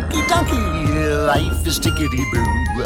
hunky 0.00 0.22
dunky, 0.30 1.26
life 1.26 1.66
is 1.66 1.80
tickety 1.80 2.24
boo. 2.32 2.84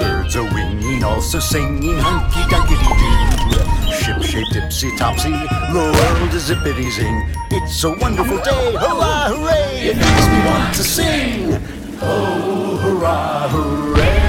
Birds 0.00 0.36
are 0.36 0.54
winging, 0.54 1.04
also 1.04 1.38
singing 1.38 1.98
hunky 1.98 2.40
dunky 2.50 2.76
doo. 2.80 3.92
Ship 3.92 4.22
shape 4.22 4.46
tipsy 4.52 4.96
topsy, 4.96 5.30
the 5.30 5.92
world 5.94 6.34
is 6.34 6.48
zippity 6.48 6.90
zing. 6.90 7.28
It's 7.50 7.84
a 7.84 7.90
wonderful 7.90 8.38
day, 8.38 8.72
hurrah, 8.72 9.28
hooray! 9.28 9.90
It 9.90 9.96
makes 9.96 10.26
me 10.28 10.38
want 10.46 10.74
to 10.74 10.84
sing. 10.84 11.62
Oh, 12.00 12.78
hurrah, 12.82 13.48
hooray! 13.48 14.23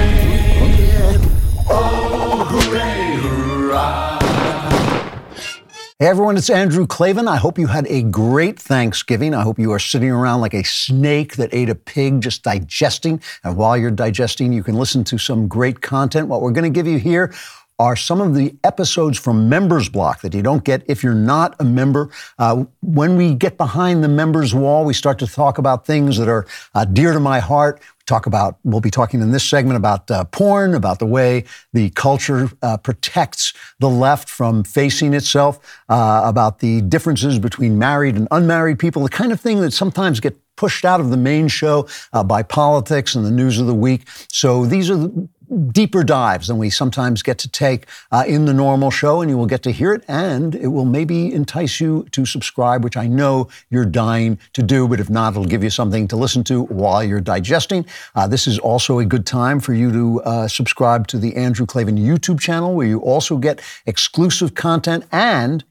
Hey 5.98 6.08
everyone, 6.08 6.36
it's 6.36 6.50
Andrew 6.50 6.86
Klavan. 6.86 7.26
I 7.26 7.36
hope 7.36 7.58
you 7.58 7.68
had 7.68 7.86
a 7.86 8.02
great 8.02 8.60
Thanksgiving. 8.60 9.32
I 9.32 9.40
hope 9.40 9.58
you 9.58 9.72
are 9.72 9.78
sitting 9.78 10.10
around 10.10 10.42
like 10.42 10.52
a 10.52 10.62
snake 10.62 11.36
that 11.36 11.54
ate 11.54 11.70
a 11.70 11.74
pig, 11.74 12.20
just 12.20 12.42
digesting. 12.42 13.18
And 13.42 13.56
while 13.56 13.78
you're 13.78 13.90
digesting, 13.90 14.52
you 14.52 14.62
can 14.62 14.74
listen 14.74 15.04
to 15.04 15.16
some 15.16 15.48
great 15.48 15.80
content. 15.80 16.28
What 16.28 16.42
we're 16.42 16.50
going 16.50 16.70
to 16.70 16.78
give 16.78 16.86
you 16.86 16.98
here 16.98 17.32
are 17.78 17.96
some 17.96 18.20
of 18.20 18.34
the 18.34 18.54
episodes 18.64 19.18
from 19.18 19.48
Members 19.48 19.88
Block 19.88 20.22
that 20.22 20.34
you 20.34 20.42
don't 20.42 20.64
get 20.64 20.82
if 20.86 21.02
you're 21.02 21.14
not 21.14 21.54
a 21.60 21.64
member. 21.64 22.10
Uh, 22.38 22.64
when 22.80 23.16
we 23.16 23.34
get 23.34 23.56
behind 23.56 24.02
the 24.02 24.08
members 24.08 24.54
wall, 24.54 24.84
we 24.84 24.94
start 24.94 25.18
to 25.18 25.26
talk 25.26 25.58
about 25.58 25.86
things 25.86 26.16
that 26.18 26.28
are 26.28 26.46
uh, 26.74 26.84
dear 26.84 27.12
to 27.12 27.20
my 27.20 27.38
heart 27.38 27.82
talk 28.06 28.26
about, 28.26 28.58
we'll 28.62 28.80
be 28.80 28.90
talking 28.90 29.20
in 29.20 29.32
this 29.32 29.44
segment 29.44 29.76
about 29.76 30.10
uh, 30.10 30.24
porn, 30.24 30.74
about 30.74 31.00
the 31.00 31.06
way 31.06 31.44
the 31.72 31.90
culture 31.90 32.48
uh, 32.62 32.76
protects 32.76 33.52
the 33.80 33.88
left 33.88 34.28
from 34.28 34.62
facing 34.62 35.12
itself, 35.12 35.58
uh, 35.88 36.22
about 36.24 36.60
the 36.60 36.80
differences 36.82 37.38
between 37.38 37.78
married 37.78 38.16
and 38.16 38.28
unmarried 38.30 38.78
people, 38.78 39.02
the 39.02 39.08
kind 39.08 39.32
of 39.32 39.40
thing 39.40 39.60
that 39.60 39.72
sometimes 39.72 40.20
get 40.20 40.38
pushed 40.56 40.84
out 40.84 41.00
of 41.00 41.10
the 41.10 41.16
main 41.16 41.48
show 41.48 41.86
uh, 42.12 42.24
by 42.24 42.42
politics 42.42 43.14
and 43.14 43.26
the 43.26 43.30
news 43.30 43.58
of 43.58 43.66
the 43.66 43.74
week. 43.74 44.02
So 44.30 44.64
these 44.64 44.88
are 44.88 44.96
the, 44.96 45.28
deeper 45.72 46.02
dives 46.04 46.48
than 46.48 46.58
we 46.58 46.70
sometimes 46.70 47.22
get 47.22 47.38
to 47.38 47.48
take 47.48 47.86
uh, 48.12 48.24
in 48.26 48.44
the 48.44 48.54
normal 48.54 48.90
show, 48.90 49.20
and 49.20 49.30
you 49.30 49.36
will 49.36 49.46
get 49.46 49.62
to 49.62 49.70
hear 49.70 49.92
it, 49.92 50.04
and 50.08 50.54
it 50.54 50.68
will 50.68 50.84
maybe 50.84 51.32
entice 51.32 51.80
you 51.80 52.06
to 52.12 52.26
subscribe, 52.26 52.84
which 52.84 52.96
I 52.96 53.06
know 53.06 53.48
you're 53.70 53.84
dying 53.84 54.38
to 54.52 54.62
do, 54.62 54.88
but 54.88 55.00
if 55.00 55.10
not, 55.10 55.32
it'll 55.32 55.44
give 55.44 55.62
you 55.62 55.70
something 55.70 56.08
to 56.08 56.16
listen 56.16 56.44
to 56.44 56.62
while 56.64 57.02
you're 57.02 57.20
digesting. 57.20 57.86
Uh, 58.14 58.26
this 58.26 58.46
is 58.46 58.58
also 58.58 58.98
a 58.98 59.04
good 59.04 59.26
time 59.26 59.60
for 59.60 59.74
you 59.74 59.92
to 59.92 60.22
uh, 60.22 60.48
subscribe 60.48 61.06
to 61.08 61.18
the 61.18 61.36
Andrew 61.36 61.66
Klavan 61.66 61.96
YouTube 61.96 62.40
channel, 62.40 62.74
where 62.74 62.86
you 62.86 62.98
also 63.00 63.36
get 63.36 63.60
exclusive 63.86 64.54
content 64.54 65.04
and 65.12 65.64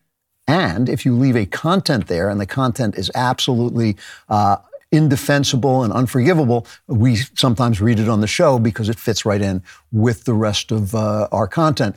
and 0.47 0.89
if 0.89 1.05
you 1.05 1.15
leave 1.15 1.35
a 1.35 1.45
content 1.45 2.07
there 2.07 2.29
and 2.29 2.39
the 2.39 2.45
content 2.45 2.95
is 2.95 3.09
absolutely 3.15 3.97
uh, 4.29 4.57
indefensible 4.91 5.83
and 5.83 5.91
unforgivable, 5.91 6.65
we 6.87 7.15
sometimes 7.15 7.81
read 7.81 7.99
it 7.99 8.09
on 8.09 8.21
the 8.21 8.27
show 8.27 8.59
because 8.59 8.89
it 8.89 8.99
fits 8.99 9.25
right 9.25 9.41
in 9.41 9.63
with 9.91 10.23
the 10.25 10.33
rest 10.33 10.71
of 10.71 10.95
uh, 10.95 11.27
our 11.31 11.47
content. 11.47 11.95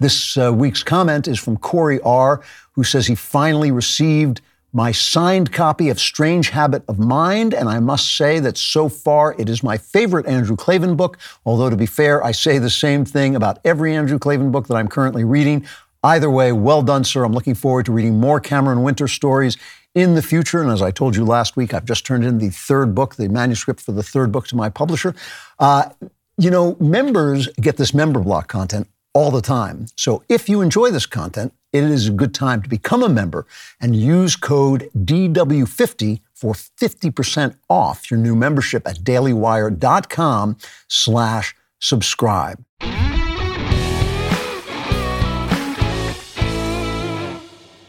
This 0.00 0.36
uh, 0.36 0.52
week's 0.52 0.82
comment 0.82 1.28
is 1.28 1.38
from 1.38 1.56
Corey 1.56 2.00
R., 2.00 2.42
who 2.72 2.84
says 2.84 3.06
he 3.06 3.14
finally 3.14 3.70
received 3.70 4.40
my 4.72 4.90
signed 4.90 5.52
copy 5.52 5.88
of 5.88 6.00
Strange 6.00 6.50
Habit 6.50 6.82
of 6.88 6.98
Mind, 6.98 7.54
and 7.54 7.68
I 7.68 7.78
must 7.78 8.16
say 8.16 8.40
that 8.40 8.58
so 8.58 8.88
far 8.88 9.36
it 9.38 9.48
is 9.48 9.62
my 9.62 9.78
favorite 9.78 10.26
Andrew 10.26 10.56
Klavan 10.56 10.96
book. 10.96 11.16
Although, 11.46 11.70
to 11.70 11.76
be 11.76 11.86
fair, 11.86 12.24
I 12.24 12.32
say 12.32 12.58
the 12.58 12.68
same 12.68 13.04
thing 13.04 13.36
about 13.36 13.60
every 13.64 13.94
Andrew 13.94 14.18
Klavan 14.18 14.50
book 14.50 14.66
that 14.66 14.74
I'm 14.74 14.88
currently 14.88 15.22
reading. 15.22 15.64
Either 16.02 16.28
way, 16.28 16.50
well 16.50 16.82
done, 16.82 17.04
sir. 17.04 17.22
I'm 17.22 17.32
looking 17.32 17.54
forward 17.54 17.86
to 17.86 17.92
reading 17.92 18.18
more 18.18 18.40
Cameron 18.40 18.82
Winter 18.82 19.06
stories 19.06 19.56
in 19.94 20.14
the 20.14 20.22
future. 20.22 20.60
And 20.60 20.70
as 20.70 20.82
I 20.82 20.90
told 20.90 21.16
you 21.16 21.24
last 21.24 21.56
week, 21.56 21.72
I've 21.72 21.84
just 21.84 22.04
turned 22.04 22.24
in 22.24 22.38
the 22.38 22.50
third 22.50 22.94
book, 22.94 23.14
the 23.16 23.28
manuscript 23.28 23.80
for 23.80 23.92
the 23.92 24.02
third 24.02 24.32
book 24.32 24.46
to 24.48 24.56
my 24.56 24.68
publisher. 24.68 25.14
Uh, 25.58 25.90
you 26.36 26.50
know, 26.50 26.76
members 26.80 27.48
get 27.60 27.76
this 27.76 27.94
member 27.94 28.20
block 28.20 28.48
content 28.48 28.88
all 29.12 29.30
the 29.30 29.40
time. 29.40 29.86
So 29.96 30.24
if 30.28 30.48
you 30.48 30.60
enjoy 30.60 30.90
this 30.90 31.06
content, 31.06 31.54
it 31.72 31.84
is 31.84 32.08
a 32.08 32.12
good 32.12 32.34
time 32.34 32.62
to 32.62 32.68
become 32.68 33.02
a 33.02 33.08
member 33.08 33.46
and 33.80 33.94
use 33.96 34.36
code 34.36 34.90
DW50 34.96 36.20
for 36.32 36.54
50% 36.54 37.56
off 37.70 38.10
your 38.10 38.18
new 38.18 38.34
membership 38.34 38.86
at 38.86 38.98
dailywire.com 38.98 40.56
slash 40.88 41.54
subscribe. 41.78 42.64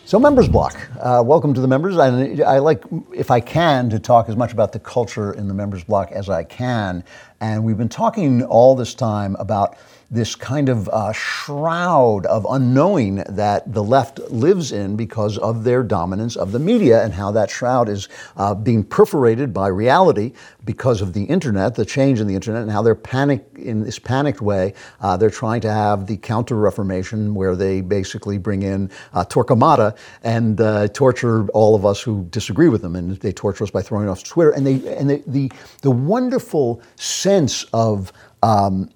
So, 0.08 0.20
Members 0.20 0.48
Block, 0.48 0.78
uh, 1.00 1.24
welcome 1.26 1.56
to 1.56 1.60
the 1.60 1.68
members. 1.68 1.98
I, 1.98 2.36
I, 2.44 2.60
like, 2.60 2.84
if 3.12 3.32
I 3.32 3.40
can, 3.40 3.90
to 3.90 3.98
talk 3.98 4.30
as 4.30 4.36
much 4.36 4.54
about 4.54 4.72
the 4.72 4.78
culture 4.78 5.34
in 5.34 5.48
the 5.48 5.54
Members 5.56 5.84
Block 5.84 6.12
as 6.12 6.30
I 6.30 6.44
can. 6.44 7.04
And 7.42 7.64
we've 7.64 7.80
been 7.80 7.90
talking 7.90 8.44
all 8.44 8.76
this 8.76 8.94
time 8.94 9.36
about 9.40 9.78
this 10.10 10.36
kind 10.36 10.70
of 10.70 10.88
uh, 10.90 11.12
shroud 11.12 12.26
of 12.28 12.46
unknowing 12.50 13.24
that 13.30 13.74
the 13.74 13.84
left 13.84 14.20
lives 14.32 14.72
in 14.72 14.96
because 14.96 15.38
of 15.38 15.64
their 15.64 15.84
dominance 15.84 16.36
of 16.36 16.52
the 16.52 16.60
media 16.60 17.04
and 17.04 17.14
how 17.14 17.32
that 17.32 17.50
shroud 17.50 17.90
is 17.90 18.08
uh, 18.38 18.54
being 18.54 18.84
perforated 18.84 19.54
by 19.54 19.68
reality 19.68 20.34
because 20.64 21.02
of 21.02 21.14
the 21.14 21.24
internet, 21.24 21.76
the 21.76 21.86
change 21.86 22.20
in 22.20 22.28
the 22.28 22.36
internet, 22.36 22.62
and 22.62 22.72
how 22.72 22.82
they're 22.82 22.96
panicked 22.96 23.58
in 23.58 23.84
this 23.84 24.00
panicked 24.00 24.42
way. 24.42 24.74
Uh, 25.02 25.18
they're 25.18 25.30
trying 25.30 25.62
to 25.62 25.72
have 25.72 26.08
the 26.08 26.18
counter 26.18 26.56
Reformation 26.56 27.36
where 27.36 27.56
they 27.56 27.82
basically 27.82 28.38
bring 28.38 28.64
in 28.64 28.90
uh, 29.14 29.26
Torquemada 29.26 29.96
and 30.24 30.60
uh, 30.62 30.88
torture 30.90 31.48
all 31.50 31.76
of 31.76 31.86
us 31.86 32.02
who 32.02 32.26
disagree 32.30 32.70
with 32.70 32.82
them, 32.82 32.96
and 32.96 33.18
they 33.18 33.32
torture 33.32 33.64
us 33.64 33.72
by 33.72 33.82
throwing 33.82 34.10
off 34.10 34.24
Twitter. 34.24 34.52
And 34.52 34.66
they 34.66 34.76
and 34.98 35.10
they, 35.10 35.24
the 35.28 35.52
the 35.82 35.92
wonderful 35.92 36.82
sense 36.96 37.64
of 37.74 38.12
um, 38.44 38.90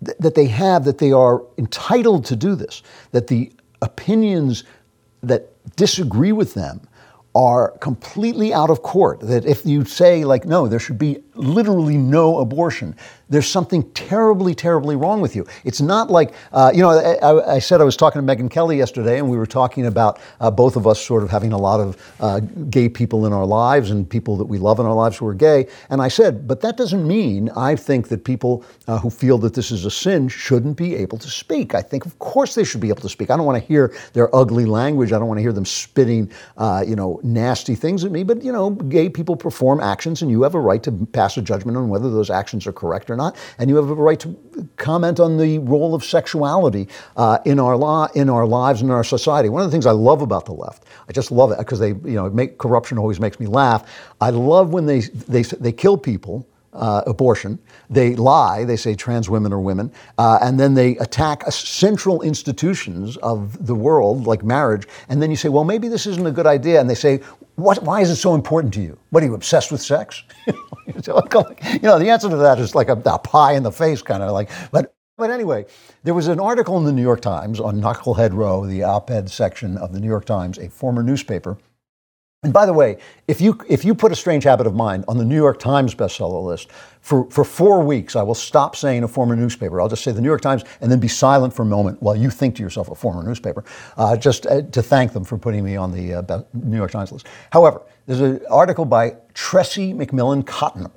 that 0.00 0.34
they 0.34 0.46
have 0.46 0.84
that 0.84 0.98
they 0.98 1.12
are 1.12 1.42
entitled 1.56 2.24
to 2.26 2.36
do 2.36 2.54
this, 2.54 2.82
that 3.12 3.26
the 3.26 3.52
opinions 3.82 4.64
that 5.22 5.50
disagree 5.76 6.32
with 6.32 6.54
them 6.54 6.80
are 7.34 7.76
completely 7.78 8.52
out 8.54 8.70
of 8.70 8.82
court. 8.82 9.20
That 9.20 9.44
if 9.44 9.66
you 9.66 9.84
say, 9.84 10.24
like, 10.24 10.44
no, 10.44 10.68
there 10.68 10.78
should 10.78 10.98
be 10.98 11.22
literally 11.38 11.96
no 11.96 12.38
abortion, 12.38 12.94
there's 13.30 13.46
something 13.46 13.88
terribly, 13.92 14.54
terribly 14.54 14.96
wrong 14.96 15.20
with 15.20 15.36
you. 15.36 15.46
It's 15.64 15.80
not 15.80 16.10
like, 16.10 16.32
uh, 16.52 16.72
you 16.74 16.80
know, 16.80 16.90
I, 16.90 17.56
I, 17.56 17.58
said 17.58 17.80
I 17.80 17.84
was 17.84 17.96
talking 17.96 18.24
to 18.24 18.36
Megyn 18.36 18.50
Kelly 18.50 18.78
yesterday, 18.78 19.18
and 19.18 19.28
we 19.28 19.36
were 19.36 19.46
talking 19.46 19.86
about 19.86 20.18
uh, 20.40 20.50
both 20.50 20.76
of 20.76 20.86
us 20.86 21.04
sort 21.04 21.22
of 21.22 21.30
having 21.30 21.52
a 21.52 21.58
lot 21.58 21.80
of 21.80 22.14
uh, 22.20 22.40
gay 22.70 22.88
people 22.88 23.26
in 23.26 23.32
our 23.32 23.44
lives 23.44 23.90
and 23.90 24.08
people 24.08 24.36
that 24.38 24.46
we 24.46 24.58
love 24.58 24.80
in 24.80 24.86
our 24.86 24.94
lives 24.94 25.18
who 25.18 25.26
are 25.26 25.34
gay. 25.34 25.66
And 25.90 26.00
I 26.00 26.08
said, 26.08 26.48
but 26.48 26.62
that 26.62 26.76
doesn't 26.76 27.06
mean 27.06 27.50
I 27.50 27.76
think 27.76 28.08
that 28.08 28.24
people 28.24 28.64
uh, 28.86 28.98
who 28.98 29.10
feel 29.10 29.36
that 29.38 29.52
this 29.54 29.70
is 29.70 29.84
a 29.84 29.90
sin 29.90 30.28
shouldn't 30.28 30.76
be 30.76 30.94
able 30.96 31.18
to 31.18 31.28
speak. 31.28 31.74
I 31.74 31.82
think, 31.82 32.06
of 32.06 32.18
course, 32.18 32.54
they 32.54 32.64
should 32.64 32.80
be 32.80 32.88
able 32.88 33.02
to 33.02 33.08
speak. 33.10 33.30
I 33.30 33.36
don't 33.36 33.46
want 33.46 33.62
to 33.62 33.68
hear 33.68 33.94
their 34.14 34.34
ugly 34.34 34.64
language. 34.64 35.12
I 35.12 35.18
don't 35.18 35.28
want 35.28 35.38
to 35.38 35.42
hear 35.42 35.52
them 35.52 35.66
spitting, 35.66 36.30
uh, 36.56 36.82
you 36.86 36.96
know, 36.96 37.20
nasty 37.22 37.74
things 37.74 38.04
at 38.04 38.10
me. 38.10 38.22
But, 38.22 38.42
you 38.42 38.52
know, 38.52 38.70
gay 38.70 39.10
people 39.10 39.36
perform 39.36 39.80
actions, 39.80 40.22
and 40.22 40.30
you 40.30 40.42
have 40.42 40.54
a 40.54 40.60
right 40.60 40.82
to 40.84 40.92
pass 41.12 41.27
a 41.36 41.42
judgment 41.42 41.76
on 41.76 41.88
whether 41.88 42.10
those 42.10 42.30
actions 42.30 42.66
are 42.66 42.72
correct 42.72 43.10
or 43.10 43.16
not, 43.16 43.36
and 43.58 43.68
you 43.68 43.76
have 43.76 43.90
a 43.90 43.94
right 43.94 44.18
to 44.20 44.36
comment 44.76 45.20
on 45.20 45.36
the 45.36 45.58
role 45.58 45.94
of 45.94 46.04
sexuality 46.04 46.88
uh, 47.16 47.38
in 47.44 47.58
our 47.58 47.76
law, 47.76 48.08
in 48.14 48.30
our 48.30 48.46
lives, 48.46 48.80
and 48.80 48.90
in 48.90 48.94
our 48.94 49.04
society. 49.04 49.48
One 49.48 49.62
of 49.62 49.68
the 49.68 49.72
things 49.72 49.86
I 49.86 49.92
love 49.92 50.22
about 50.22 50.46
the 50.46 50.52
left, 50.52 50.84
I 51.08 51.12
just 51.12 51.30
love 51.30 51.52
it 51.52 51.58
because 51.58 51.78
they, 51.78 51.88
you 51.88 52.16
know, 52.16 52.30
make 52.30 52.58
corruption 52.58 52.98
always 52.98 53.20
makes 53.20 53.38
me 53.38 53.46
laugh. 53.46 53.88
I 54.20 54.30
love 54.30 54.72
when 54.72 54.86
they 54.86 55.00
they 55.00 55.42
they 55.42 55.72
kill 55.72 55.98
people. 55.98 56.46
Uh, 56.74 57.02
abortion. 57.06 57.58
They 57.90 58.14
lie. 58.14 58.62
They 58.62 58.76
say 58.76 58.94
trans 58.94 59.28
women 59.28 59.52
are 59.54 59.58
women, 59.58 59.90
uh, 60.18 60.38
and 60.42 60.60
then 60.60 60.74
they 60.74 60.96
attack 60.98 61.50
central 61.50 62.20
institutions 62.20 63.16
of 63.16 63.66
the 63.66 63.74
world, 63.74 64.26
like 64.26 64.44
marriage. 64.44 64.86
And 65.08 65.20
then 65.20 65.30
you 65.30 65.36
say, 65.36 65.48
"Well, 65.48 65.64
maybe 65.64 65.88
this 65.88 66.06
isn't 66.06 66.26
a 66.26 66.30
good 66.30 66.46
idea." 66.46 66.78
And 66.78 66.88
they 66.88 66.94
say, 66.94 67.20
what, 67.58 67.82
why 67.82 68.00
is 68.00 68.08
it 68.08 68.16
so 68.16 68.36
important 68.36 68.72
to 68.74 68.80
you? 68.80 68.96
What 69.10 69.22
are 69.22 69.26
you 69.26 69.34
obsessed 69.34 69.72
with 69.72 69.82
sex? 69.82 70.22
you 70.46 70.52
know, 71.82 71.98
the 71.98 72.08
answer 72.08 72.28
to 72.28 72.36
that 72.36 72.60
is 72.60 72.76
like 72.76 72.88
a, 72.88 73.02
a 73.04 73.18
pie 73.18 73.54
in 73.54 73.64
the 73.64 73.72
face 73.72 74.00
kind 74.00 74.22
of 74.22 74.30
like. 74.30 74.48
But 74.70 74.94
but 75.16 75.30
anyway, 75.30 75.66
there 76.04 76.14
was 76.14 76.28
an 76.28 76.38
article 76.38 76.78
in 76.78 76.84
the 76.84 76.92
New 76.92 77.02
York 77.02 77.20
Times 77.20 77.58
on 77.58 77.80
Knucklehead 77.80 78.32
Row, 78.32 78.64
the 78.64 78.84
op-ed 78.84 79.28
section 79.28 79.76
of 79.76 79.92
the 79.92 79.98
New 79.98 80.06
York 80.06 80.24
Times, 80.24 80.58
a 80.58 80.70
former 80.70 81.02
newspaper, 81.02 81.58
and 82.44 82.52
by 82.52 82.66
the 82.66 82.72
way, 82.72 82.98
if 83.26 83.40
you, 83.40 83.58
if 83.68 83.84
you 83.84 83.96
put 83.96 84.12
A 84.12 84.14
Strange 84.14 84.44
Habit 84.44 84.68
of 84.68 84.74
Mind 84.74 85.04
on 85.08 85.18
the 85.18 85.24
New 85.24 85.34
York 85.34 85.58
Times 85.58 85.92
bestseller 85.92 86.44
list, 86.44 86.70
for, 87.00 87.28
for 87.30 87.42
four 87.42 87.82
weeks, 87.82 88.14
I 88.14 88.22
will 88.22 88.36
stop 88.36 88.76
saying 88.76 89.02
a 89.02 89.08
former 89.08 89.34
newspaper. 89.34 89.80
I'll 89.80 89.88
just 89.88 90.04
say 90.04 90.12
the 90.12 90.20
New 90.20 90.28
York 90.28 90.40
Times 90.40 90.62
and 90.80 90.88
then 90.88 91.00
be 91.00 91.08
silent 91.08 91.52
for 91.52 91.62
a 91.62 91.66
moment 91.66 92.00
while 92.00 92.14
you 92.14 92.30
think 92.30 92.54
to 92.56 92.62
yourself 92.62 92.90
a 92.90 92.94
former 92.94 93.24
newspaper, 93.24 93.64
uh, 93.96 94.16
just 94.16 94.46
uh, 94.46 94.62
to 94.62 94.82
thank 94.82 95.12
them 95.12 95.24
for 95.24 95.36
putting 95.36 95.64
me 95.64 95.74
on 95.74 95.90
the 95.90 96.14
uh, 96.14 96.42
New 96.54 96.76
York 96.76 96.92
Times 96.92 97.10
list. 97.10 97.26
However, 97.50 97.82
there's 98.06 98.20
an 98.20 98.40
article 98.48 98.84
by 98.84 99.16
Tressie 99.34 99.92
McMillan 99.92 100.46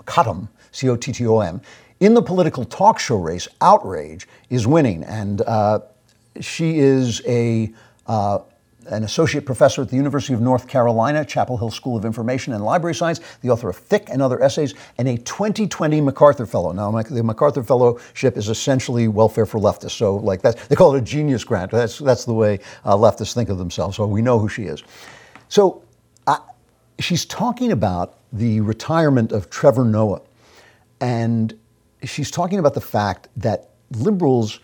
Cottom, 0.05 0.47
C 0.71 0.89
O 0.89 0.95
T 0.95 1.11
T 1.11 1.25
O 1.25 1.39
M. 1.39 1.59
In 2.01 2.13
the 2.13 2.21
political 2.21 2.65
talk 2.65 2.99
show 2.99 3.17
race, 3.17 3.47
outrage 3.61 4.27
is 4.51 4.67
winning. 4.67 5.03
And 5.05 5.41
uh, 5.41 5.79
she 6.39 6.77
is 6.77 7.21
a 7.27 7.73
uh, 8.05 8.39
an 8.88 9.04
associate 9.04 9.45
professor 9.45 9.81
at 9.81 9.89
the 9.89 9.95
University 9.95 10.33
of 10.33 10.42
North 10.42 10.68
Carolina, 10.68 11.24
Chapel 11.24 11.57
Hill 11.57 11.72
School 11.72 11.95
of 11.95 12.06
Information 12.06 12.54
and 12.54 12.63
Library 12.63 12.95
Science, 12.95 13.19
the 13.42 13.50
author 13.50 13.69
of 13.69 13.78
Thick 13.78 14.10
and 14.10 14.22
Other 14.22 14.42
Essays, 14.42 14.74
and 14.98 15.07
a 15.07 15.18
2020 15.18 16.01
MacArthur 16.01 16.45
Fellow. 16.45 16.72
Now, 16.72 16.92
the 17.01 17.24
MacArthur 17.24 17.63
Fellowship 17.63 18.38
is 18.38 18.50
essentially 18.50 19.07
welfare 19.07 19.45
for 19.45 19.60
leftists. 19.60 19.92
So, 19.92 20.16
like 20.16 20.42
that, 20.42 20.57
they 20.69 20.75
call 20.75 20.95
it 20.95 21.00
a 21.00 21.01
genius 21.01 21.44
grant. 21.44 21.72
That's, 21.72 22.00
that's 22.00 22.25
the 22.25 22.33
way 22.33 22.60
uh, 22.86 22.95
leftists 22.95 23.33
think 23.33 23.50
of 23.50 23.57
themselves. 23.57 23.98
So, 23.98 24.07
we 24.07 24.22
know 24.22 24.39
who 24.39 24.50
she 24.50 24.63
is. 24.63 24.84
So, 25.48 25.84
she's 27.01 27.25
talking 27.25 27.72
about 27.72 28.18
the 28.31 28.62
retirement 28.62 29.31
of 29.31 29.50
Trevor 29.50 29.84
Noah. 29.84 30.22
And 31.00 31.57
she's 32.04 32.31
talking 32.31 32.60
about 32.60 32.74
the 32.74 32.81
fact 32.81 33.27
that 33.38 33.72
liberals 33.92 34.60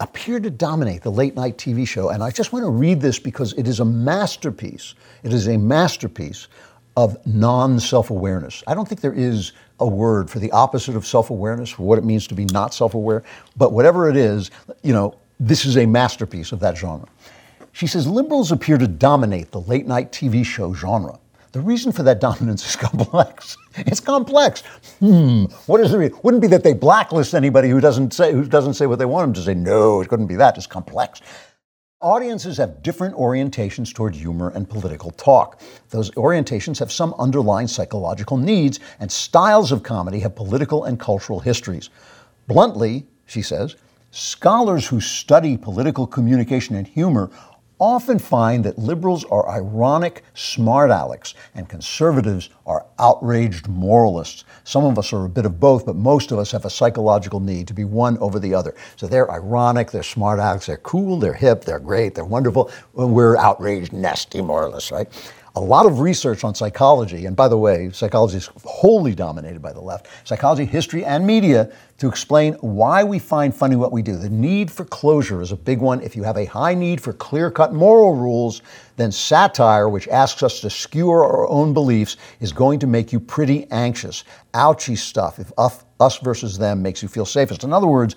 appear 0.00 0.38
to 0.40 0.50
dominate 0.50 1.02
the 1.02 1.10
late 1.10 1.34
night 1.34 1.58
TV 1.58 1.86
show. 1.86 2.10
And 2.10 2.22
I 2.22 2.30
just 2.30 2.52
want 2.52 2.64
to 2.64 2.70
read 2.70 3.00
this 3.00 3.18
because 3.18 3.52
it 3.54 3.66
is 3.66 3.80
a 3.80 3.84
masterpiece. 3.84 4.94
It 5.22 5.32
is 5.32 5.48
a 5.48 5.56
masterpiece 5.56 6.48
of 6.96 7.24
non 7.26 7.78
self 7.78 8.10
awareness. 8.10 8.62
I 8.66 8.74
don't 8.74 8.88
think 8.88 9.00
there 9.00 9.12
is 9.12 9.52
a 9.80 9.86
word 9.86 10.28
for 10.30 10.38
the 10.38 10.50
opposite 10.52 10.96
of 10.96 11.06
self 11.06 11.30
awareness, 11.30 11.70
for 11.70 11.84
what 11.84 11.98
it 11.98 12.04
means 12.04 12.26
to 12.28 12.34
be 12.34 12.44
not 12.46 12.74
self 12.74 12.94
aware. 12.94 13.22
But 13.56 13.72
whatever 13.72 14.08
it 14.08 14.16
is, 14.16 14.50
you 14.82 14.92
know, 14.92 15.14
this 15.40 15.64
is 15.64 15.76
a 15.76 15.86
masterpiece 15.86 16.52
of 16.52 16.60
that 16.60 16.76
genre. 16.76 17.08
She 17.72 17.86
says 17.86 18.06
liberals 18.06 18.50
appear 18.50 18.78
to 18.78 18.88
dominate 18.88 19.52
the 19.52 19.60
late 19.60 19.86
night 19.86 20.10
TV 20.10 20.44
show 20.44 20.74
genre. 20.74 21.18
The 21.52 21.60
reason 21.60 21.92
for 21.92 22.02
that 22.02 22.20
dominance 22.20 22.66
is 22.68 22.76
complex. 22.88 23.56
It's 23.76 24.00
complex. 24.00 24.62
Hmm. 25.00 25.44
What 25.66 25.80
is 25.80 25.92
the 25.92 25.98
reason? 25.98 26.18
Wouldn't 26.22 26.42
be 26.42 26.48
that 26.48 26.62
they 26.62 26.74
blacklist 26.74 27.34
anybody 27.34 27.68
who 27.68 27.80
doesn't 27.80 28.12
say 28.12 28.32
who 28.32 28.44
doesn't 28.44 28.74
say 28.74 28.86
what 28.86 28.98
they 28.98 29.04
want 29.04 29.26
them 29.26 29.34
to 29.34 29.42
say. 29.42 29.54
No, 29.54 30.00
it 30.00 30.08
couldn't 30.08 30.26
be 30.26 30.36
that. 30.36 30.56
It's 30.56 30.66
complex. 30.66 31.20
Audiences 32.00 32.58
have 32.58 32.80
different 32.84 33.16
orientations 33.16 33.92
toward 33.92 34.14
humor 34.14 34.50
and 34.50 34.70
political 34.70 35.10
talk. 35.12 35.60
Those 35.90 36.12
orientations 36.12 36.78
have 36.78 36.92
some 36.92 37.12
underlying 37.18 37.66
psychological 37.66 38.36
needs, 38.36 38.78
and 39.00 39.10
styles 39.10 39.72
of 39.72 39.82
comedy 39.82 40.20
have 40.20 40.36
political 40.36 40.84
and 40.84 41.00
cultural 41.00 41.40
histories. 41.40 41.90
Bluntly, 42.46 43.04
she 43.26 43.42
says, 43.42 43.74
scholars 44.12 44.86
who 44.86 45.00
study 45.00 45.56
political 45.56 46.06
communication 46.06 46.76
and 46.76 46.86
humor 46.86 47.30
often 47.80 48.18
find 48.18 48.64
that 48.64 48.78
liberals 48.78 49.24
are 49.26 49.48
ironic 49.48 50.24
smart 50.34 50.90
alecks 50.90 51.34
and 51.54 51.68
conservatives 51.68 52.50
are 52.66 52.86
outraged 52.98 53.68
moralists. 53.68 54.44
Some 54.64 54.84
of 54.84 54.98
us 54.98 55.12
are 55.12 55.24
a 55.24 55.28
bit 55.28 55.46
of 55.46 55.60
both, 55.60 55.86
but 55.86 55.96
most 55.96 56.32
of 56.32 56.38
us 56.38 56.50
have 56.52 56.64
a 56.64 56.70
psychological 56.70 57.40
need 57.40 57.68
to 57.68 57.74
be 57.74 57.84
one 57.84 58.18
over 58.18 58.38
the 58.38 58.54
other. 58.54 58.74
So 58.96 59.06
they're 59.06 59.30
ironic, 59.30 59.90
they're 59.90 60.02
smart 60.02 60.38
alecks, 60.38 60.66
they're 60.66 60.78
cool, 60.78 61.18
they're 61.18 61.34
hip, 61.34 61.64
they're 61.64 61.78
great, 61.78 62.14
they're 62.14 62.24
wonderful. 62.24 62.70
We're 62.94 63.36
outraged, 63.36 63.92
nasty 63.92 64.42
moralists, 64.42 64.90
right? 64.90 65.08
A 65.56 65.60
lot 65.60 65.86
of 65.86 66.00
research 66.00 66.44
on 66.44 66.54
psychology, 66.54 67.26
and 67.26 67.34
by 67.34 67.48
the 67.48 67.56
way, 67.56 67.90
psychology 67.92 68.36
is 68.36 68.50
wholly 68.64 69.14
dominated 69.14 69.60
by 69.60 69.72
the 69.72 69.80
left, 69.80 70.06
psychology, 70.24 70.64
history, 70.64 71.04
and 71.04 71.26
media 71.26 71.70
to 71.98 72.08
explain 72.08 72.54
why 72.54 73.02
we 73.02 73.18
find 73.18 73.54
funny 73.54 73.74
what 73.74 73.90
we 73.90 74.02
do. 74.02 74.16
The 74.16 74.30
need 74.30 74.70
for 74.70 74.84
closure 74.84 75.42
is 75.42 75.50
a 75.50 75.56
big 75.56 75.80
one. 75.80 76.00
If 76.00 76.14
you 76.14 76.22
have 76.22 76.36
a 76.36 76.44
high 76.44 76.74
need 76.74 77.00
for 77.00 77.12
clear 77.12 77.50
cut 77.50 77.72
moral 77.72 78.14
rules, 78.14 78.62
then 78.96 79.10
satire, 79.10 79.88
which 79.88 80.06
asks 80.08 80.42
us 80.42 80.60
to 80.60 80.70
skewer 80.70 81.24
our 81.24 81.48
own 81.48 81.72
beliefs, 81.72 82.16
is 82.40 82.52
going 82.52 82.78
to 82.80 82.86
make 82.86 83.12
you 83.12 83.18
pretty 83.18 83.66
anxious. 83.70 84.24
Ouchy 84.54 84.96
stuff, 84.96 85.38
if 85.38 85.52
us 85.58 86.18
versus 86.18 86.56
them 86.58 86.82
makes 86.82 87.02
you 87.02 87.08
feel 87.08 87.26
safest. 87.26 87.64
In 87.64 87.72
other 87.72 87.86
words, 87.88 88.14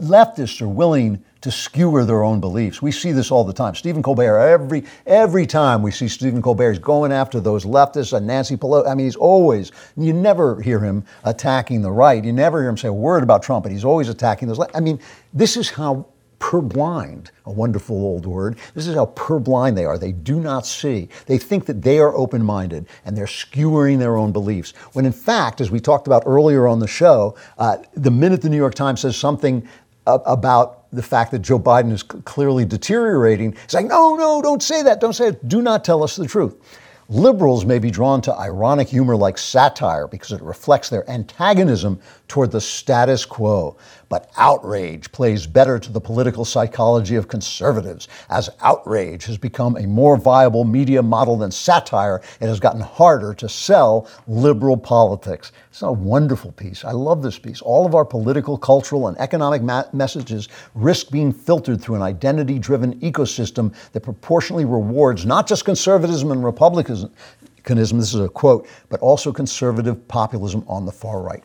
leftists 0.00 0.60
are 0.60 0.68
willing 0.68 1.22
to 1.42 1.50
skewer 1.50 2.04
their 2.04 2.22
own 2.22 2.40
beliefs. 2.40 2.80
We 2.80 2.92
see 2.92 3.12
this 3.12 3.30
all 3.30 3.44
the 3.44 3.52
time. 3.52 3.74
Stephen 3.74 4.02
Colbert, 4.02 4.38
every 4.38 4.84
every 5.06 5.44
time 5.44 5.82
we 5.82 5.90
see 5.90 6.08
Stephen 6.08 6.40
Colbert, 6.40 6.72
he's 6.72 6.78
going 6.78 7.12
after 7.12 7.40
those 7.40 7.64
leftists 7.64 8.16
and 8.16 8.26
Nancy 8.26 8.56
Pelosi. 8.56 8.88
I 8.88 8.94
mean, 8.94 9.06
he's 9.06 9.16
always. 9.16 9.72
You 9.96 10.12
never 10.12 10.60
hear 10.62 10.78
him 10.78 11.04
attacking 11.24 11.82
the 11.82 11.90
right. 11.90 12.24
You 12.24 12.32
never 12.32 12.60
hear 12.60 12.70
him 12.70 12.76
say 12.76 12.88
a 12.88 12.92
word 12.92 13.22
about 13.22 13.42
Trump, 13.42 13.64
but 13.64 13.72
he's 13.72 13.84
always 13.84 14.08
attacking 14.08 14.48
those. 14.48 14.58
Left. 14.58 14.74
I 14.76 14.80
mean, 14.80 15.00
this 15.34 15.56
is 15.56 15.68
how 15.68 16.06
purblind, 16.42 17.28
a 17.46 17.52
wonderful 17.52 17.96
old 17.96 18.26
word. 18.26 18.58
This 18.74 18.88
is 18.88 18.96
how 18.96 19.06
purblind 19.06 19.76
they 19.76 19.84
are. 19.84 19.96
They 19.96 20.10
do 20.10 20.40
not 20.40 20.66
see. 20.66 21.08
They 21.26 21.38
think 21.38 21.66
that 21.66 21.82
they 21.82 22.00
are 22.00 22.12
open 22.16 22.44
minded 22.44 22.88
and 23.04 23.16
they're 23.16 23.28
skewering 23.28 24.00
their 24.00 24.16
own 24.16 24.32
beliefs. 24.32 24.72
When 24.92 25.06
in 25.06 25.12
fact, 25.12 25.60
as 25.60 25.70
we 25.70 25.78
talked 25.78 26.08
about 26.08 26.24
earlier 26.26 26.66
on 26.66 26.80
the 26.80 26.88
show, 26.88 27.36
uh, 27.58 27.76
the 27.94 28.10
minute 28.10 28.42
the 28.42 28.48
New 28.48 28.56
York 28.56 28.74
Times 28.74 29.02
says 29.02 29.16
something 29.16 29.66
about 30.06 30.90
the 30.92 31.02
fact 31.02 31.30
that 31.30 31.40
Joe 31.40 31.58
Biden 31.58 31.92
is 31.92 32.02
clearly 32.02 32.64
deteriorating, 32.64 33.56
saying, 33.66 33.88
no, 33.88 34.16
no, 34.16 34.42
don't 34.42 34.62
say 34.62 34.82
that, 34.82 35.00
don't 35.00 35.12
say 35.12 35.28
it, 35.28 35.48
do 35.48 35.62
not 35.62 35.84
tell 35.84 36.02
us 36.02 36.16
the 36.16 36.26
truth. 36.26 36.56
Liberals 37.08 37.64
may 37.66 37.78
be 37.78 37.90
drawn 37.90 38.22
to 38.22 38.34
ironic 38.34 38.88
humor 38.88 39.16
like 39.16 39.36
satire 39.36 40.06
because 40.06 40.32
it 40.32 40.40
reflects 40.40 40.88
their 40.88 41.08
antagonism 41.10 42.00
toward 42.28 42.50
the 42.50 42.60
status 42.60 43.24
quo. 43.26 43.76
But 44.12 44.30
outrage 44.36 45.10
plays 45.10 45.46
better 45.46 45.78
to 45.78 45.90
the 45.90 45.98
political 45.98 46.44
psychology 46.44 47.16
of 47.16 47.28
conservatives. 47.28 48.08
As 48.28 48.50
outrage 48.60 49.24
has 49.24 49.38
become 49.38 49.78
a 49.78 49.86
more 49.86 50.18
viable 50.18 50.64
media 50.64 51.02
model 51.02 51.38
than 51.38 51.50
satire, 51.50 52.20
it 52.38 52.46
has 52.46 52.60
gotten 52.60 52.82
harder 52.82 53.32
to 53.32 53.48
sell 53.48 54.06
liberal 54.28 54.76
politics. 54.76 55.52
It's 55.70 55.80
a 55.80 55.90
wonderful 55.90 56.52
piece. 56.52 56.84
I 56.84 56.90
love 56.90 57.22
this 57.22 57.38
piece. 57.38 57.62
All 57.62 57.86
of 57.86 57.94
our 57.94 58.04
political, 58.04 58.58
cultural, 58.58 59.08
and 59.08 59.18
economic 59.18 59.62
ma- 59.62 59.84
messages 59.94 60.50
risk 60.74 61.10
being 61.10 61.32
filtered 61.32 61.80
through 61.80 61.94
an 61.94 62.02
identity 62.02 62.58
driven 62.58 63.00
ecosystem 63.00 63.74
that 63.92 64.02
proportionally 64.02 64.66
rewards 64.66 65.24
not 65.24 65.46
just 65.46 65.64
conservatism 65.64 66.32
and 66.32 66.44
republicanism, 66.44 67.10
this 67.64 68.12
is 68.12 68.20
a 68.20 68.28
quote, 68.28 68.68
but 68.90 69.00
also 69.00 69.32
conservative 69.32 70.06
populism 70.06 70.62
on 70.68 70.84
the 70.84 70.92
far 70.92 71.22
right. 71.22 71.42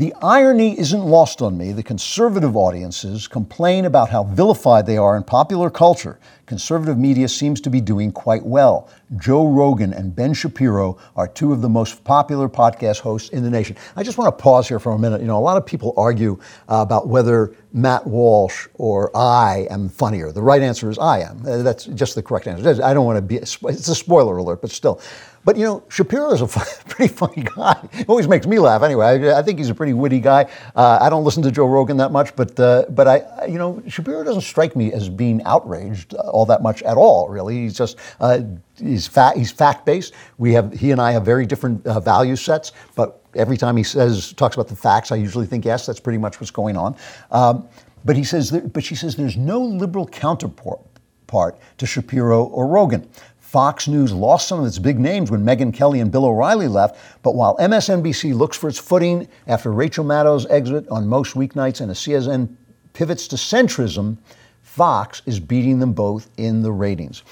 The 0.00 0.14
irony 0.22 0.78
isn't 0.78 1.04
lost 1.04 1.42
on 1.42 1.58
me. 1.58 1.72
The 1.72 1.82
conservative 1.82 2.56
audiences 2.56 3.28
complain 3.28 3.84
about 3.84 4.08
how 4.08 4.24
vilified 4.24 4.86
they 4.86 4.96
are 4.96 5.14
in 5.14 5.22
popular 5.22 5.68
culture. 5.68 6.18
Conservative 6.46 6.96
media 6.96 7.28
seems 7.28 7.60
to 7.60 7.68
be 7.68 7.82
doing 7.82 8.10
quite 8.10 8.42
well. 8.42 8.88
Joe 9.18 9.46
Rogan 9.46 9.92
and 9.92 10.16
Ben 10.16 10.32
Shapiro 10.32 10.96
are 11.16 11.28
two 11.28 11.52
of 11.52 11.60
the 11.60 11.68
most 11.68 12.02
popular 12.02 12.48
podcast 12.48 13.00
hosts 13.00 13.28
in 13.28 13.42
the 13.42 13.50
nation. 13.50 13.76
I 13.94 14.02
just 14.02 14.16
want 14.16 14.34
to 14.36 14.42
pause 14.42 14.66
here 14.66 14.78
for 14.78 14.92
a 14.92 14.98
minute. 14.98 15.20
You 15.20 15.26
know, 15.26 15.36
a 15.36 15.38
lot 15.38 15.58
of 15.58 15.66
people 15.66 15.92
argue 15.98 16.40
uh, 16.70 16.76
about 16.76 17.08
whether 17.08 17.54
Matt 17.74 18.06
Walsh 18.06 18.68
or 18.74 19.14
I 19.14 19.66
am 19.70 19.90
funnier. 19.90 20.32
The 20.32 20.42
right 20.42 20.62
answer 20.62 20.88
is 20.88 20.98
I 20.98 21.20
am. 21.20 21.44
Uh, 21.46 21.58
that's 21.58 21.84
just 21.84 22.14
the 22.14 22.22
correct 22.22 22.46
answer. 22.46 22.82
I 22.82 22.94
don't 22.94 23.04
want 23.04 23.18
to 23.18 23.22
be, 23.22 23.36
it's 23.36 23.62
a 23.62 23.94
spoiler 23.94 24.38
alert, 24.38 24.62
but 24.62 24.70
still. 24.70 24.98
But 25.44 25.56
you 25.56 25.64
know, 25.64 25.82
Shapiro 25.88 26.32
is 26.32 26.42
a 26.42 26.46
pretty 26.88 27.12
funny 27.12 27.42
guy. 27.42 27.88
He 27.92 28.04
always 28.04 28.28
makes 28.28 28.46
me 28.46 28.58
laugh. 28.58 28.82
Anyway, 28.82 29.06
I, 29.06 29.38
I 29.38 29.42
think 29.42 29.58
he's 29.58 29.70
a 29.70 29.74
pretty 29.74 29.94
witty 29.94 30.20
guy. 30.20 30.50
Uh, 30.76 30.98
I 31.00 31.08
don't 31.08 31.24
listen 31.24 31.42
to 31.44 31.50
Joe 31.50 31.66
Rogan 31.66 31.96
that 31.96 32.12
much, 32.12 32.36
but 32.36 32.58
uh, 32.60 32.84
but 32.90 33.08
I, 33.08 33.46
you 33.46 33.58
know, 33.58 33.82
Shapiro 33.88 34.22
doesn't 34.22 34.42
strike 34.42 34.76
me 34.76 34.92
as 34.92 35.08
being 35.08 35.42
outraged 35.44 36.14
all 36.14 36.44
that 36.46 36.62
much 36.62 36.82
at 36.82 36.96
all. 36.96 37.28
Really, 37.28 37.62
he's 37.62 37.76
just 37.76 37.96
uh, 38.20 38.40
he's 38.76 39.06
fact 39.06 39.38
he's 39.38 39.50
fact 39.50 39.86
based. 39.86 40.14
We 40.38 40.52
have 40.52 40.72
he 40.72 40.90
and 40.90 41.00
I 41.00 41.12
have 41.12 41.24
very 41.24 41.46
different 41.46 41.86
uh, 41.86 42.00
value 42.00 42.36
sets, 42.36 42.72
but 42.94 43.22
every 43.34 43.56
time 43.56 43.76
he 43.76 43.82
says 43.82 44.32
talks 44.34 44.56
about 44.56 44.68
the 44.68 44.76
facts, 44.76 45.10
I 45.10 45.16
usually 45.16 45.46
think 45.46 45.64
yes, 45.64 45.86
that's 45.86 46.00
pretty 46.00 46.18
much 46.18 46.40
what's 46.40 46.50
going 46.50 46.76
on. 46.76 46.96
Um, 47.30 47.68
but 48.04 48.16
he 48.16 48.24
says, 48.24 48.50
but 48.50 48.82
she 48.82 48.94
says, 48.94 49.16
there's 49.16 49.36
no 49.36 49.60
liberal 49.60 50.06
counterpart 50.06 50.80
part 51.26 51.58
to 51.78 51.86
Shapiro 51.86 52.44
or 52.44 52.66
Rogan. 52.66 53.08
Fox 53.50 53.88
News 53.88 54.12
lost 54.12 54.46
some 54.46 54.60
of 54.60 54.66
its 54.66 54.78
big 54.78 55.00
names 55.00 55.28
when 55.28 55.44
Megyn 55.44 55.74
Kelly 55.74 55.98
and 55.98 56.12
Bill 56.12 56.24
O'Reilly 56.24 56.68
left, 56.68 56.96
but 57.24 57.34
while 57.34 57.56
MSNBC 57.56 58.32
looks 58.32 58.56
for 58.56 58.68
its 58.68 58.78
footing 58.78 59.26
after 59.48 59.72
Rachel 59.72 60.04
Maddow's 60.04 60.46
exit 60.46 60.86
on 60.88 61.08
most 61.08 61.34
weeknights 61.34 61.80
and 61.80 61.90
a 61.90 61.94
CNN 61.94 62.54
pivots 62.92 63.26
to 63.26 63.34
centrism, 63.34 64.18
Fox 64.62 65.22
is 65.26 65.40
beating 65.40 65.80
them 65.80 65.92
both 65.92 66.30
in 66.36 66.62
the 66.62 66.70
ratings. 66.70 67.24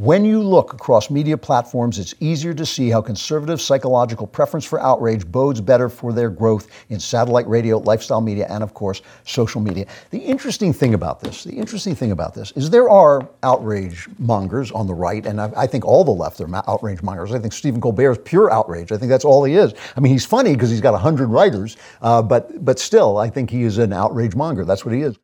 When 0.00 0.24
you 0.24 0.42
look 0.42 0.72
across 0.72 1.10
media 1.10 1.36
platforms, 1.36 1.98
it's 1.98 2.14
easier 2.20 2.54
to 2.54 2.64
see 2.64 2.88
how 2.88 3.02
conservative 3.02 3.60
psychological 3.60 4.26
preference 4.26 4.64
for 4.64 4.80
outrage 4.80 5.30
bodes 5.30 5.60
better 5.60 5.90
for 5.90 6.14
their 6.14 6.30
growth 6.30 6.68
in 6.88 6.98
satellite 6.98 7.46
radio, 7.46 7.76
lifestyle 7.76 8.22
media, 8.22 8.46
and 8.48 8.62
of 8.62 8.72
course, 8.72 9.02
social 9.24 9.60
media. 9.60 9.84
The 10.08 10.16
interesting 10.16 10.72
thing 10.72 10.94
about 10.94 11.20
this, 11.20 11.44
the 11.44 11.52
interesting 11.52 11.94
thing 11.94 12.12
about 12.12 12.32
this 12.32 12.50
is 12.52 12.70
there 12.70 12.88
are 12.88 13.28
outrage 13.42 14.08
mongers 14.18 14.72
on 14.72 14.86
the 14.86 14.94
right, 14.94 15.26
and 15.26 15.38
I, 15.38 15.52
I 15.54 15.66
think 15.66 15.84
all 15.84 16.02
the 16.02 16.12
left 16.12 16.40
are 16.40 16.48
outrage 16.66 17.02
mongers. 17.02 17.34
I 17.34 17.38
think 17.38 17.52
Stephen 17.52 17.82
Colbert 17.82 18.12
is 18.12 18.18
pure 18.24 18.50
outrage. 18.50 18.92
I 18.92 18.96
think 18.96 19.10
that's 19.10 19.26
all 19.26 19.44
he 19.44 19.56
is. 19.56 19.74
I 19.98 20.00
mean, 20.00 20.12
he's 20.12 20.24
funny 20.24 20.54
because 20.54 20.70
he's 20.70 20.80
got 20.80 20.94
100 20.94 21.26
writers, 21.26 21.76
uh, 22.00 22.22
but, 22.22 22.64
but 22.64 22.78
still, 22.78 23.18
I 23.18 23.28
think 23.28 23.50
he 23.50 23.64
is 23.64 23.76
an 23.76 23.92
outrage 23.92 24.34
monger. 24.34 24.64
That's 24.64 24.82
what 24.82 24.94
he 24.94 25.02
is. 25.02 25.18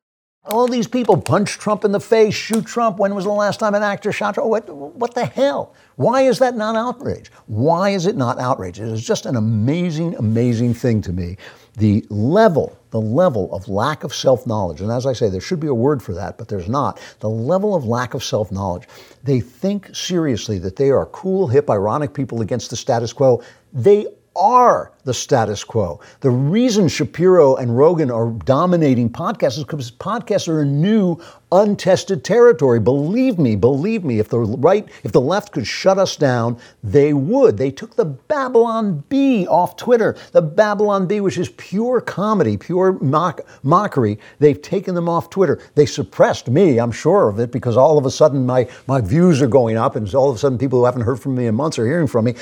All 0.48 0.68
these 0.68 0.86
people 0.86 1.20
punch 1.20 1.58
Trump 1.58 1.84
in 1.84 1.90
the 1.90 2.00
face, 2.00 2.34
shoot 2.34 2.64
Trump. 2.64 2.98
When 2.98 3.14
was 3.14 3.24
the 3.24 3.30
last 3.30 3.58
time 3.58 3.74
an 3.74 3.82
actor 3.82 4.12
shot 4.12 4.34
Trump? 4.34 4.48
What, 4.48 4.68
what 4.68 5.14
the 5.14 5.26
hell? 5.26 5.74
Why 5.96 6.22
is 6.22 6.38
that 6.38 6.56
not 6.56 6.76
outrage? 6.76 7.32
Why 7.46 7.90
is 7.90 8.06
it 8.06 8.16
not 8.16 8.38
outrage? 8.38 8.78
It 8.78 8.88
is 8.88 9.04
just 9.04 9.26
an 9.26 9.34
amazing, 9.34 10.14
amazing 10.16 10.74
thing 10.74 11.02
to 11.02 11.12
me. 11.12 11.36
The 11.76 12.06
level, 12.10 12.78
the 12.90 13.00
level 13.00 13.52
of 13.52 13.68
lack 13.68 14.04
of 14.04 14.14
self 14.14 14.46
knowledge, 14.46 14.80
and 14.80 14.90
as 14.90 15.04
I 15.04 15.12
say, 15.12 15.28
there 15.28 15.40
should 15.40 15.60
be 15.60 15.66
a 15.66 15.74
word 15.74 16.02
for 16.02 16.14
that, 16.14 16.38
but 16.38 16.48
there's 16.48 16.68
not. 16.68 17.00
The 17.20 17.28
level 17.28 17.74
of 17.74 17.84
lack 17.84 18.14
of 18.14 18.22
self 18.22 18.52
knowledge. 18.52 18.84
They 19.24 19.40
think 19.40 19.94
seriously 19.94 20.58
that 20.60 20.76
they 20.76 20.90
are 20.90 21.06
cool, 21.06 21.48
hip, 21.48 21.68
ironic 21.68 22.14
people 22.14 22.40
against 22.40 22.70
the 22.70 22.76
status 22.76 23.12
quo. 23.12 23.42
They 23.72 24.06
are 24.36 24.92
the 25.04 25.14
status 25.14 25.64
quo. 25.64 26.00
The 26.20 26.30
reason 26.30 26.88
Shapiro 26.88 27.54
and 27.56 27.76
Rogan 27.76 28.10
are 28.10 28.30
dominating 28.30 29.08
podcasts 29.08 29.56
is 29.56 29.64
because 29.64 29.90
podcasts 29.90 30.48
are 30.48 30.60
a 30.60 30.64
new, 30.64 31.18
untested 31.52 32.24
territory. 32.24 32.80
Believe 32.80 33.38
me, 33.38 33.54
believe 33.54 34.04
me, 34.04 34.18
if 34.18 34.28
the 34.28 34.40
right, 34.40 34.88
if 35.04 35.12
the 35.12 35.20
left 35.20 35.52
could 35.52 35.66
shut 35.66 35.96
us 35.98 36.16
down, 36.16 36.58
they 36.82 37.12
would. 37.12 37.56
They 37.56 37.70
took 37.70 37.94
the 37.94 38.04
Babylon 38.04 39.04
Bee 39.08 39.46
off 39.46 39.76
Twitter. 39.76 40.16
The 40.32 40.42
Babylon 40.42 41.06
Bee, 41.06 41.20
which 41.20 41.38
is 41.38 41.50
pure 41.50 42.00
comedy, 42.00 42.56
pure 42.56 42.92
mock, 42.94 43.40
mockery, 43.62 44.18
they've 44.40 44.60
taken 44.60 44.96
them 44.96 45.08
off 45.08 45.30
Twitter. 45.30 45.60
They 45.76 45.86
suppressed 45.86 46.48
me, 46.48 46.78
I'm 46.78 46.92
sure 46.92 47.28
of 47.28 47.38
it, 47.38 47.52
because 47.52 47.76
all 47.76 47.96
of 47.96 48.06
a 48.06 48.10
sudden 48.10 48.44
my, 48.44 48.68
my 48.88 49.00
views 49.00 49.40
are 49.40 49.46
going 49.46 49.76
up, 49.76 49.94
and 49.94 50.12
all 50.14 50.30
of 50.30 50.36
a 50.36 50.38
sudden 50.38 50.58
people 50.58 50.80
who 50.80 50.84
haven't 50.84 51.02
heard 51.02 51.20
from 51.20 51.36
me 51.36 51.46
in 51.46 51.54
months 51.54 51.78
are 51.78 51.86
hearing 51.86 52.08
from 52.08 52.24
me 52.24 52.34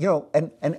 you 0.00 0.06
know, 0.06 0.26
and, 0.32 0.50
and 0.62 0.78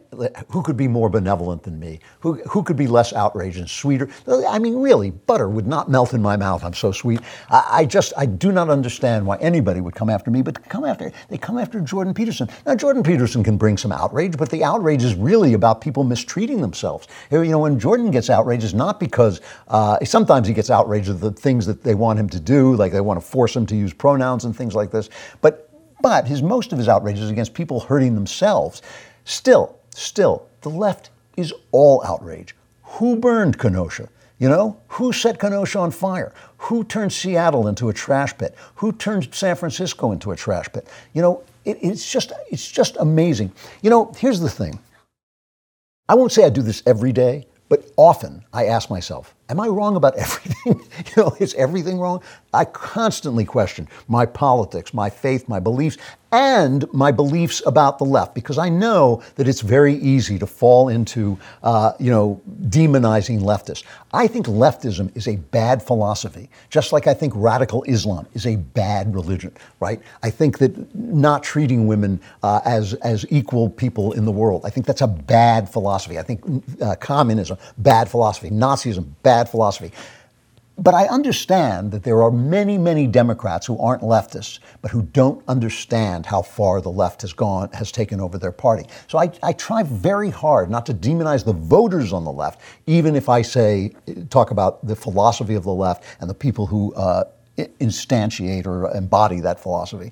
who 0.49 0.63
could 0.63 0.75
be 0.75 0.87
more 0.87 1.07
benevolent 1.07 1.61
than 1.61 1.77
me? 1.79 1.99
Who, 2.21 2.41
who 2.49 2.63
could 2.63 2.75
be 2.75 2.87
less 2.87 3.13
outraged 3.13 3.59
and 3.59 3.69
sweeter? 3.69 4.09
I 4.27 4.57
mean, 4.57 4.77
really, 4.81 5.11
butter 5.11 5.47
would 5.47 5.67
not 5.67 5.91
melt 5.91 6.15
in 6.15 6.23
my 6.23 6.35
mouth. 6.35 6.63
I'm 6.63 6.73
so 6.73 6.91
sweet. 6.91 7.19
I, 7.51 7.67
I, 7.69 7.85
just, 7.85 8.13
I 8.17 8.25
do 8.25 8.51
not 8.51 8.71
understand 8.71 9.27
why 9.27 9.37
anybody 9.37 9.79
would 9.79 9.93
come 9.93 10.09
after 10.09 10.31
me, 10.31 10.41
but 10.41 10.67
come 10.69 10.85
after, 10.85 11.11
they 11.29 11.37
come 11.37 11.59
after 11.59 11.79
Jordan 11.81 12.15
Peterson. 12.15 12.49
Now, 12.65 12.73
Jordan 12.73 13.03
Peterson 13.03 13.43
can 13.43 13.57
bring 13.57 13.77
some 13.77 13.91
outrage, 13.91 14.37
but 14.37 14.49
the 14.49 14.63
outrage 14.63 15.03
is 15.03 15.13
really 15.13 15.53
about 15.53 15.81
people 15.81 16.03
mistreating 16.03 16.59
themselves. 16.59 17.07
You 17.29 17.43
know, 17.43 17.59
when 17.59 17.79
Jordan 17.79 18.09
gets 18.09 18.31
outraged, 18.31 18.63
it's 18.63 18.73
not 18.73 18.99
because, 18.99 19.39
uh, 19.67 20.03
sometimes 20.03 20.47
he 20.47 20.53
gets 20.55 20.71
outraged 20.71 21.09
at 21.09 21.21
the 21.21 21.31
things 21.31 21.67
that 21.67 21.83
they 21.83 21.93
want 21.93 22.17
him 22.17 22.27
to 22.29 22.39
do, 22.39 22.75
like 22.75 22.91
they 22.91 23.01
want 23.01 23.21
to 23.21 23.25
force 23.25 23.55
him 23.55 23.67
to 23.67 23.75
use 23.75 23.93
pronouns 23.93 24.45
and 24.45 24.57
things 24.57 24.73
like 24.73 24.89
this. 24.89 25.11
But 25.41 25.67
but 26.01 26.27
his 26.27 26.41
most 26.41 26.71
of 26.71 26.77
his 26.77 26.87
outrage 26.87 27.19
is 27.19 27.29
against 27.29 27.53
people 27.53 27.79
hurting 27.79 28.15
themselves. 28.15 28.81
Still, 29.23 29.77
still, 29.95 30.47
the 30.61 30.69
left 30.69 31.09
is 31.37 31.53
all 31.71 32.03
outrage. 32.05 32.55
Who 32.83 33.15
burned 33.15 33.57
Kenosha? 33.57 34.09
You 34.39 34.49
know, 34.49 34.77
who 34.87 35.13
set 35.13 35.39
Kenosha 35.39 35.77
on 35.77 35.91
fire? 35.91 36.33
Who 36.57 36.83
turned 36.83 37.13
Seattle 37.13 37.67
into 37.67 37.89
a 37.89 37.93
trash 37.93 38.35
pit? 38.37 38.55
Who 38.75 38.91
turned 38.91 39.33
San 39.33 39.55
Francisco 39.55 40.11
into 40.11 40.31
a 40.31 40.35
trash 40.35 40.67
pit? 40.73 40.87
You 41.13 41.21
know, 41.21 41.43
it, 41.63 41.77
it's 41.81 42.11
just 42.11 42.33
it's 42.49 42.69
just 42.69 42.97
amazing. 42.99 43.51
You 43.83 43.91
know, 43.91 44.11
here's 44.17 44.39
the 44.39 44.49
thing. 44.49 44.79
I 46.09 46.15
won't 46.15 46.31
say 46.31 46.43
I 46.43 46.49
do 46.49 46.63
this 46.63 46.81
every 46.85 47.11
day, 47.11 47.45
but 47.69 47.85
often 47.97 48.43
I 48.51 48.65
ask 48.65 48.89
myself, 48.89 49.35
am 49.51 49.59
I 49.59 49.67
wrong 49.67 49.95
about 49.95 50.15
everything? 50.17 50.81
you 51.05 51.23
know, 51.23 51.35
is 51.39 51.53
everything 51.55 51.99
wrong? 51.99 52.23
I 52.53 52.65
constantly 52.65 53.45
question 53.45 53.87
my 54.07 54.25
politics, 54.25 54.93
my 54.93 55.09
faith, 55.09 55.47
my 55.47 55.59
beliefs, 55.59 55.97
and 56.31 56.91
my 56.93 57.11
beliefs 57.11 57.61
about 57.65 57.97
the 57.97 58.05
left 58.05 58.33
because 58.33 58.57
I 58.57 58.69
know 58.69 59.21
that 59.35 59.47
it's 59.47 59.61
very 59.61 59.95
easy 59.95 60.39
to 60.39 60.47
fall 60.47 60.87
into, 60.87 61.37
uh, 61.61 61.91
you 61.99 62.09
know, 62.09 62.41
demonizing 62.67 63.41
leftists. 63.41 63.83
I 64.13 64.27
think 64.27 64.45
leftism 64.45 65.15
is 65.15 65.27
a 65.27 65.35
bad 65.35 65.83
philosophy, 65.83 66.49
just 66.69 66.93
like 66.93 67.07
I 67.07 67.13
think 67.13 67.33
radical 67.35 67.83
Islam 67.83 68.27
is 68.33 68.45
a 68.45 68.55
bad 68.55 69.13
religion, 69.13 69.53
right? 69.81 70.01
I 70.23 70.29
think 70.29 70.57
that 70.59 70.95
not 70.95 71.43
treating 71.43 71.85
women 71.85 72.21
uh, 72.43 72.61
as, 72.63 72.93
as 72.95 73.25
equal 73.29 73.69
people 73.69 74.13
in 74.13 74.23
the 74.23 74.31
world, 74.31 74.61
I 74.65 74.69
think 74.69 74.85
that's 74.85 75.01
a 75.01 75.07
bad 75.07 75.69
philosophy. 75.69 76.17
I 76.17 76.23
think 76.23 76.41
uh, 76.81 76.95
communism, 76.95 77.57
bad 77.77 78.09
philosophy. 78.09 78.49
Nazism, 78.49 79.09
bad 79.23 79.40
philosophy. 79.49 79.91
But 80.77 80.95
I 80.95 81.05
understand 81.05 81.91
that 81.91 82.01
there 82.01 82.23
are 82.23 82.31
many, 82.31 82.77
many 82.77 83.05
Democrats 83.05 83.67
who 83.67 83.77
aren't 83.77 84.01
leftists, 84.01 84.59
but 84.81 84.89
who 84.89 85.03
don't 85.03 85.43
understand 85.47 86.25
how 86.25 86.41
far 86.41 86.81
the 86.81 86.89
left 86.89 87.21
has 87.21 87.33
gone, 87.33 87.69
has 87.73 87.91
taken 87.91 88.19
over 88.19 88.39
their 88.39 88.51
party. 88.51 88.87
So 89.07 89.19
I, 89.19 89.31
I 89.43 89.53
try 89.53 89.83
very 89.83 90.31
hard 90.31 90.71
not 90.71 90.85
to 90.87 90.93
demonize 90.93 91.45
the 91.45 91.53
voters 91.53 92.13
on 92.13 92.23
the 92.23 92.31
left, 92.31 92.61
even 92.87 93.15
if 93.15 93.29
I 93.29 93.43
say, 93.43 93.93
talk 94.29 94.49
about 94.49 94.85
the 94.87 94.95
philosophy 94.95 95.53
of 95.53 95.63
the 95.63 95.73
left 95.73 96.03
and 96.19 96.29
the 96.29 96.33
people 96.33 96.65
who 96.65 96.93
uh, 96.95 97.25
instantiate 97.57 98.65
or 98.65 98.95
embody 98.95 99.39
that 99.41 99.59
philosophy. 99.59 100.11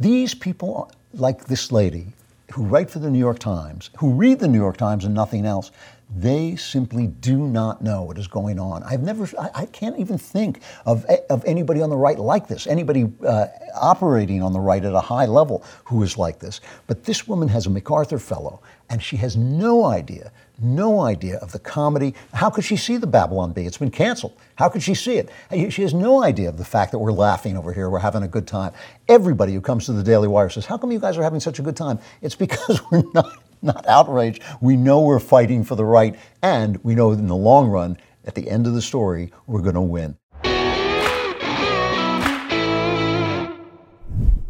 These 0.00 0.34
people, 0.34 0.90
like 1.12 1.46
this 1.46 1.70
lady, 1.70 2.06
who 2.52 2.62
write 2.62 2.88
for 2.88 2.98
the 2.98 3.10
New 3.10 3.18
York 3.18 3.40
Times, 3.40 3.90
who 3.98 4.12
read 4.12 4.38
the 4.38 4.48
New 4.48 4.58
York 4.58 4.78
Times 4.78 5.04
and 5.04 5.14
nothing 5.14 5.44
else, 5.44 5.70
they 6.14 6.56
simply 6.56 7.06
do 7.06 7.36
not 7.36 7.82
know 7.82 8.02
what 8.02 8.16
is 8.16 8.26
going 8.26 8.58
on. 8.58 8.82
I've 8.82 9.02
never, 9.02 9.28
I, 9.38 9.50
I 9.54 9.66
can't 9.66 9.98
even 9.98 10.16
think 10.16 10.62
of, 10.86 11.04
of 11.28 11.44
anybody 11.44 11.82
on 11.82 11.90
the 11.90 11.96
right 11.96 12.18
like 12.18 12.48
this, 12.48 12.66
anybody 12.66 13.12
uh, 13.26 13.48
operating 13.74 14.42
on 14.42 14.54
the 14.54 14.60
right 14.60 14.82
at 14.82 14.94
a 14.94 15.00
high 15.00 15.26
level 15.26 15.64
who 15.84 16.02
is 16.02 16.16
like 16.16 16.38
this. 16.38 16.62
But 16.86 17.04
this 17.04 17.28
woman 17.28 17.48
has 17.48 17.66
a 17.66 17.70
MacArthur 17.70 18.18
Fellow, 18.18 18.62
and 18.88 19.02
she 19.02 19.16
has 19.18 19.36
no 19.36 19.84
idea, 19.84 20.32
no 20.58 21.02
idea 21.02 21.36
of 21.38 21.52
the 21.52 21.58
comedy. 21.58 22.14
How 22.32 22.48
could 22.48 22.64
she 22.64 22.76
see 22.76 22.96
the 22.96 23.06
Babylon 23.06 23.52
Bee? 23.52 23.66
It's 23.66 23.76
been 23.76 23.90
canceled. 23.90 24.32
How 24.54 24.70
could 24.70 24.82
she 24.82 24.94
see 24.94 25.18
it? 25.18 25.28
She 25.70 25.82
has 25.82 25.92
no 25.92 26.22
idea 26.22 26.48
of 26.48 26.56
the 26.56 26.64
fact 26.64 26.92
that 26.92 26.98
we're 26.98 27.12
laughing 27.12 27.58
over 27.58 27.70
here, 27.70 27.90
we're 27.90 27.98
having 27.98 28.22
a 28.22 28.28
good 28.28 28.46
time. 28.46 28.72
Everybody 29.08 29.52
who 29.52 29.60
comes 29.60 29.84
to 29.86 29.92
the 29.92 30.02
Daily 30.02 30.26
Wire 30.28 30.48
says, 30.48 30.64
How 30.64 30.78
come 30.78 30.90
you 30.90 30.98
guys 30.98 31.18
are 31.18 31.22
having 31.22 31.40
such 31.40 31.58
a 31.58 31.62
good 31.62 31.76
time? 31.76 31.98
It's 32.22 32.34
because 32.34 32.80
we're 32.90 33.02
not 33.12 33.42
not 33.62 33.86
outrage. 33.86 34.40
We 34.60 34.76
know 34.76 35.00
we're 35.00 35.20
fighting 35.20 35.64
for 35.64 35.74
the 35.74 35.84
right, 35.84 36.16
and 36.42 36.82
we 36.84 36.94
know 36.94 37.12
in 37.12 37.26
the 37.26 37.36
long 37.36 37.68
run, 37.68 37.98
at 38.24 38.34
the 38.34 38.50
end 38.50 38.66
of 38.66 38.74
the 38.74 38.82
story, 38.82 39.32
we're 39.46 39.62
going 39.62 39.74
to 39.74 39.80
win. 39.80 40.16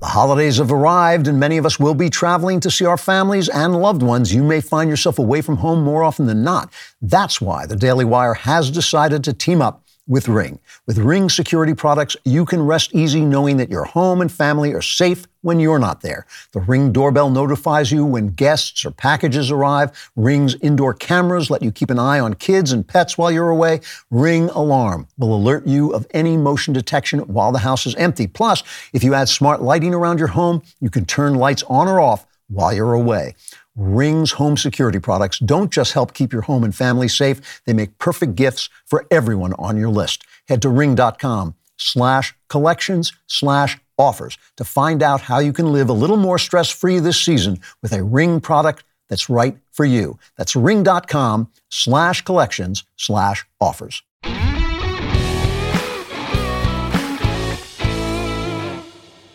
The 0.00 0.06
holidays 0.06 0.58
have 0.58 0.70
arrived, 0.70 1.26
and 1.26 1.40
many 1.40 1.56
of 1.56 1.66
us 1.66 1.80
will 1.80 1.94
be 1.94 2.08
traveling 2.08 2.60
to 2.60 2.70
see 2.70 2.84
our 2.84 2.96
families 2.96 3.48
and 3.48 3.82
loved 3.82 4.02
ones. 4.02 4.32
You 4.32 4.44
may 4.44 4.60
find 4.60 4.88
yourself 4.88 5.18
away 5.18 5.40
from 5.40 5.56
home 5.56 5.82
more 5.82 6.04
often 6.04 6.26
than 6.26 6.44
not. 6.44 6.72
That's 7.02 7.40
why 7.40 7.66
the 7.66 7.74
Daily 7.74 8.04
Wire 8.04 8.34
has 8.34 8.70
decided 8.70 9.24
to 9.24 9.32
team 9.32 9.60
up 9.60 9.87
with 10.08 10.26
Ring. 10.26 10.58
With 10.86 10.98
Ring 10.98 11.28
security 11.28 11.74
products, 11.74 12.16
you 12.24 12.44
can 12.44 12.66
rest 12.66 12.94
easy 12.94 13.20
knowing 13.20 13.58
that 13.58 13.70
your 13.70 13.84
home 13.84 14.20
and 14.20 14.32
family 14.32 14.72
are 14.72 14.82
safe 14.82 15.26
when 15.42 15.60
you're 15.60 15.78
not 15.78 16.00
there. 16.00 16.26
The 16.52 16.60
Ring 16.60 16.90
doorbell 16.90 17.30
notifies 17.30 17.92
you 17.92 18.04
when 18.04 18.30
guests 18.30 18.84
or 18.84 18.90
packages 18.90 19.50
arrive. 19.50 20.10
Ring's 20.16 20.56
indoor 20.56 20.94
cameras 20.94 21.50
let 21.50 21.62
you 21.62 21.70
keep 21.70 21.90
an 21.90 21.98
eye 21.98 22.18
on 22.18 22.34
kids 22.34 22.72
and 22.72 22.88
pets 22.88 23.16
while 23.16 23.30
you're 23.30 23.50
away. 23.50 23.80
Ring 24.10 24.48
Alarm 24.50 25.06
will 25.18 25.36
alert 25.36 25.66
you 25.66 25.92
of 25.94 26.06
any 26.10 26.36
motion 26.36 26.72
detection 26.72 27.20
while 27.20 27.52
the 27.52 27.60
house 27.60 27.86
is 27.86 27.94
empty. 27.94 28.26
Plus, 28.26 28.64
if 28.92 29.04
you 29.04 29.14
add 29.14 29.28
smart 29.28 29.62
lighting 29.62 29.94
around 29.94 30.18
your 30.18 30.28
home, 30.28 30.62
you 30.80 30.90
can 30.90 31.04
turn 31.04 31.34
lights 31.34 31.62
on 31.68 31.86
or 31.86 32.00
off 32.00 32.26
while 32.48 32.72
you're 32.72 32.94
away. 32.94 33.34
Ring's 33.78 34.32
home 34.32 34.56
security 34.56 34.98
products 34.98 35.38
don't 35.38 35.70
just 35.70 35.92
help 35.92 36.12
keep 36.12 36.32
your 36.32 36.42
home 36.42 36.64
and 36.64 36.74
family 36.74 37.06
safe, 37.06 37.62
they 37.64 37.72
make 37.72 37.96
perfect 37.98 38.34
gifts 38.34 38.68
for 38.84 39.06
everyone 39.08 39.52
on 39.54 39.76
your 39.76 39.88
list. 39.88 40.24
Head 40.48 40.62
to 40.62 40.68
ring.com 40.68 41.54
slash 41.76 42.34
collections 42.48 43.12
slash 43.28 43.78
offers 43.96 44.36
to 44.56 44.64
find 44.64 45.00
out 45.00 45.20
how 45.20 45.38
you 45.38 45.52
can 45.52 45.72
live 45.72 45.88
a 45.88 45.92
little 45.92 46.16
more 46.16 46.38
stress 46.38 46.68
free 46.68 46.98
this 46.98 47.22
season 47.22 47.60
with 47.80 47.92
a 47.92 48.02
Ring 48.02 48.40
product 48.40 48.82
that's 49.08 49.30
right 49.30 49.56
for 49.70 49.84
you. 49.84 50.18
That's 50.36 50.56
ring.com 50.56 51.48
slash 51.68 52.22
collections 52.22 52.82
slash 52.96 53.46
offers. 53.60 54.02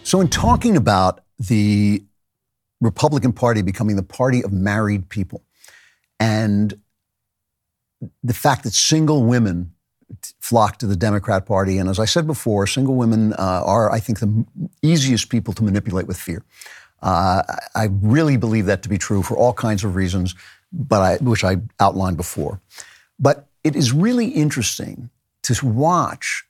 So, 0.03 0.19
in 0.19 0.27
talking 0.27 0.75
about 0.75 1.21
the 1.39 2.03
Republican 2.83 3.33
Party 3.33 3.61
becoming 3.61 3.95
the 3.95 4.03
party 4.03 4.43
of 4.43 4.51
married 4.51 5.09
people. 5.09 5.43
And 6.19 6.79
the 8.21 8.33
fact 8.33 8.63
that 8.63 8.73
single 8.73 9.23
women 9.23 9.73
flock 10.39 10.77
to 10.77 10.85
the 10.85 10.95
Democrat 10.95 11.45
Party. 11.45 11.77
And 11.77 11.89
as 11.89 11.97
I 11.97 12.05
said 12.05 12.27
before, 12.27 12.67
single 12.67 12.95
women 12.95 13.33
uh, 13.33 13.63
are, 13.65 13.91
I 13.91 13.99
think, 13.99 14.19
the 14.19 14.45
easiest 14.81 15.29
people 15.29 15.53
to 15.53 15.63
manipulate 15.63 16.07
with 16.07 16.17
fear. 16.17 16.43
Uh, 17.01 17.43
I 17.75 17.89
really 18.01 18.37
believe 18.37 18.65
that 18.65 18.83
to 18.83 18.89
be 18.89 18.97
true 18.97 19.23
for 19.23 19.35
all 19.37 19.53
kinds 19.53 19.83
of 19.83 19.95
reasons, 19.95 20.35
but 20.71 21.01
I, 21.01 21.23
which 21.23 21.43
I 21.43 21.57
outlined 21.79 22.17
before. 22.17 22.59
But 23.19 23.47
it 23.63 23.75
is 23.75 23.91
really 23.91 24.27
interesting 24.27 25.09
to 25.43 25.65
watch 25.65 26.45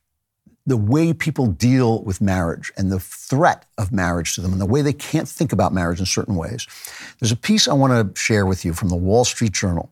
the 0.65 0.77
way 0.77 1.13
people 1.13 1.47
deal 1.47 2.01
with 2.03 2.21
marriage 2.21 2.71
and 2.77 2.91
the 2.91 2.99
threat 2.99 3.65
of 3.77 3.91
marriage 3.91 4.35
to 4.35 4.41
them 4.41 4.53
and 4.53 4.61
the 4.61 4.65
way 4.65 4.81
they 4.81 4.93
can't 4.93 5.27
think 5.27 5.51
about 5.51 5.73
marriage 5.73 5.99
in 5.99 6.05
certain 6.05 6.35
ways. 6.35 6.67
There's 7.19 7.31
a 7.31 7.37
piece 7.37 7.67
I 7.67 7.73
want 7.73 8.15
to 8.15 8.19
share 8.19 8.45
with 8.45 8.63
you 8.63 8.73
from 8.73 8.89
the 8.89 8.95
Wall 8.95 9.25
Street 9.25 9.51
Journal, 9.51 9.91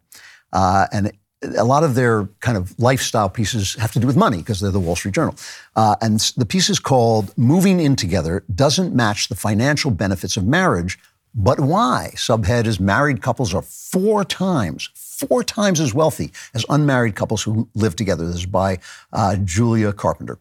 uh, 0.54 0.88
and 0.94 1.12
a 1.58 1.64
lot 1.64 1.84
of 1.84 1.96
their 1.96 2.26
kind 2.40 2.58
of 2.58 2.78
lifestyle 2.80 3.30
pieces 3.30 3.74
have 3.76 3.92
to 3.94 4.00
do 4.00 4.08
with 4.08 4.16
money 4.16 4.38
because 4.38 4.60
they're 4.60 4.72
the 4.72 4.80
Wall 4.80 4.96
Street 4.96 5.16
Journal. 5.16 5.36
Uh, 5.76 5.96
and 6.02 6.20
the 6.38 6.46
piece 6.46 6.70
is 6.70 6.80
called 6.80 7.36
Moving 7.38 7.80
In 7.80 7.96
Together 7.96 8.44
Doesn't 8.54 8.96
Match 8.96 9.28
the 9.28 9.36
Financial 9.36 9.92
Benefits 9.92 10.38
of 10.38 10.46
Marriage, 10.46 11.00
but 11.34 11.60
Why? 11.60 12.12
Subhead 12.16 12.66
is 12.66 12.80
Married 12.80 13.22
couples 13.22 13.54
are 13.54 13.62
four 13.62 14.26
times, 14.26 14.90
four 14.96 15.44
times 15.44 15.80
as 15.80 15.94
wealthy 15.94 16.32
as 16.54 16.66
unmarried 16.70 17.16
couples 17.16 17.44
who 17.44 17.70
live 17.74 17.96
together. 17.96 18.26
This 18.26 18.38
is 18.38 18.46
by 18.46 18.80
uh, 19.14 19.38
Julia 19.38 19.94
Carpenter. 19.94 20.40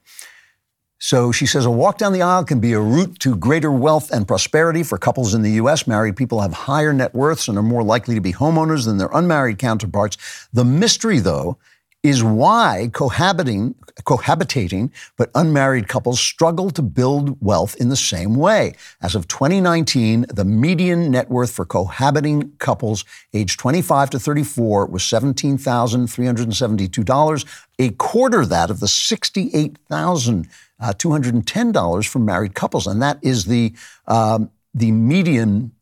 So 1.03 1.33
she 1.33 1.47
says 1.47 1.65
a 1.65 1.71
walk 1.71 1.97
down 1.97 2.13
the 2.13 2.21
aisle 2.21 2.45
can 2.45 2.61
be 2.61 2.75
a 2.75 2.81
route 2.81 3.19
to 3.21 3.35
greater 3.35 3.73
wealth 3.73 4.11
and 4.11 4.29
prosperity 4.29 4.83
for 4.83 4.99
couples 4.99 5.33
in 5.33 5.41
the 5.41 5.53
U.S. 5.53 5.87
Married 5.87 6.15
people 6.15 6.43
have 6.43 6.53
higher 6.53 6.93
net 6.93 7.15
worths 7.15 7.49
and 7.49 7.57
are 7.57 7.63
more 7.63 7.83
likely 7.83 8.15
to 8.17 8.21
be 8.21 8.35
homeowners 8.35 8.85
than 8.85 8.99
their 8.99 9.09
unmarried 9.15 9.59
counterparts. 9.59 10.19
The 10.53 10.65
mystery, 10.65 11.19
though, 11.19 11.57
is 12.03 12.25
why 12.25 12.89
cohabiting, 12.95 13.75
cohabitating 14.05 14.91
but 15.19 15.31
unmarried 15.35 15.87
couples 15.87 16.19
struggle 16.19 16.71
to 16.71 16.81
build 16.81 17.37
wealth 17.43 17.77
in 17.77 17.91
the 17.91 17.97
same 17.97 18.37
way. 18.37 18.73
As 19.03 19.15
of 19.15 19.29
2019, 19.29 20.25
the 20.33 20.47
median 20.47 21.11
net 21.11 21.29
worth 21.29 21.51
for 21.51 21.67
cohabiting 21.67 22.53
couples 22.59 23.05
aged 23.35 23.61
25 23.61 24.09
to 24.11 24.19
34 24.19 24.87
was 24.87 25.03
$17,372, 25.03 27.65
a 27.79 27.91
quarter 27.91 28.47
that 28.47 28.71
of 28.71 28.81
the 28.81 28.89
68,000 28.89 30.49
uh, 30.81 30.95
$210 30.95 32.09
for 32.09 32.19
married 32.19 32.55
couples. 32.55 32.87
And 32.87 33.03
that 33.03 33.19
is 33.21 33.45
the, 33.45 33.75
um, 34.07 34.51
the 34.73 34.91
median 34.91 35.73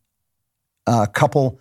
uh, 0.89 1.07
couple, 1.07 1.61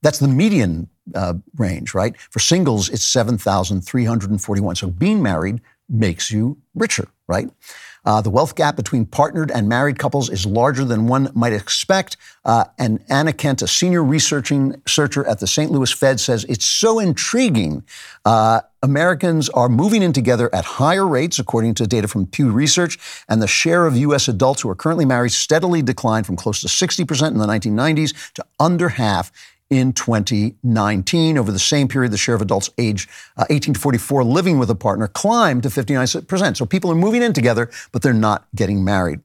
that's 0.00 0.20
the 0.20 0.28
median 0.28 0.88
uh, 1.14 1.34
range, 1.56 1.94
right? 1.94 2.18
For 2.30 2.38
singles, 2.38 2.88
it's 2.88 3.04
7,341. 3.04 4.76
So 4.76 4.88
being 4.88 5.22
married 5.22 5.60
makes 5.88 6.30
you 6.30 6.56
richer, 6.74 7.08
right? 7.26 7.50
Uh, 8.04 8.20
the 8.20 8.30
wealth 8.30 8.54
gap 8.54 8.76
between 8.76 9.04
partnered 9.04 9.50
and 9.50 9.68
married 9.68 9.98
couples 9.98 10.30
is 10.30 10.46
larger 10.46 10.84
than 10.84 11.06
one 11.06 11.30
might 11.34 11.52
expect. 11.52 12.16
Uh, 12.44 12.64
and 12.78 13.04
Anna 13.08 13.32
Kent, 13.32 13.60
a 13.60 13.68
senior 13.68 14.02
researching 14.02 14.80
researcher 14.86 15.26
at 15.26 15.40
the 15.40 15.46
St. 15.46 15.70
Louis 15.70 15.92
Fed, 15.92 16.18
says 16.18 16.44
it's 16.48 16.64
so 16.64 16.98
intriguing. 16.98 17.84
Uh, 18.24 18.60
Americans 18.82 19.50
are 19.50 19.68
moving 19.68 20.02
in 20.02 20.14
together 20.14 20.52
at 20.54 20.64
higher 20.64 21.06
rates, 21.06 21.38
according 21.38 21.74
to 21.74 21.86
data 21.86 22.08
from 22.08 22.26
Pew 22.26 22.50
Research, 22.50 22.98
and 23.28 23.42
the 23.42 23.46
share 23.46 23.86
of 23.86 23.96
U.S. 23.96 24.28
adults 24.28 24.62
who 24.62 24.70
are 24.70 24.74
currently 24.74 25.04
married 25.04 25.32
steadily 25.32 25.82
declined 25.82 26.24
from 26.24 26.36
close 26.36 26.62
to 26.62 26.68
60% 26.68 27.28
in 27.28 27.38
the 27.38 27.46
1990s 27.46 28.32
to 28.32 28.44
under 28.58 28.88
half 28.90 29.30
in 29.70 29.92
2019. 29.92 31.38
Over 31.38 31.52
the 31.52 31.58
same 31.58 31.88
period, 31.88 32.12
the 32.12 32.18
share 32.18 32.34
of 32.34 32.42
adults 32.42 32.70
aged 32.76 33.08
uh, 33.36 33.46
18 33.48 33.74
to 33.74 33.80
44 33.80 34.24
living 34.24 34.58
with 34.58 34.68
a 34.68 34.74
partner 34.74 35.08
climbed 35.08 35.62
to 35.62 35.68
59%. 35.68 36.56
So 36.56 36.66
people 36.66 36.90
are 36.90 36.96
moving 36.96 37.22
in 37.22 37.32
together, 37.32 37.70
but 37.92 38.02
they're 38.02 38.12
not 38.12 38.46
getting 38.54 38.84
married. 38.84 39.20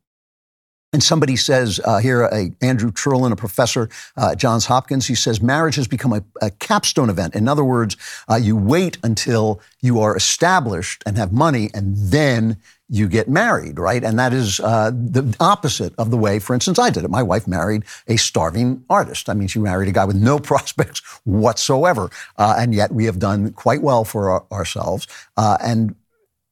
And 0.93 1.03
somebody 1.03 1.35
says 1.35 1.81
uh, 1.83 1.97
here, 1.97 2.23
uh, 2.23 2.45
Andrew 2.61 2.89
Cherlin, 2.89 3.33
a 3.33 3.35
professor 3.35 3.89
uh, 4.15 4.29
at 4.31 4.37
Johns 4.37 4.67
Hopkins, 4.67 5.07
he 5.07 5.15
says 5.15 5.41
marriage 5.41 5.75
has 5.75 5.89
become 5.89 6.13
a, 6.13 6.23
a 6.41 6.51
capstone 6.51 7.09
event. 7.09 7.35
In 7.35 7.49
other 7.49 7.65
words, 7.65 7.97
uh, 8.29 8.35
you 8.35 8.55
wait 8.55 8.97
until 9.03 9.59
you 9.81 9.99
are 9.99 10.15
established 10.15 11.03
and 11.05 11.17
have 11.17 11.33
money, 11.33 11.69
and 11.73 11.97
then 11.97 12.55
you 12.89 13.07
get 13.07 13.27
married, 13.27 13.79
right? 13.79 14.03
And 14.03 14.19
that 14.19 14.31
is 14.33 14.59
uh, 14.59 14.91
the 14.91 15.35
opposite 15.39 15.93
of 15.97 16.11
the 16.11 16.17
way, 16.17 16.39
for 16.39 16.53
instance, 16.53 16.77
I 16.77 16.89
did 16.89 17.03
it. 17.03 17.09
My 17.09 17.23
wife 17.23 17.47
married 17.47 17.83
a 18.07 18.17
starving 18.17 18.83
artist. 18.89 19.27
I 19.27 19.33
mean, 19.33 19.47
she 19.47 19.59
married 19.59 19.89
a 19.89 19.91
guy 19.91 20.05
with 20.05 20.17
no 20.17 20.37
prospects 20.51 21.01
whatsoever. 21.23 22.09
Uh, 22.37 22.55
and 22.57 22.75
yet 22.75 22.91
we 22.91 23.05
have 23.05 23.19
done 23.19 23.53
quite 23.53 23.81
well 23.81 24.03
for 24.03 24.29
our, 24.29 24.45
ourselves. 24.51 25.07
Uh, 25.35 25.57
and 25.61 25.95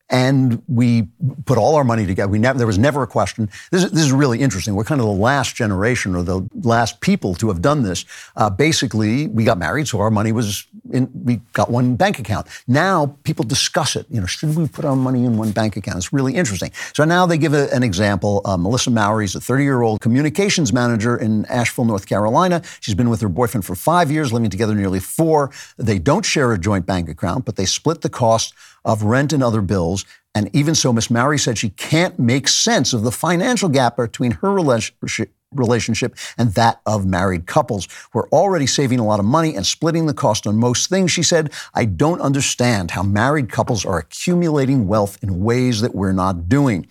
and 0.09 0.61
we 0.67 1.07
put 1.45 1.57
all 1.57 1.75
our 1.75 1.83
money 1.83 2.05
together. 2.05 2.29
We 2.31 2.39
never, 2.39 2.57
there 2.57 2.67
was 2.67 2.77
never 2.77 3.03
a 3.03 3.07
question. 3.07 3.49
This 3.71 3.85
is, 3.85 3.91
this 3.91 4.03
is 4.03 4.11
really 4.11 4.41
interesting. 4.41 4.75
We're 4.75 4.83
kind 4.83 5.01
of 5.01 5.07
the 5.07 5.13
last 5.13 5.55
generation 5.55 6.15
or 6.15 6.23
the 6.23 6.47
last 6.61 6.99
people 6.99 7.33
to 7.35 7.47
have 7.47 7.61
done 7.61 7.83
this. 7.83 8.05
Uh, 8.35 8.49
basically, 8.49 9.27
we 9.27 9.43
got 9.43 9.57
married, 9.57 9.87
so 9.87 9.99
our 9.99 10.11
money 10.11 10.31
was 10.31 10.67
in, 10.91 11.09
we 11.23 11.37
got 11.53 11.71
one 11.71 11.95
bank 11.95 12.19
account. 12.19 12.47
Now 12.67 13.17
people 13.23 13.45
discuss 13.45 13.95
it. 13.95 14.05
You 14.09 14.19
know, 14.19 14.27
should 14.27 14.55
we 14.55 14.67
put 14.67 14.85
our 14.85 14.95
money 14.95 15.23
in 15.23 15.37
one 15.37 15.51
bank 15.51 15.77
account? 15.77 15.97
It's 15.97 16.13
really 16.13 16.35
interesting. 16.35 16.71
So 16.93 17.05
now 17.05 17.25
they 17.25 17.37
give 17.37 17.53
a, 17.53 17.73
an 17.73 17.81
example. 17.81 18.41
Uh, 18.45 18.57
Melissa 18.57 18.91
Mowry 18.91 19.25
is 19.25 19.35
a 19.35 19.39
30-year-old 19.39 20.01
communications 20.01 20.73
manager 20.73 21.17
in 21.17 21.45
Asheville, 21.45 21.85
North 21.85 22.07
Carolina. 22.07 22.61
She's 22.81 22.95
been 22.95 23.09
with 23.09 23.21
her 23.21 23.29
boyfriend 23.29 23.65
for 23.65 23.75
five 23.75 24.11
years, 24.11 24.33
living 24.33 24.49
together 24.49 24.75
nearly 24.75 24.99
four. 24.99 25.51
They 25.77 25.97
don't 25.97 26.25
share 26.25 26.51
a 26.51 26.59
joint 26.59 26.85
bank 26.85 27.09
account, 27.09 27.45
but 27.45 27.55
they 27.55 27.65
split 27.65 28.01
the 28.01 28.09
cost 28.09 28.53
of 28.85 29.03
rent 29.03 29.31
and 29.33 29.43
other 29.43 29.61
bills. 29.61 30.02
And 30.35 30.49
even 30.55 30.73
so, 30.73 30.91
Miss 30.91 31.11
Mowry 31.11 31.37
said 31.37 31.57
she 31.57 31.69
can't 31.69 32.17
make 32.17 32.47
sense 32.47 32.91
of 32.93 33.03
the 33.03 33.11
financial 33.11 33.69
gap 33.69 33.97
between 33.97 34.31
her 34.31 34.51
relationship 34.51 36.15
and 36.37 36.53
that 36.55 36.81
of 36.87 37.05
married 37.05 37.45
couples. 37.45 37.87
We're 38.13 38.27
already 38.29 38.65
saving 38.65 38.97
a 38.97 39.05
lot 39.05 39.19
of 39.19 39.25
money 39.25 39.55
and 39.55 39.63
splitting 39.63 40.07
the 40.07 40.13
cost 40.13 40.47
on 40.47 40.55
most 40.55 40.89
things, 40.89 41.11
she 41.11 41.21
said. 41.21 41.51
I 41.75 41.85
don't 41.85 42.19
understand 42.19 42.91
how 42.91 43.03
married 43.03 43.49
couples 43.49 43.85
are 43.85 43.99
accumulating 43.99 44.87
wealth 44.87 45.23
in 45.23 45.43
ways 45.43 45.81
that 45.81 45.93
we're 45.93 46.13
not 46.13 46.49
doing. 46.49 46.87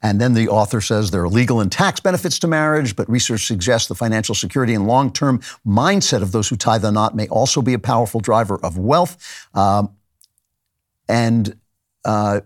And 0.00 0.18
then 0.18 0.32
the 0.32 0.48
author 0.48 0.80
says 0.80 1.10
there 1.10 1.22
are 1.22 1.28
legal 1.28 1.60
and 1.60 1.70
tax 1.70 2.00
benefits 2.00 2.38
to 2.40 2.46
marriage, 2.46 2.96
but 2.96 3.10
research 3.10 3.46
suggests 3.46 3.88
the 3.88 3.94
financial 3.94 4.34
security 4.34 4.72
and 4.72 4.86
long 4.86 5.12
term 5.12 5.40
mindset 5.66 6.22
of 6.22 6.32
those 6.32 6.48
who 6.48 6.56
tie 6.56 6.78
the 6.78 6.92
knot 6.92 7.14
may 7.14 7.28
also 7.28 7.60
be 7.60 7.74
a 7.74 7.78
powerful 7.78 8.20
driver 8.20 8.58
of 8.62 8.78
wealth. 8.78 9.48
Um, 9.54 9.90
and 11.08 11.58
uh, 12.04 12.40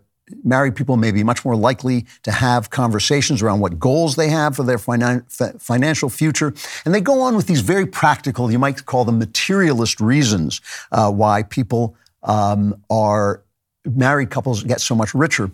married 0.45 0.77
people 0.77 0.97
may 0.97 1.13
be 1.13 1.23
much 1.23 1.45
more 1.45 1.57
likely 1.57 2.07
to 2.23 2.33
have 2.33 2.71
conversations 2.71 3.43
around 3.43 3.61
what 3.61 3.79
goals 3.79 4.17
they 4.17 4.29
have 4.29 4.57
for 4.57 4.63
their 4.63 4.79
finan- 4.79 5.25
financial 5.61 6.09
future. 6.09 6.53
And 6.85 6.95
they 6.95 7.01
go 7.01 7.21
on 7.21 7.37
with 7.37 7.47
these 7.47 7.61
very 7.61 7.87
practical, 7.87 8.51
you 8.51 8.59
might 8.59 8.85
call 8.87 9.05
them 9.05 9.19
materialist 9.19 10.01
reasons 10.01 10.61
uh, 10.93 11.11
why 11.11 11.43
people 11.43 11.97
um, 12.23 12.83
are 12.91 13.43
married 13.85 14.31
couples 14.31 14.63
get 14.63 14.81
so 14.81 14.95
much 14.95 15.15
richer. 15.15 15.51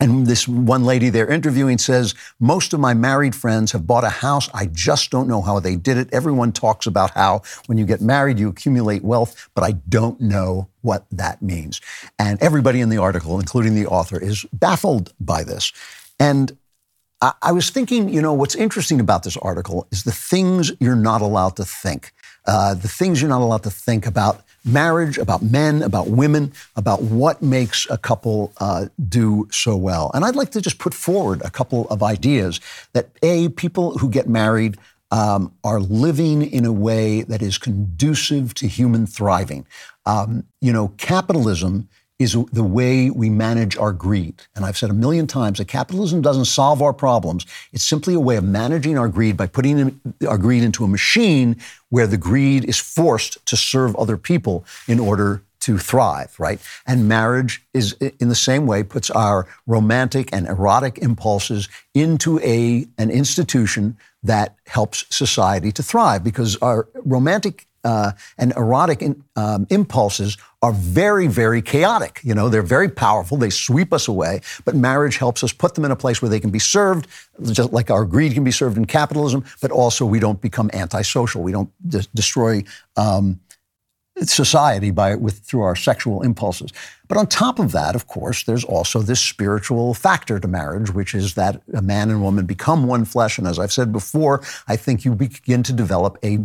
And 0.00 0.28
this 0.28 0.46
one 0.46 0.84
lady 0.84 1.10
they're 1.10 1.30
interviewing 1.30 1.78
says, 1.78 2.14
Most 2.38 2.72
of 2.72 2.78
my 2.78 2.94
married 2.94 3.34
friends 3.34 3.72
have 3.72 3.86
bought 3.86 4.04
a 4.04 4.08
house. 4.08 4.48
I 4.54 4.66
just 4.66 5.10
don't 5.10 5.26
know 5.26 5.42
how 5.42 5.58
they 5.58 5.74
did 5.74 5.96
it. 5.96 6.08
Everyone 6.12 6.52
talks 6.52 6.86
about 6.86 7.10
how 7.10 7.42
when 7.66 7.78
you 7.78 7.84
get 7.84 8.00
married, 8.00 8.38
you 8.38 8.48
accumulate 8.48 9.02
wealth, 9.02 9.50
but 9.54 9.64
I 9.64 9.72
don't 9.88 10.20
know 10.20 10.68
what 10.82 11.06
that 11.10 11.42
means. 11.42 11.80
And 12.18 12.40
everybody 12.40 12.80
in 12.80 12.90
the 12.90 12.98
article, 12.98 13.40
including 13.40 13.74
the 13.74 13.86
author, 13.86 14.22
is 14.22 14.44
baffled 14.52 15.12
by 15.18 15.42
this. 15.42 15.72
And 16.20 16.56
I, 17.20 17.50
was 17.50 17.70
thinking, 17.70 18.08
you 18.08 18.22
know, 18.22 18.32
what's 18.32 18.54
interesting 18.54 19.00
about 19.00 19.24
this 19.24 19.36
article 19.38 19.88
is 19.90 20.04
the 20.04 20.12
things 20.12 20.70
you're 20.78 20.94
not 20.94 21.20
allowed 21.20 21.56
to 21.56 21.64
think, 21.64 22.12
uh, 22.46 22.74
the 22.74 22.86
things 22.86 23.20
you're 23.20 23.28
not 23.28 23.40
allowed 23.40 23.64
to 23.64 23.70
think 23.70 24.06
about 24.06 24.44
marriage, 24.68 25.18
about 25.18 25.42
men, 25.42 25.82
about 25.82 26.08
women, 26.08 26.52
about 26.76 27.02
what 27.02 27.42
makes 27.42 27.86
a 27.90 27.98
couple 27.98 28.52
uh, 28.58 28.86
do 29.08 29.48
so 29.50 29.76
well. 29.76 30.10
And 30.14 30.24
I'd 30.24 30.36
like 30.36 30.50
to 30.50 30.60
just 30.60 30.78
put 30.78 30.94
forward 30.94 31.42
a 31.42 31.50
couple 31.50 31.88
of 31.88 32.02
ideas 32.02 32.60
that 32.92 33.10
A, 33.22 33.48
people 33.50 33.98
who 33.98 34.08
get 34.10 34.28
married 34.28 34.76
um, 35.10 35.52
are 35.64 35.80
living 35.80 36.42
in 36.42 36.64
a 36.64 36.72
way 36.72 37.22
that 37.22 37.42
is 37.42 37.58
conducive 37.58 38.54
to 38.54 38.68
human 38.68 39.06
thriving. 39.06 39.66
Um, 40.06 40.44
you 40.60 40.72
know, 40.72 40.88
capitalism 40.96 41.88
is 42.18 42.36
the 42.52 42.64
way 42.64 43.10
we 43.10 43.30
manage 43.30 43.76
our 43.76 43.92
greed. 43.92 44.42
And 44.56 44.64
I've 44.64 44.76
said 44.76 44.90
a 44.90 44.94
million 44.94 45.26
times 45.26 45.58
that 45.58 45.68
capitalism 45.68 46.20
doesn't 46.20 46.46
solve 46.46 46.82
our 46.82 46.92
problems. 46.92 47.46
It's 47.72 47.84
simply 47.84 48.14
a 48.14 48.20
way 48.20 48.36
of 48.36 48.44
managing 48.44 48.98
our 48.98 49.08
greed 49.08 49.36
by 49.36 49.46
putting 49.46 50.00
our 50.28 50.38
greed 50.38 50.64
into 50.64 50.84
a 50.84 50.88
machine 50.88 51.56
where 51.90 52.08
the 52.08 52.16
greed 52.16 52.64
is 52.64 52.78
forced 52.78 53.44
to 53.46 53.56
serve 53.56 53.94
other 53.96 54.16
people 54.16 54.64
in 54.88 54.98
order 54.98 55.42
to 55.60 55.78
thrive, 55.78 56.34
right? 56.38 56.60
And 56.86 57.08
marriage 57.08 57.62
is 57.74 57.92
in 57.92 58.28
the 58.28 58.34
same 58.34 58.66
way 58.66 58.82
puts 58.82 59.10
our 59.10 59.46
romantic 59.66 60.32
and 60.32 60.46
erotic 60.46 60.98
impulses 60.98 61.68
into 61.94 62.38
a 62.40 62.86
an 62.96 63.10
institution 63.10 63.96
that 64.22 64.56
helps 64.66 65.04
society 65.14 65.72
to 65.72 65.82
thrive 65.82 66.24
because 66.24 66.56
our 66.56 66.88
romantic 67.04 67.66
uh, 67.84 68.12
and 68.36 68.52
erotic 68.56 69.02
in, 69.02 69.22
um, 69.36 69.66
impulses 69.70 70.36
are 70.60 70.72
very, 70.72 71.28
very 71.28 71.62
chaotic. 71.62 72.20
You 72.24 72.34
know, 72.34 72.48
they're 72.48 72.62
very 72.62 72.88
powerful. 72.88 73.36
They 73.36 73.50
sweep 73.50 73.92
us 73.92 74.08
away. 74.08 74.40
But 74.64 74.74
marriage 74.74 75.16
helps 75.16 75.44
us 75.44 75.52
put 75.52 75.74
them 75.74 75.84
in 75.84 75.90
a 75.90 75.96
place 75.96 76.20
where 76.20 76.28
they 76.28 76.40
can 76.40 76.50
be 76.50 76.58
served, 76.58 77.06
just 77.52 77.72
like 77.72 77.90
our 77.90 78.04
greed 78.04 78.34
can 78.34 78.42
be 78.44 78.50
served 78.50 78.76
in 78.76 78.84
capitalism. 78.84 79.44
But 79.60 79.70
also, 79.70 80.04
we 80.04 80.18
don't 80.18 80.40
become 80.40 80.70
antisocial. 80.72 81.42
We 81.42 81.52
don't 81.52 81.70
de- 81.88 82.08
destroy 82.12 82.64
um, 82.96 83.38
society 84.24 84.90
by 84.90 85.14
with 85.14 85.38
through 85.40 85.62
our 85.62 85.76
sexual 85.76 86.22
impulses. 86.22 86.72
But 87.06 87.18
on 87.18 87.28
top 87.28 87.60
of 87.60 87.70
that, 87.72 87.94
of 87.94 88.08
course, 88.08 88.42
there's 88.42 88.64
also 88.64 89.00
this 89.00 89.20
spiritual 89.20 89.94
factor 89.94 90.40
to 90.40 90.48
marriage, 90.48 90.90
which 90.90 91.14
is 91.14 91.34
that 91.34 91.62
a 91.72 91.82
man 91.82 92.10
and 92.10 92.20
woman 92.20 92.46
become 92.46 92.86
one 92.86 93.04
flesh. 93.04 93.38
And 93.38 93.46
as 93.46 93.60
I've 93.60 93.72
said 93.72 93.92
before, 93.92 94.42
I 94.66 94.74
think 94.74 95.04
you 95.04 95.14
begin 95.14 95.62
to 95.62 95.72
develop 95.72 96.18
a 96.24 96.40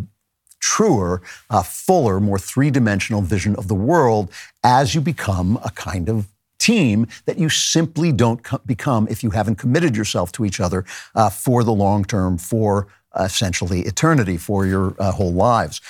truer, 0.63 1.21
uh, 1.49 1.61
fuller, 1.61 2.21
more 2.21 2.39
three 2.39 2.71
dimensional 2.71 3.21
vision 3.21 3.53
of 3.57 3.67
the 3.67 3.75
world 3.75 4.31
as 4.63 4.95
you 4.95 5.01
become 5.01 5.59
a 5.65 5.69
kind 5.71 6.07
of 6.07 6.29
team 6.57 7.05
that 7.25 7.37
you 7.37 7.49
simply 7.49 8.13
don't 8.13 8.43
co- 8.43 8.61
become 8.65 9.05
if 9.09 9.23
you 9.23 9.31
haven't 9.31 9.57
committed 9.57 9.97
yourself 9.97 10.31
to 10.31 10.45
each 10.45 10.61
other 10.61 10.85
uh, 11.15 11.29
for 11.29 11.65
the 11.65 11.73
long 11.73 12.05
term, 12.05 12.37
for 12.37 12.87
essentially 13.19 13.81
eternity, 13.81 14.37
for 14.37 14.65
your 14.65 14.95
uh, 14.99 15.11
whole 15.11 15.33
lives. 15.33 15.81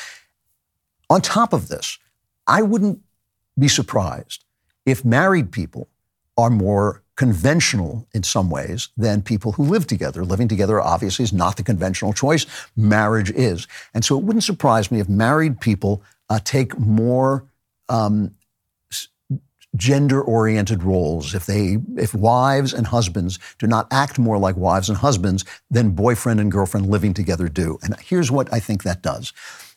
On 1.07 1.21
top 1.21 1.53
of 1.53 1.67
this, 1.67 1.99
I 2.47 2.63
wouldn't 2.63 2.99
be 3.57 3.67
surprised 3.67 4.43
if 4.87 5.05
married 5.05 5.51
people 5.51 5.87
are 6.35 6.49
more 6.49 7.02
conventional 7.15 8.07
in 8.13 8.23
some 8.23 8.49
ways 8.49 8.89
than 8.97 9.21
people 9.21 9.51
who 9.53 9.63
live 9.63 9.85
together. 9.85 10.25
Living 10.25 10.47
together 10.47 10.81
obviously 10.81 11.23
is 11.23 11.33
not 11.33 11.57
the 11.57 11.63
conventional 11.63 12.13
choice. 12.13 12.45
Marriage 12.75 13.31
is. 13.31 13.67
And 13.93 14.03
so 14.03 14.17
it 14.17 14.23
wouldn't 14.23 14.43
surprise 14.43 14.91
me 14.91 14.99
if 14.99 15.07
married 15.07 15.59
people 15.59 16.01
uh, 16.29 16.39
take 16.43 16.77
more 16.79 17.45
um, 17.89 18.33
gender 19.75 20.21
oriented 20.21 20.83
roles 20.83 21.33
if 21.33 21.47
they 21.47 21.77
if 21.97 22.13
wives 22.13 22.73
and 22.73 22.85
husbands 22.85 23.39
do 23.57 23.65
not 23.65 23.87
act 23.91 24.19
more 24.19 24.37
like 24.37 24.55
wives 24.55 24.87
and 24.87 24.99
husbands 24.99 25.43
than 25.71 25.89
boyfriend 25.91 26.39
and 26.39 26.51
girlfriend 26.51 26.85
living 26.85 27.11
together 27.11 27.49
do 27.49 27.79
and 27.81 27.99
here's 27.99 28.29
what 28.29 28.51
i 28.53 28.59
think 28.59 28.83
that 28.83 29.01
does 29.01 29.33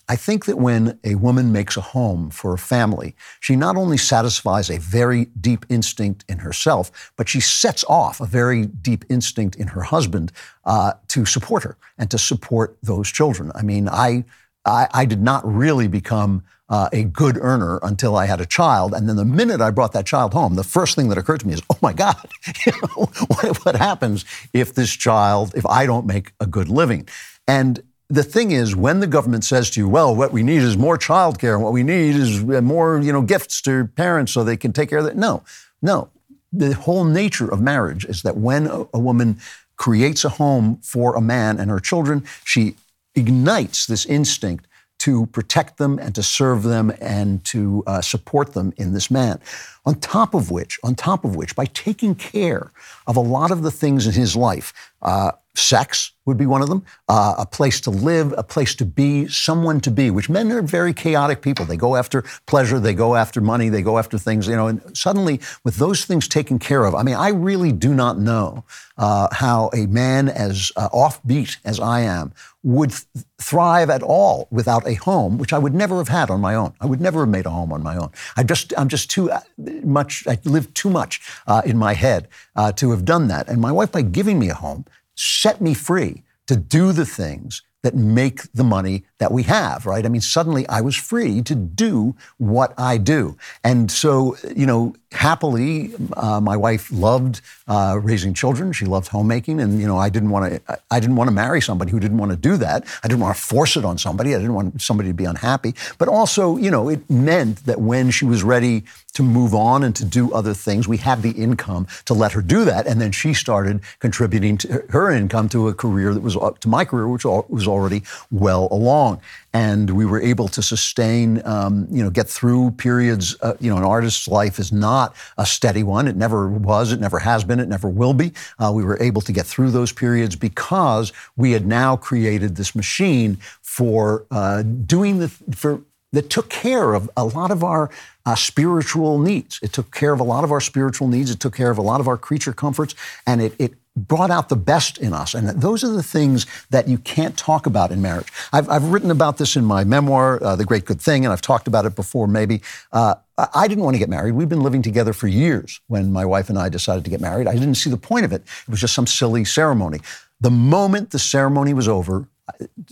I 0.08 0.16
think 0.16 0.44
that 0.44 0.58
when 0.58 0.98
a 1.02 1.16
woman 1.16 1.50
makes 1.50 1.76
a 1.76 1.80
home 1.80 2.30
for 2.30 2.54
a 2.54 2.58
family, 2.58 3.16
she 3.40 3.56
not 3.56 3.76
only 3.76 3.96
satisfies 3.96 4.70
a 4.70 4.78
very 4.78 5.26
deep 5.40 5.66
instinct 5.68 6.24
in 6.28 6.38
herself, 6.38 7.12
but 7.16 7.28
she 7.28 7.40
sets 7.40 7.84
off 7.88 8.20
a 8.20 8.26
very 8.26 8.66
deep 8.66 9.04
instinct 9.08 9.56
in 9.56 9.68
her 9.68 9.82
husband 9.82 10.30
uh, 10.64 10.92
to 11.08 11.24
support 11.24 11.64
her 11.64 11.76
and 11.98 12.10
to 12.10 12.18
support 12.18 12.78
those 12.82 13.10
children. 13.10 13.50
I 13.54 13.62
mean, 13.62 13.88
I, 13.88 14.24
I, 14.64 14.88
I 14.92 15.04
did 15.06 15.22
not 15.22 15.46
really 15.46 15.88
become 15.88 16.44
uh, 16.68 16.88
a 16.92 17.04
good 17.04 17.38
earner 17.40 17.78
until 17.82 18.16
I 18.16 18.26
had 18.26 18.40
a 18.40 18.46
child. 18.46 18.92
And 18.92 19.08
then 19.08 19.16
the 19.16 19.24
minute 19.24 19.60
I 19.60 19.70
brought 19.70 19.92
that 19.92 20.06
child 20.06 20.32
home, 20.32 20.54
the 20.54 20.64
first 20.64 20.96
thing 20.96 21.08
that 21.08 21.18
occurred 21.18 21.40
to 21.40 21.46
me 21.46 21.54
is, 21.54 21.62
oh 21.70 21.78
my 21.80 21.92
God, 21.92 22.28
what, 22.94 23.64
what 23.64 23.76
happens 23.76 24.24
if 24.52 24.74
this 24.74 24.92
child, 24.92 25.52
if 25.54 25.66
I 25.66 25.86
don't 25.86 26.06
make 26.06 26.32
a 26.40 26.46
good 26.46 26.68
living? 26.68 27.08
And 27.46 27.82
the 28.08 28.22
thing 28.22 28.52
is, 28.52 28.76
when 28.76 29.00
the 29.00 29.06
government 29.06 29.44
says 29.44 29.70
to 29.70 29.80
you, 29.80 29.88
well, 29.88 30.14
what 30.14 30.32
we 30.32 30.42
need 30.42 30.62
is 30.62 30.76
more 30.76 30.96
childcare, 30.96 31.54
and 31.54 31.62
what 31.62 31.72
we 31.72 31.82
need 31.82 32.14
is 32.14 32.42
more, 32.42 33.00
you 33.00 33.12
know, 33.12 33.22
gifts 33.22 33.60
to 33.62 33.86
parents 33.96 34.32
so 34.32 34.44
they 34.44 34.56
can 34.56 34.72
take 34.72 34.90
care 34.90 34.98
of 34.98 35.04
that. 35.04 35.16
No, 35.16 35.42
no. 35.82 36.08
The 36.52 36.74
whole 36.74 37.04
nature 37.04 37.52
of 37.52 37.60
marriage 37.60 38.04
is 38.04 38.22
that 38.22 38.36
when 38.36 38.68
a, 38.68 38.86
a 38.94 38.98
woman 38.98 39.38
creates 39.76 40.24
a 40.24 40.28
home 40.28 40.78
for 40.82 41.16
a 41.16 41.20
man 41.20 41.58
and 41.58 41.70
her 41.70 41.80
children, 41.80 42.24
she 42.44 42.76
ignites 43.14 43.86
this 43.86 44.06
instinct 44.06 44.66
to 44.98 45.26
protect 45.26 45.76
them 45.76 45.98
and 45.98 46.14
to 46.14 46.22
serve 46.22 46.62
them 46.62 46.92
and 47.00 47.44
to 47.44 47.82
uh, 47.86 48.00
support 48.00 48.54
them 48.54 48.72
in 48.76 48.92
this 48.92 49.10
man. 49.10 49.40
On 49.86 49.94
top 49.94 50.34
of 50.34 50.50
which, 50.50 50.78
on 50.82 50.94
top 50.94 51.24
of 51.24 51.36
which, 51.36 51.54
by 51.54 51.66
taking 51.66 52.14
care 52.14 52.72
of 53.06 53.16
a 53.16 53.20
lot 53.20 53.50
of 53.52 53.62
the 53.62 53.70
things 53.70 54.06
in 54.06 54.12
his 54.12 54.34
life, 54.34 54.92
uh, 55.02 55.30
sex 55.54 56.12
would 56.24 56.36
be 56.36 56.46
one 56.46 56.60
of 56.60 56.68
them, 56.68 56.84
uh, 57.08 57.36
a 57.38 57.46
place 57.46 57.80
to 57.80 57.90
live, 57.90 58.34
a 58.36 58.42
place 58.42 58.74
to 58.74 58.84
be, 58.84 59.28
someone 59.28 59.80
to 59.80 59.90
be, 59.90 60.10
which 60.10 60.28
men 60.28 60.50
are 60.50 60.60
very 60.60 60.92
chaotic 60.92 61.40
people. 61.40 61.64
They 61.64 61.76
go 61.76 61.94
after 61.96 62.22
pleasure, 62.46 62.80
they 62.80 62.94
go 62.94 63.14
after 63.14 63.40
money, 63.40 63.68
they 63.68 63.82
go 63.82 63.98
after 63.98 64.18
things, 64.18 64.48
you 64.48 64.56
know, 64.56 64.66
and 64.66 64.96
suddenly 64.96 65.40
with 65.64 65.76
those 65.76 66.04
things 66.04 66.26
taken 66.26 66.58
care 66.58 66.84
of, 66.84 66.94
I 66.94 67.02
mean, 67.02 67.14
I 67.14 67.28
really 67.28 67.72
do 67.72 67.94
not 67.94 68.18
know 68.18 68.64
uh, 68.98 69.28
how 69.32 69.70
a 69.72 69.86
man 69.86 70.28
as 70.28 70.72
uh, 70.76 70.88
offbeat 70.88 71.58
as 71.64 71.78
I 71.78 72.00
am 72.00 72.32
would 72.62 72.90
th- 72.90 73.24
thrive 73.38 73.90
at 73.90 74.02
all 74.02 74.48
without 74.50 74.88
a 74.88 74.94
home, 74.94 75.38
which 75.38 75.52
I 75.52 75.58
would 75.58 75.74
never 75.74 75.98
have 75.98 76.08
had 76.08 76.30
on 76.30 76.40
my 76.40 76.54
own. 76.54 76.74
I 76.80 76.86
would 76.86 77.00
never 77.00 77.20
have 77.20 77.28
made 77.28 77.46
a 77.46 77.50
home 77.50 77.72
on 77.72 77.82
my 77.82 77.96
own. 77.96 78.10
I 78.36 78.42
just, 78.42 78.72
I'm 78.76 78.88
just 78.88 79.10
too 79.10 79.30
uh, 79.30 79.40
much, 79.84 80.26
I 80.26 80.38
lived 80.44 80.74
too 80.74 80.90
much 80.90 81.20
uh, 81.46 81.62
in 81.64 81.76
my 81.76 81.94
head 81.94 82.28
uh, 82.54 82.72
to 82.72 82.90
have 82.90 83.04
done 83.04 83.28
that. 83.28 83.48
And 83.48 83.60
my 83.60 83.72
wife, 83.72 83.92
by 83.92 84.02
giving 84.02 84.38
me 84.38 84.48
a 84.50 84.54
home, 84.54 84.84
set 85.14 85.60
me 85.60 85.74
free 85.74 86.22
to 86.46 86.56
do 86.56 86.92
the 86.92 87.06
things 87.06 87.62
that 87.82 87.94
make 87.94 88.52
the 88.52 88.64
money 88.64 89.04
that 89.18 89.32
we 89.32 89.44
have, 89.44 89.86
right? 89.86 90.04
I 90.04 90.08
mean, 90.08 90.20
suddenly 90.20 90.68
I 90.68 90.80
was 90.80 90.94
free 90.94 91.42
to 91.42 91.54
do 91.54 92.14
what 92.38 92.74
I 92.78 92.98
do. 92.98 93.36
And 93.64 93.90
so, 93.90 94.36
you 94.54 94.66
know, 94.66 94.94
happily, 95.16 95.92
uh, 96.16 96.40
my 96.40 96.56
wife 96.56 96.92
loved 96.92 97.40
uh, 97.66 97.98
raising 98.02 98.34
children. 98.34 98.72
She 98.72 98.84
loved 98.84 99.08
homemaking, 99.08 99.60
and 99.60 99.80
you 99.80 99.86
know, 99.86 99.96
I 99.96 100.08
didn't 100.08 100.30
want 100.30 100.52
to. 100.52 100.78
I 100.90 101.00
didn't 101.00 101.16
want 101.16 101.28
to 101.28 101.34
marry 101.34 101.60
somebody 101.60 101.90
who 101.90 101.98
didn't 101.98 102.18
want 102.18 102.30
to 102.32 102.36
do 102.36 102.56
that. 102.58 102.84
I 103.02 103.08
didn't 103.08 103.20
want 103.20 103.36
to 103.36 103.42
force 103.42 103.76
it 103.76 103.84
on 103.84 103.98
somebody. 103.98 104.34
I 104.34 104.38
didn't 104.38 104.54
want 104.54 104.80
somebody 104.80 105.08
to 105.08 105.14
be 105.14 105.24
unhappy. 105.24 105.74
But 105.98 106.08
also, 106.08 106.56
you 106.56 106.70
know, 106.70 106.88
it 106.88 107.08
meant 107.10 107.64
that 107.66 107.80
when 107.80 108.10
she 108.10 108.24
was 108.24 108.42
ready 108.42 108.84
to 109.14 109.22
move 109.22 109.54
on 109.54 109.82
and 109.82 109.96
to 109.96 110.04
do 110.04 110.32
other 110.32 110.52
things, 110.52 110.86
we 110.86 110.98
had 110.98 111.22
the 111.22 111.30
income 111.30 111.86
to 112.04 112.14
let 112.14 112.32
her 112.32 112.42
do 112.42 112.64
that. 112.66 112.86
And 112.86 113.00
then 113.00 113.12
she 113.12 113.32
started 113.32 113.80
contributing 113.98 114.58
her 114.90 115.10
income 115.10 115.48
to 115.48 115.68
a 115.68 115.74
career 115.74 116.12
that 116.12 116.22
was 116.22 116.36
to 116.60 116.68
my 116.68 116.84
career, 116.84 117.08
which 117.08 117.24
was 117.24 117.66
already 117.66 118.02
well 118.30 118.68
along 118.70 119.05
and 119.52 119.90
we 119.90 120.04
were 120.04 120.20
able 120.20 120.48
to 120.48 120.62
sustain, 120.62 121.40
um, 121.44 121.86
you 121.90 122.02
know, 122.02 122.10
get 122.10 122.28
through 122.28 122.72
periods. 122.72 123.36
Uh, 123.40 123.54
you 123.60 123.70
know, 123.70 123.76
an 123.76 123.84
artist's 123.84 124.28
life 124.28 124.58
is 124.58 124.72
not 124.72 125.14
a 125.38 125.46
steady 125.46 125.82
one. 125.82 126.08
It 126.08 126.16
never 126.16 126.48
was. 126.48 126.92
It 126.92 127.00
never 127.00 127.18
has 127.18 127.44
been. 127.44 127.60
It 127.60 127.68
never 127.68 127.88
will 127.88 128.14
be. 128.14 128.32
Uh, 128.58 128.72
we 128.74 128.84
were 128.84 129.00
able 129.02 129.22
to 129.22 129.32
get 129.32 129.46
through 129.46 129.70
those 129.70 129.92
periods 129.92 130.36
because 130.36 131.12
we 131.36 131.52
had 131.52 131.66
now 131.66 131.96
created 131.96 132.56
this 132.56 132.74
machine 132.74 133.38
for 133.62 134.26
uh, 134.30 134.62
doing 134.62 135.18
the 135.18 135.28
for 135.28 135.82
that 136.12 136.30
took 136.30 136.48
care 136.48 136.94
of 136.94 137.10
a 137.16 137.24
lot 137.24 137.50
of 137.50 137.62
our 137.62 137.90
uh, 138.24 138.34
spiritual 138.34 139.18
needs. 139.18 139.60
It 139.62 139.72
took 139.72 139.92
care 139.92 140.12
of 140.12 140.20
a 140.20 140.24
lot 140.24 140.44
of 140.44 140.52
our 140.52 140.60
spiritual 140.60 141.08
needs. 141.08 141.30
It 141.30 141.40
took 141.40 141.54
care 141.54 141.70
of 141.70 141.78
a 141.78 141.82
lot 141.82 142.00
of 142.00 142.08
our 142.08 142.16
creature 142.16 142.52
comforts, 142.52 142.94
and 143.26 143.42
it, 143.42 143.54
it 143.58 143.74
brought 143.96 144.30
out 144.30 144.48
the 144.48 144.56
best 144.56 144.98
in 144.98 145.12
us. 145.12 145.34
And 145.34 145.48
those 145.48 145.82
are 145.82 145.88
the 145.88 146.02
things 146.02 146.46
that 146.70 146.86
you 146.86 146.98
can't 146.98 147.36
talk 147.36 147.66
about 147.66 147.90
in 147.90 148.02
marriage. 148.02 148.28
I've, 148.52 148.68
I've 148.68 148.84
written 148.84 149.10
about 149.10 149.38
this 149.38 149.56
in 149.56 149.64
my 149.64 149.84
memoir, 149.84 150.42
uh, 150.44 150.54
The 150.54 150.64
Great 150.64 150.84
Good 150.84 151.00
Thing, 151.00 151.24
and 151.24 151.32
I've 151.32 151.40
talked 151.40 151.66
about 151.66 151.86
it 151.86 151.96
before 151.96 152.26
maybe. 152.26 152.60
Uh, 152.92 153.14
I 153.54 153.68
didn't 153.68 153.84
want 153.84 153.94
to 153.94 153.98
get 153.98 154.08
married. 154.08 154.32
We've 154.32 154.48
been 154.48 154.62
living 154.62 154.82
together 154.82 155.12
for 155.12 155.28
years 155.28 155.80
when 155.88 156.12
my 156.12 156.24
wife 156.24 156.48
and 156.48 156.58
I 156.58 156.68
decided 156.68 157.04
to 157.04 157.10
get 157.10 157.20
married. 157.20 157.46
I 157.46 157.54
didn't 157.54 157.74
see 157.74 157.90
the 157.90 157.96
point 157.96 158.24
of 158.24 158.32
it. 158.32 158.42
It 158.42 158.70
was 158.70 158.80
just 158.80 158.94
some 158.94 159.06
silly 159.06 159.44
ceremony. 159.44 160.00
The 160.40 160.50
moment 160.50 161.10
the 161.10 161.18
ceremony 161.18 161.72
was 161.74 161.88
over, 161.88 162.28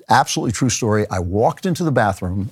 absolutely 0.09 0.53
true 0.53 0.71
story, 0.71 1.07
I 1.11 1.19
walked 1.19 1.67
into 1.67 1.85
the 1.85 1.93
bathroom 1.93 2.51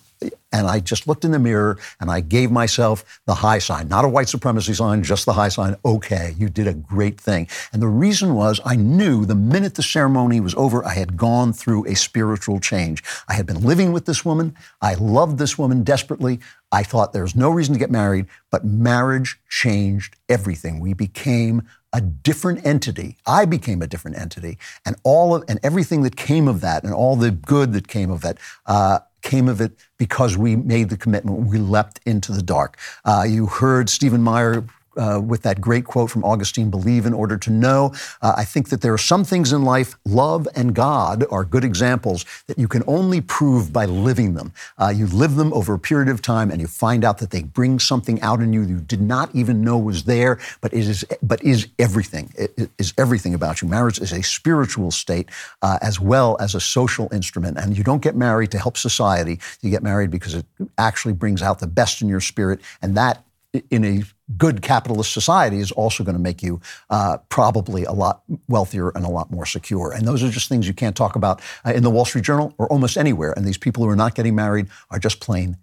and 0.52 0.66
I 0.66 0.80
just 0.80 1.06
looked 1.06 1.24
in 1.24 1.30
the 1.30 1.38
mirror 1.38 1.78
and 2.00 2.11
I 2.11 2.20
gave 2.20 2.50
myself 2.50 3.20
the 3.26 3.35
high 3.35 3.58
sign, 3.58 3.88
not 3.88 4.04
a 4.04 4.08
white 4.08 4.28
supremacy 4.28 4.74
sign, 4.74 5.02
just 5.02 5.24
the 5.24 5.32
high 5.32 5.48
sign. 5.48 5.76
Okay, 5.85 6.35
you 6.38 6.48
did 6.48 6.66
a 6.66 6.74
great 6.74 7.20
thing. 7.20 7.48
And 7.72 7.80
the 7.80 7.88
reason 7.88 8.35
was 8.35 8.61
I 8.64 8.76
knew 8.76 9.24
the 9.24 9.35
minute 9.35 9.74
the 9.74 9.82
ceremony 9.82 10.40
was 10.40 10.54
over, 10.54 10.85
I 10.85 10.94
had 10.94 11.16
gone 11.16 11.52
through 11.52 11.87
a 11.87 11.96
spiritual 11.96 12.61
change. 12.61 13.02
I 13.28 13.35
had 13.35 13.46
been 13.46 13.62
living 13.62 13.92
with 13.92 14.06
this 14.06 14.24
woman. 14.24 14.54
I 14.80 14.94
loved 14.94 15.38
this 15.38 15.58
woman 15.58 15.82
desperately. 15.82 16.40
I 16.70 16.82
thought 16.82 17.12
there 17.12 17.22
was 17.22 17.37
no 17.37 17.50
reason 17.50 17.74
to 17.74 17.78
get 17.78 17.90
married, 17.90 18.26
but 18.50 18.64
marriage 18.64 19.38
changed 19.48 20.16
everything. 20.28 20.80
We 20.80 20.94
became 20.94 21.68
a 21.92 22.00
different 22.00 22.64
entity. 22.64 23.18
I 23.26 23.44
became 23.44 23.82
a 23.82 23.87
different 23.87 24.18
entity, 24.18 24.58
and 24.87 24.96
all 25.04 25.35
of 25.35 25.44
and 25.48 25.61
everything 25.62 26.02
that 26.02 26.16
came 26.16 26.48
of 26.48 26.62
that, 26.62 26.85
and 26.85 26.94
all 26.94 27.16
the 27.16 27.30
good 27.30 27.74
that 27.74 27.87
came 27.87 28.11
of 28.11 28.24
it, 28.24 28.38
uh, 28.64 29.00
came 29.22 29.48
of 29.48 29.61
it 29.61 29.72
because 29.98 30.37
we 30.37 30.56
made 30.56 30.90
the 30.90 30.96
commitment. 30.96 31.46
We 31.48 31.58
leapt 31.58 32.00
into 32.04 32.32
the 32.32 32.42
dark. 32.42 32.78
Uh, 33.04 33.24
you 33.26 33.46
heard 33.46 33.88
Stephen 33.88 34.22
Meyer 34.22 34.64
uh, 34.96 35.20
with 35.24 35.42
that 35.42 35.61
great 35.61 35.85
quote 35.85 36.11
from 36.11 36.24
Augustine 36.24 36.70
believe 36.70 37.07
in 37.07 37.14
order 37.14 37.37
to 37.37 37.50
know. 37.50 37.92
Uh, 38.20 38.35
I 38.37 38.44
think 38.44 38.68
that 38.70 38.81
there 38.81 38.92
are 38.92 38.98
some 38.98 39.24
things 39.24 39.52
in 39.52 39.64
life, 39.64 39.96
love 40.05 40.48
and 40.55 40.74
God 40.74 41.24
are 41.31 41.44
good 41.44 41.64
examples 41.64 42.24
that 42.46 42.59
you 42.59 42.68
can 42.68 42.83
only 42.87 43.20
prove 43.20 43.72
by 43.72 43.85
living 43.85 44.35
them. 44.35 44.52
Uh, 44.78 44.92
you 44.94 45.07
live 45.07 45.37
them 45.37 45.52
over 45.52 45.74
a 45.74 45.78
period 45.78 46.09
of 46.09 46.22
time 46.22 46.50
and 46.50 46.61
you 46.61 46.66
find 46.66 47.05
out 47.05 47.18
that 47.18 47.31
they 47.31 47.42
bring 47.42 47.78
something 47.78 48.20
out 48.22 48.40
in 48.40 48.52
you 48.52 48.62
you 48.62 48.81
did 48.81 49.00
not 49.00 49.35
even 49.35 49.62
know 49.62 49.78
was 49.78 50.05
there, 50.05 50.38
but 50.61 50.72
it 50.72 50.81
is, 50.81 51.05
but 51.22 51.42
is 51.44 51.68
everything. 51.78 52.33
It, 52.37 52.52
it 52.57 52.70
is 52.78 52.94
everything 52.98 53.35
about 53.35 53.62
you. 53.62 53.68
Marriage 53.68 54.00
is 54.00 54.12
a 54.12 54.22
spiritual 54.22 54.90
state 54.90 55.28
uh, 55.62 55.78
as 55.83 56.00
well 56.00 56.37
as 56.40 56.55
a 56.55 56.61
social 56.61 57.09
instrument. 57.12 57.59
And 57.59 57.76
you 57.76 57.85
don't 57.85 58.02
get 58.02 58.16
married 58.16 58.50
to 58.52 58.59
help 58.59 58.76
society. 58.76 59.38
You 59.61 59.70
get 59.70 59.83
married 59.83 60.11
because 60.11 60.35
it 60.35 60.46
actually 60.78 61.14
brings 61.14 61.42
out 61.42 61.59
the 61.59 61.66
best 61.66 62.02
in 62.02 62.09
your 62.09 62.20
spirit. 62.20 62.61
And 62.81 62.96
that 62.96 63.24
in 63.70 63.85
a 63.85 64.02
good 64.37 64.62
capitalist 64.62 65.12
society 65.12 65.59
is 65.59 65.73
also 65.73 66.05
going 66.05 66.16
to 66.16 66.23
make 66.23 66.42
you 66.42 66.61
uh, 66.90 67.18
probably 67.29 67.85
a 67.85 67.92
lot 67.92 68.23
wealthier 68.49 68.90
and 68.90 69.05
a 69.05 69.09
lot 69.09 69.31
more 69.31 69.47
secure. 69.47 69.92
And 69.92 70.07
those 70.07 70.23
are 70.23 70.31
just 70.31 70.49
things 70.49 70.66
you 70.66 70.75
can't 70.75 70.97
talk 70.97 71.16
about 71.16 71.40
uh, 71.64 71.73
in 71.73 71.83
the 71.83 71.90
Wall 71.90 72.05
Street 72.05 72.25
Journal 72.25 72.55
or 72.59 72.66
almost 72.68 72.97
anywhere. 72.97 73.33
And 73.37 73.47
these 73.47 73.59
people 73.59 73.83
who 73.83 73.90
are 73.90 73.97
not 73.97 74.14
getting 74.14 74.35
married 74.35 74.68
are 74.90 74.99
just 74.99 75.21
plain 75.21 75.57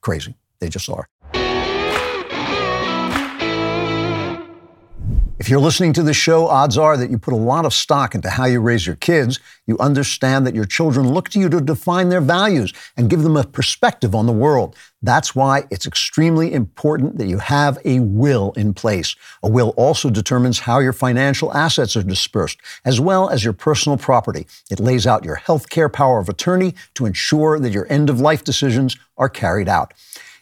crazy. 0.00 0.34
They 0.58 0.68
just 0.68 0.88
are. 0.88 1.08
If 5.38 5.50
you're 5.50 5.60
listening 5.60 5.92
to 5.92 6.02
this 6.02 6.16
show, 6.16 6.46
odds 6.46 6.78
are 6.78 6.96
that 6.96 7.10
you 7.10 7.18
put 7.18 7.34
a 7.34 7.36
lot 7.36 7.66
of 7.66 7.74
stock 7.74 8.14
into 8.14 8.30
how 8.30 8.46
you 8.46 8.58
raise 8.58 8.86
your 8.86 8.96
kids. 8.96 9.38
You 9.66 9.76
understand 9.76 10.46
that 10.46 10.54
your 10.54 10.64
children 10.64 11.12
look 11.12 11.28
to 11.30 11.38
you 11.38 11.50
to 11.50 11.60
define 11.60 12.08
their 12.08 12.22
values 12.22 12.72
and 12.96 13.10
give 13.10 13.22
them 13.22 13.36
a 13.36 13.44
perspective 13.44 14.14
on 14.14 14.24
the 14.24 14.32
world. 14.32 14.74
That's 15.02 15.34
why 15.34 15.64
it's 15.70 15.86
extremely 15.86 16.54
important 16.54 17.18
that 17.18 17.26
you 17.26 17.36
have 17.36 17.78
a 17.84 18.00
will 18.00 18.52
in 18.56 18.72
place. 18.72 19.14
A 19.42 19.50
will 19.50 19.74
also 19.76 20.08
determines 20.08 20.60
how 20.60 20.78
your 20.78 20.94
financial 20.94 21.52
assets 21.52 21.96
are 21.96 22.02
dispersed, 22.02 22.58
as 22.86 22.98
well 22.98 23.28
as 23.28 23.44
your 23.44 23.52
personal 23.52 23.98
property. 23.98 24.46
It 24.70 24.80
lays 24.80 25.06
out 25.06 25.26
your 25.26 25.36
health 25.36 25.68
care 25.68 25.90
power 25.90 26.18
of 26.18 26.30
attorney 26.30 26.74
to 26.94 27.04
ensure 27.04 27.58
that 27.60 27.74
your 27.74 27.86
end 27.92 28.08
of 28.08 28.20
life 28.20 28.42
decisions 28.42 28.96
are 29.18 29.28
carried 29.28 29.68
out. 29.68 29.92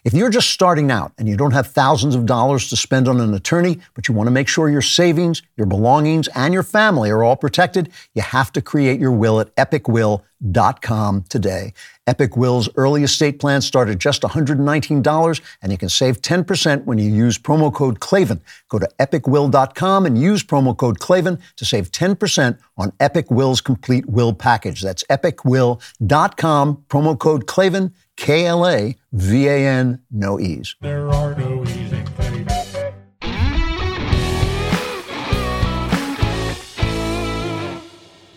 If 0.05 0.13
you're 0.13 0.29
just 0.29 0.51
starting 0.51 0.91
out 0.91 1.13
and 1.17 1.27
you 1.27 1.35
don't 1.35 1.53
have 1.53 1.69
thousands 1.69 2.15
of 2.15 2.27
dollars 2.27 2.69
to 2.69 2.77
spend 2.77 3.09
on 3.09 3.21
an 3.21 3.33
attorney, 3.33 3.79
but 3.95 4.07
you 4.07 4.13
want 4.13 4.27
to 4.27 4.31
make 4.31 4.49
sure 4.49 4.69
your 4.69 4.83
savings, 4.83 5.41
your 5.57 5.67
belongings, 5.67 6.29
and 6.35 6.53
your 6.53 6.63
family 6.63 7.09
are 7.09 7.25
all 7.25 7.37
protected, 7.37 7.91
you 8.13 8.21
have 8.21 8.53
to 8.53 8.61
create 8.61 9.01
your 9.01 9.13
will 9.13 9.41
at 9.41 9.55
epicwill.com 9.57 11.23
today. 11.31 11.73
Epic 12.07 12.37
Will's 12.37 12.69
early 12.77 13.03
estate 13.03 13.41
plan 13.41 13.63
start 13.63 13.89
at 13.89 13.97
just 13.97 14.21
$119, 14.21 15.41
and 15.63 15.73
you 15.73 15.79
can 15.79 15.89
save 15.89 16.21
10% 16.21 16.85
when 16.85 16.99
you 16.99 17.11
use 17.11 17.39
promo 17.39 17.73
code 17.73 18.01
Klavan. 18.01 18.43
Go 18.69 18.79
to 18.79 18.89
epicwill.com 19.01 20.05
and 20.05 20.21
use 20.21 20.45
promo 20.45 20.77
code 20.77 21.01
Klavan 21.01 21.39
to 21.57 21.65
save 21.65 21.91
10% 21.91 22.59
on 22.77 22.93
Epic 23.01 23.31
Will's 23.31 23.63
complete 23.63 24.05
will 24.05 24.35
package. 24.35 24.83
That's 24.83 25.03
epicwill.com, 25.05 26.85
promo 26.91 27.19
code 27.19 27.47
Klavan. 27.47 27.95
K 28.17 28.47
L 28.47 28.67
A 28.67 28.97
V 29.13 29.49
A 29.49 29.67
N, 29.67 30.01
no 30.11 30.39
E's. 30.41 30.77
There 30.81 31.09
are 31.11 31.35
no 31.35 31.63
E's 31.65 31.93
in. 31.93 32.05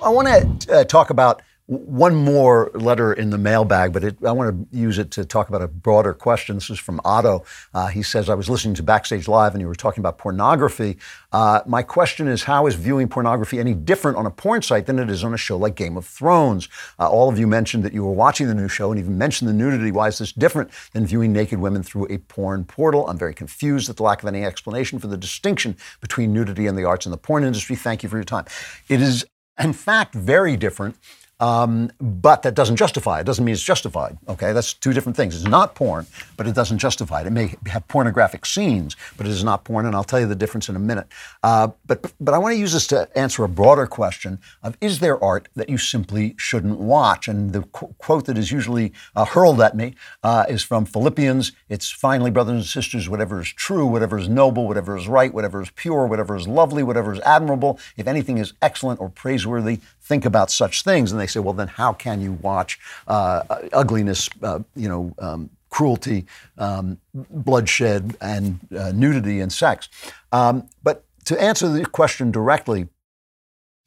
I 0.07 0.09
want 0.09 0.61
to 0.61 0.73
uh, 0.73 0.83
talk 0.85 1.09
about 1.09 1.41
one 1.67 2.15
more 2.15 2.71
letter 2.73 3.11
in 3.11 3.29
the 3.29 3.37
mailbag, 3.37 3.91
but 3.91 4.01
it, 4.01 4.17
I 4.25 4.31
want 4.31 4.71
to 4.71 4.77
use 4.77 4.97
it 4.97 5.11
to 5.11 5.25
talk 5.25 5.49
about 5.49 5.61
a 5.61 5.67
broader 5.67 6.13
question. 6.13 6.55
This 6.55 6.69
is 6.69 6.79
from 6.79 7.01
Otto. 7.03 7.43
Uh, 7.73 7.87
he 7.87 8.01
says, 8.01 8.29
I 8.29 8.35
was 8.35 8.49
listening 8.49 8.73
to 8.75 8.83
Backstage 8.83 9.27
Live 9.27 9.53
and 9.53 9.59
you 9.59 9.67
were 9.67 9.75
talking 9.75 10.01
about 10.01 10.17
pornography. 10.17 10.97
Uh, 11.33 11.59
my 11.65 11.83
question 11.83 12.29
is, 12.29 12.43
how 12.43 12.67
is 12.67 12.75
viewing 12.75 13.09
pornography 13.09 13.59
any 13.59 13.73
different 13.73 14.17
on 14.17 14.25
a 14.25 14.31
porn 14.31 14.61
site 14.61 14.85
than 14.85 14.97
it 14.97 15.09
is 15.09 15.25
on 15.25 15.33
a 15.33 15.37
show 15.37 15.57
like 15.57 15.75
Game 15.75 15.97
of 15.97 16.05
Thrones? 16.05 16.69
Uh, 16.97 17.09
all 17.09 17.27
of 17.27 17.37
you 17.37 17.47
mentioned 17.47 17.83
that 17.83 17.93
you 17.93 18.05
were 18.05 18.13
watching 18.13 18.47
the 18.47 18.55
new 18.55 18.69
show 18.69 18.91
and 18.91 18.99
even 18.99 19.17
mentioned 19.17 19.49
the 19.49 19.53
nudity. 19.53 19.91
Why 19.91 20.07
is 20.07 20.19
this 20.19 20.31
different 20.31 20.71
than 20.93 21.05
viewing 21.05 21.33
naked 21.33 21.59
women 21.59 21.83
through 21.83 22.07
a 22.09 22.17
porn 22.17 22.63
portal? 22.63 23.09
I'm 23.09 23.17
very 23.17 23.33
confused 23.33 23.89
at 23.89 23.97
the 23.97 24.03
lack 24.03 24.23
of 24.23 24.29
any 24.29 24.45
explanation 24.45 24.99
for 24.99 25.07
the 25.07 25.17
distinction 25.17 25.75
between 25.99 26.31
nudity 26.31 26.65
and 26.65 26.77
the 26.77 26.85
arts 26.85 27.05
and 27.05 27.11
the 27.11 27.17
porn 27.17 27.43
industry. 27.43 27.75
Thank 27.75 28.03
you 28.03 28.09
for 28.09 28.15
your 28.15 28.23
time. 28.23 28.45
It 28.87 29.01
is, 29.01 29.25
in 29.59 29.73
fact, 29.73 30.15
very 30.15 30.55
different. 30.55 30.95
Um, 31.39 31.91
but 31.99 32.41
that 32.41 32.55
doesn't 32.55 32.77
justify 32.77 33.19
it. 33.19 33.25
Doesn't 33.25 33.45
mean 33.45 33.53
it's 33.53 33.61
justified. 33.61 34.17
Okay, 34.27 34.53
that's 34.53 34.73
two 34.73 34.91
different 34.93 35.15
things. 35.15 35.35
It's 35.35 35.45
not 35.45 35.75
porn, 35.75 36.07
but 36.35 36.47
it 36.47 36.55
doesn't 36.55 36.79
justify 36.79 37.21
it. 37.21 37.27
It 37.27 37.31
may 37.31 37.55
have 37.67 37.87
pornographic 37.87 38.45
scenes, 38.45 38.95
but 39.17 39.27
it 39.27 39.31
is 39.31 39.43
not 39.43 39.63
porn, 39.63 39.85
and 39.85 39.95
I'll 39.95 40.03
tell 40.03 40.19
you 40.19 40.25
the 40.25 40.35
difference 40.35 40.67
in 40.67 40.75
a 40.75 40.79
minute. 40.79 41.07
Uh, 41.43 41.69
but 41.85 42.11
but 42.19 42.33
I 42.33 42.39
want 42.39 42.53
to 42.53 42.59
use 42.59 42.73
this 42.73 42.87
to 42.87 43.07
answer 43.15 43.43
a 43.43 43.49
broader 43.49 43.85
question 43.85 44.39
of 44.63 44.77
is 44.81 44.99
there 44.99 45.23
art 45.23 45.47
that 45.55 45.69
you 45.69 45.77
simply 45.77 46.33
shouldn't 46.37 46.79
watch? 46.79 47.27
And 47.27 47.53
the 47.53 47.61
qu- 47.61 47.93
quote 47.99 48.25
that 48.25 48.37
is 48.37 48.51
usually 48.51 48.93
uh, 49.15 49.25
hurled 49.25 49.61
at 49.61 49.75
me 49.75 49.95
uh, 50.23 50.45
is 50.49 50.63
from 50.63 50.85
Philippians. 50.85 51.51
It's 51.69 51.91
finally, 51.91 52.31
brothers 52.31 52.55
and 52.55 52.65
sisters, 52.65 53.07
whatever 53.07 53.39
is 53.41 53.49
true, 53.49 53.85
whatever 53.85 54.17
is 54.17 54.27
noble, 54.27 54.67
whatever 54.67 54.97
is 54.97 55.07
right, 55.07 55.33
whatever 55.33 55.61
is 55.61 55.69
pure, 55.71 56.07
whatever 56.07 56.35
is 56.35 56.47
lovely, 56.47 56.81
whatever 56.81 57.13
is 57.13 57.19
admirable, 57.19 57.79
if 57.95 58.07
anything 58.07 58.39
is 58.39 58.53
excellent 58.61 58.99
or 58.99 59.09
praiseworthy, 59.09 59.79
think 60.07 60.25
about 60.25 60.49
such 60.49 60.83
things. 60.83 61.11
And 61.11 61.19
they 61.19 61.27
say, 61.27 61.39
well, 61.39 61.53
then 61.53 61.67
how 61.67 61.93
can 61.93 62.21
you 62.21 62.33
watch 62.33 62.79
uh, 63.07 63.43
ugliness, 63.73 64.29
uh, 64.41 64.59
you 64.75 64.87
know, 64.87 65.13
um, 65.19 65.49
cruelty, 65.69 66.25
um, 66.57 66.97
bloodshed, 67.13 68.15
and 68.21 68.59
uh, 68.75 68.91
nudity 68.93 69.41
and 69.41 69.51
sex? 69.51 69.89
Um, 70.31 70.69
but 70.81 71.03
to 71.25 71.41
answer 71.41 71.67
the 71.67 71.85
question 71.85 72.31
directly, 72.31 72.87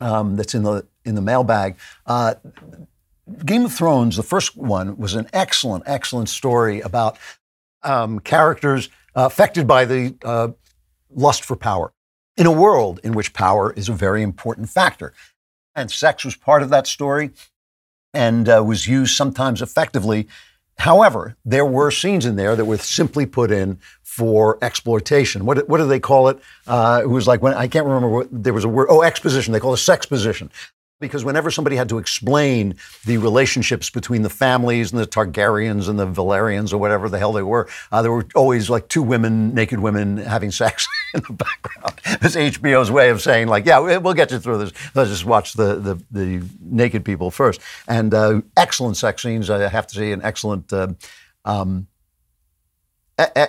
um, 0.00 0.36
that's 0.36 0.54
in 0.54 0.62
the 0.62 0.86
in 1.04 1.14
the 1.14 1.20
mailbag. 1.22 1.76
Uh, 2.06 2.34
Game 3.44 3.64
of 3.64 3.72
Thrones, 3.72 4.16
the 4.16 4.22
first 4.22 4.56
one, 4.56 4.96
was 4.96 5.14
an 5.14 5.28
excellent, 5.32 5.84
excellent 5.86 6.28
story 6.28 6.80
about 6.80 7.18
um, 7.82 8.18
characters 8.20 8.88
uh, 9.14 9.24
affected 9.24 9.66
by 9.66 9.84
the 9.84 10.14
uh, 10.24 10.48
lust 11.14 11.44
for 11.44 11.56
power 11.56 11.92
in 12.36 12.46
a 12.46 12.52
world 12.52 13.00
in 13.04 13.12
which 13.12 13.32
power 13.32 13.72
is 13.74 13.88
a 13.88 13.92
very 13.92 14.22
important 14.22 14.68
factor. 14.68 15.12
And 15.80 15.90
sex 15.90 16.24
was 16.24 16.36
part 16.36 16.62
of 16.62 16.70
that 16.70 16.86
story 16.86 17.30
and 18.12 18.48
uh, 18.48 18.62
was 18.64 18.86
used 18.86 19.16
sometimes 19.16 19.62
effectively. 19.62 20.28
However, 20.78 21.36
there 21.44 21.66
were 21.66 21.90
scenes 21.90 22.24
in 22.24 22.36
there 22.36 22.56
that 22.56 22.64
were 22.64 22.78
simply 22.78 23.26
put 23.26 23.50
in 23.50 23.78
for 24.02 24.58
exploitation. 24.62 25.44
What, 25.44 25.68
what 25.68 25.78
do 25.78 25.86
they 25.86 26.00
call 26.00 26.28
it? 26.28 26.38
Uh, 26.66 27.00
it 27.02 27.06
was 27.08 27.26
like 27.26 27.42
when 27.42 27.54
I 27.54 27.68
can't 27.68 27.86
remember 27.86 28.08
what 28.08 28.28
there 28.30 28.52
was 28.52 28.64
a 28.64 28.68
word. 28.68 28.88
Oh, 28.90 29.02
exposition. 29.02 29.52
They 29.52 29.60
call 29.60 29.74
it 29.74 29.78
sex 29.78 30.06
position 30.06 30.50
because 31.00 31.24
whenever 31.24 31.50
somebody 31.50 31.76
had 31.76 31.88
to 31.88 31.98
explain 31.98 32.74
the 33.06 33.18
relationships 33.18 33.90
between 33.90 34.22
the 34.22 34.30
families 34.30 34.92
and 34.92 35.00
the 35.00 35.06
Targaryens 35.06 35.88
and 35.88 35.98
the 35.98 36.06
Valyrians 36.06 36.72
or 36.72 36.78
whatever 36.78 37.08
the 37.08 37.18
hell 37.18 37.32
they 37.32 37.42
were, 37.42 37.68
uh, 37.90 38.02
there 38.02 38.12
were 38.12 38.26
always 38.34 38.70
like 38.70 38.88
two 38.88 39.02
women, 39.02 39.54
naked 39.54 39.80
women, 39.80 40.18
having 40.18 40.50
sex 40.50 40.86
in 41.14 41.22
the 41.26 41.32
background. 41.32 42.00
This 42.20 42.36
HBO's 42.36 42.90
way 42.90 43.10
of 43.10 43.20
saying 43.20 43.48
like, 43.48 43.66
yeah, 43.66 43.78
we'll 43.78 44.14
get 44.14 44.30
you 44.30 44.38
through 44.38 44.58
this. 44.58 44.72
Let's 44.94 45.10
just 45.10 45.24
watch 45.24 45.54
the 45.54 45.76
the, 45.76 46.02
the 46.10 46.46
naked 46.60 47.04
people 47.04 47.30
first. 47.30 47.60
And 47.88 48.12
uh, 48.14 48.42
excellent 48.56 48.96
sex 48.96 49.22
scenes, 49.22 49.50
I 49.50 49.68
have 49.68 49.86
to 49.88 49.94
say, 49.94 50.12
and 50.12 50.22
excellent. 50.22 50.72
Uh, 50.72 50.88
um, 51.44 51.86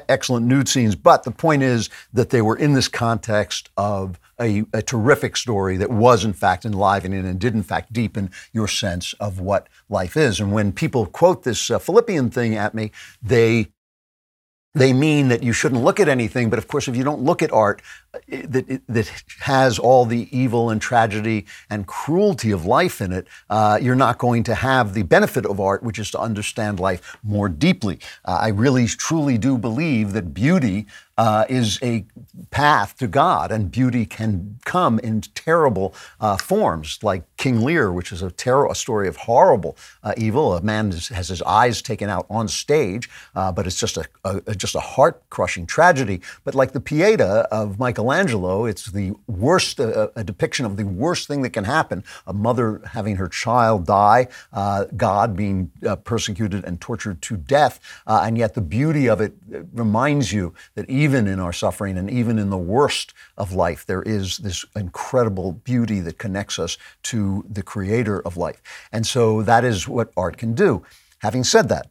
excellent 0.09 0.45
nude 0.45 0.67
scenes, 0.67 0.95
but 0.95 1.23
the 1.23 1.31
point 1.31 1.63
is 1.63 1.89
that 2.13 2.29
they 2.29 2.41
were 2.41 2.57
in 2.57 2.73
this 2.73 2.87
context 2.87 3.69
of 3.77 4.19
a, 4.39 4.63
a, 4.73 4.81
terrific 4.81 5.37
story 5.37 5.77
that 5.77 5.91
was, 5.91 6.25
in 6.25 6.33
fact, 6.33 6.65
enlivening 6.65 7.25
and 7.25 7.39
did, 7.39 7.53
in 7.53 7.63
fact, 7.63 7.93
deepen 7.93 8.31
your 8.51 8.67
sense 8.67 9.13
of 9.19 9.39
what 9.39 9.67
life 9.87 10.17
is. 10.17 10.39
And 10.39 10.51
when 10.51 10.71
people 10.71 11.05
quote 11.05 11.43
this 11.43 11.69
uh, 11.69 11.77
Philippian 11.77 12.31
thing 12.31 12.55
at 12.55 12.73
me, 12.73 12.91
they 13.21 13.67
they 14.73 14.93
mean 14.93 15.27
that 15.27 15.43
you 15.43 15.51
shouldn't 15.51 15.83
look 15.83 15.99
at 15.99 16.07
anything. 16.07 16.49
But 16.49 16.57
of 16.57 16.67
course, 16.67 16.87
if 16.87 16.95
you 16.95 17.03
don't 17.03 17.21
look 17.21 17.41
at 17.41 17.51
art 17.51 17.81
uh, 18.13 18.19
that, 18.29 18.81
that 18.87 19.23
has 19.39 19.77
all 19.77 20.05
the 20.05 20.29
evil 20.37 20.69
and 20.69 20.81
tragedy 20.81 21.45
and 21.69 21.85
cruelty 21.85 22.51
of 22.51 22.65
life 22.65 23.01
in 23.01 23.11
it, 23.11 23.27
uh, 23.49 23.79
you're 23.81 23.95
not 23.95 24.17
going 24.17 24.43
to 24.43 24.55
have 24.55 24.93
the 24.93 25.03
benefit 25.03 25.45
of 25.45 25.59
art, 25.59 25.83
which 25.83 25.99
is 25.99 26.09
to 26.11 26.19
understand 26.19 26.79
life 26.79 27.17
more 27.23 27.49
deeply. 27.49 27.99
Uh, 28.23 28.39
I 28.41 28.47
really, 28.49 28.87
truly 28.87 29.37
do 29.37 29.57
believe 29.57 30.13
that 30.13 30.33
beauty 30.33 30.85
uh, 31.21 31.45
is 31.49 31.77
a 31.83 32.03
path 32.49 32.97
to 32.97 33.05
God, 33.05 33.51
and 33.51 33.69
beauty 33.69 34.07
can 34.07 34.57
come 34.65 34.97
in 34.97 35.21
terrible 35.21 35.93
uh, 36.19 36.35
forms, 36.35 36.97
like 37.03 37.23
King 37.37 37.61
Lear, 37.61 37.91
which 37.91 38.11
is 38.11 38.23
a, 38.23 38.33
a 38.71 38.75
story 38.75 39.07
of 39.07 39.17
horrible 39.17 39.77
uh, 40.03 40.15
evil. 40.17 40.55
A 40.55 40.63
man 40.63 40.91
has 40.91 41.27
his 41.27 41.43
eyes 41.43 41.83
taken 41.83 42.09
out 42.09 42.25
on 42.27 42.47
stage, 42.47 43.07
uh, 43.35 43.51
but 43.51 43.67
it's 43.67 43.79
just 43.79 43.97
a, 43.97 44.05
a 44.25 44.55
just 44.55 44.73
a 44.73 44.79
heart 44.79 45.21
crushing 45.29 45.67
tragedy. 45.67 46.21
But 46.43 46.55
like 46.55 46.71
the 46.71 46.81
Pieta 46.81 47.47
of 47.51 47.77
Michelangelo, 47.77 48.65
it's 48.65 48.87
the 48.87 49.13
worst, 49.27 49.79
uh, 49.79 50.07
a 50.15 50.23
depiction 50.23 50.65
of 50.65 50.75
the 50.75 50.87
worst 50.87 51.27
thing 51.27 51.43
that 51.43 51.51
can 51.51 51.65
happen: 51.65 52.03
a 52.25 52.33
mother 52.33 52.81
having 52.93 53.17
her 53.17 53.27
child 53.27 53.85
die, 53.85 54.27
uh, 54.53 54.85
God 54.97 55.35
being 55.35 55.69
persecuted 56.03 56.65
and 56.65 56.81
tortured 56.81 57.21
to 57.21 57.37
death, 57.37 57.79
and 58.07 58.39
yet 58.39 58.55
the 58.55 58.61
beauty 58.61 59.07
of 59.07 59.21
it 59.21 59.33
reminds 59.71 60.33
you 60.33 60.55
that 60.73 60.89
even 60.89 61.10
even 61.11 61.27
in 61.27 61.41
our 61.41 61.51
suffering 61.51 61.97
and 61.97 62.09
even 62.09 62.39
in 62.39 62.49
the 62.49 62.57
worst 62.57 63.13
of 63.37 63.51
life, 63.51 63.85
there 63.85 64.01
is 64.03 64.37
this 64.37 64.63
incredible 64.77 65.51
beauty 65.51 65.99
that 65.99 66.17
connects 66.17 66.57
us 66.57 66.77
to 67.03 67.45
the 67.49 67.61
creator 67.61 68.21
of 68.21 68.37
life. 68.37 68.61
And 68.93 69.05
so 69.05 69.41
that 69.43 69.65
is 69.65 69.89
what 69.89 70.13
art 70.15 70.37
can 70.37 70.53
do. 70.53 70.83
Having 71.19 71.43
said 71.43 71.67
that, 71.67 71.89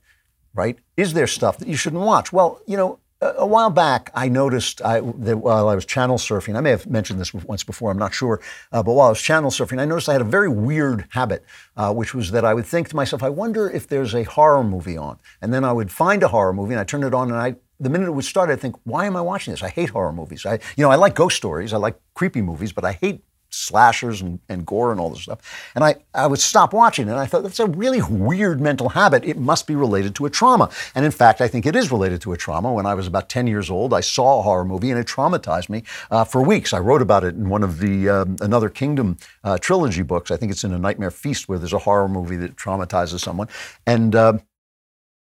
right, 0.54 0.78
is 0.96 1.12
there 1.12 1.26
stuff 1.26 1.58
that 1.58 1.68
you 1.68 1.76
shouldn't 1.76 2.02
watch? 2.02 2.32
Well, 2.32 2.62
you 2.66 2.78
know, 2.78 2.98
a 3.20 3.46
while 3.46 3.68
back, 3.68 4.10
I 4.14 4.30
noticed 4.30 4.80
I, 4.80 5.00
that 5.00 5.36
while 5.36 5.68
I 5.68 5.74
was 5.74 5.84
channel 5.84 6.16
surfing, 6.16 6.56
I 6.56 6.62
may 6.62 6.70
have 6.70 6.88
mentioned 6.88 7.20
this 7.20 7.34
once 7.34 7.62
before, 7.62 7.90
I'm 7.90 7.98
not 7.98 8.14
sure, 8.14 8.40
uh, 8.72 8.82
but 8.82 8.94
while 8.94 9.08
I 9.08 9.10
was 9.10 9.20
channel 9.20 9.50
surfing, 9.50 9.78
I 9.78 9.84
noticed 9.84 10.08
I 10.08 10.14
had 10.14 10.22
a 10.22 10.36
very 10.38 10.48
weird 10.48 11.04
habit, 11.10 11.44
uh, 11.76 11.92
which 11.92 12.14
was 12.14 12.30
that 12.30 12.46
I 12.46 12.54
would 12.54 12.64
think 12.64 12.88
to 12.88 12.96
myself, 12.96 13.22
I 13.22 13.28
wonder 13.28 13.68
if 13.68 13.86
there's 13.86 14.14
a 14.14 14.22
horror 14.22 14.64
movie 14.64 14.96
on. 14.96 15.18
And 15.42 15.52
then 15.52 15.64
I 15.66 15.72
would 15.74 15.92
find 15.92 16.22
a 16.22 16.28
horror 16.28 16.54
movie 16.54 16.72
and 16.72 16.80
I 16.80 16.84
turn 16.84 17.04
it 17.04 17.12
on 17.12 17.30
and 17.30 17.38
I 17.38 17.56
the 17.80 17.88
minute 17.88 18.06
it 18.06 18.12
would 18.12 18.24
start, 18.24 18.50
I'd 18.50 18.60
think, 18.60 18.76
why 18.84 19.06
am 19.06 19.16
I 19.16 19.20
watching 19.22 19.52
this? 19.52 19.62
I 19.62 19.68
hate 19.68 19.90
horror 19.90 20.12
movies. 20.12 20.44
I, 20.44 20.54
you 20.76 20.84
know, 20.84 20.90
I 20.90 20.96
like 20.96 21.14
ghost 21.14 21.36
stories. 21.36 21.72
I 21.72 21.78
like 21.78 21.98
creepy 22.14 22.42
movies, 22.42 22.72
but 22.72 22.84
I 22.84 22.92
hate 22.92 23.24
slashers 23.50 24.20
and, 24.20 24.38
and 24.48 24.64
gore 24.64 24.92
and 24.92 25.00
all 25.00 25.10
this 25.10 25.22
stuff. 25.22 25.70
And 25.74 25.84
I, 25.84 25.96
I 26.14 26.26
would 26.26 26.38
stop 26.38 26.72
watching. 26.72 27.08
And 27.08 27.18
I 27.18 27.26
thought, 27.26 27.42
that's 27.42 27.60
a 27.60 27.66
really 27.66 28.00
weird 28.02 28.60
mental 28.60 28.90
habit. 28.90 29.24
It 29.24 29.36
must 29.36 29.66
be 29.66 29.74
related 29.74 30.14
to 30.16 30.26
a 30.26 30.30
trauma. 30.30 30.70
And 30.94 31.04
in 31.04 31.10
fact, 31.10 31.40
I 31.40 31.48
think 31.48 31.66
it 31.66 31.76
is 31.76 31.90
related 31.90 32.20
to 32.22 32.32
a 32.32 32.36
trauma. 32.36 32.72
When 32.72 32.86
I 32.86 32.94
was 32.94 33.06
about 33.06 33.28
10 33.28 33.46
years 33.46 33.70
old, 33.70 33.92
I 33.92 34.00
saw 34.00 34.38
a 34.38 34.42
horror 34.42 34.64
movie 34.64 34.90
and 34.90 34.98
it 34.98 35.06
traumatized 35.06 35.68
me 35.68 35.82
uh, 36.10 36.24
for 36.24 36.42
weeks. 36.42 36.72
I 36.72 36.78
wrote 36.78 37.02
about 37.02 37.24
it 37.24 37.34
in 37.34 37.48
one 37.48 37.62
of 37.62 37.78
the 37.78 38.08
um, 38.08 38.36
Another 38.40 38.68
Kingdom 38.68 39.16
uh, 39.44 39.58
trilogy 39.58 40.02
books. 40.02 40.30
I 40.30 40.36
think 40.36 40.52
it's 40.52 40.64
in 40.64 40.72
A 40.72 40.78
Nightmare 40.78 41.10
Feast 41.10 41.48
where 41.48 41.58
there's 41.58 41.72
a 41.72 41.78
horror 41.78 42.08
movie 42.08 42.36
that 42.36 42.56
traumatizes 42.56 43.20
someone. 43.20 43.48
And 43.86 44.14
uh, 44.14 44.38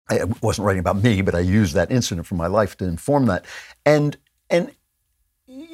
I 0.08 0.24
wasn't 0.42 0.66
writing 0.66 0.80
about 0.80 1.02
me, 1.02 1.22
but 1.22 1.34
I 1.34 1.40
used 1.40 1.74
that 1.74 1.90
incident 1.90 2.26
from 2.26 2.38
my 2.38 2.46
life 2.46 2.76
to 2.78 2.84
inform 2.84 3.26
that. 3.26 3.44
And 3.86 4.16
and 4.50 4.70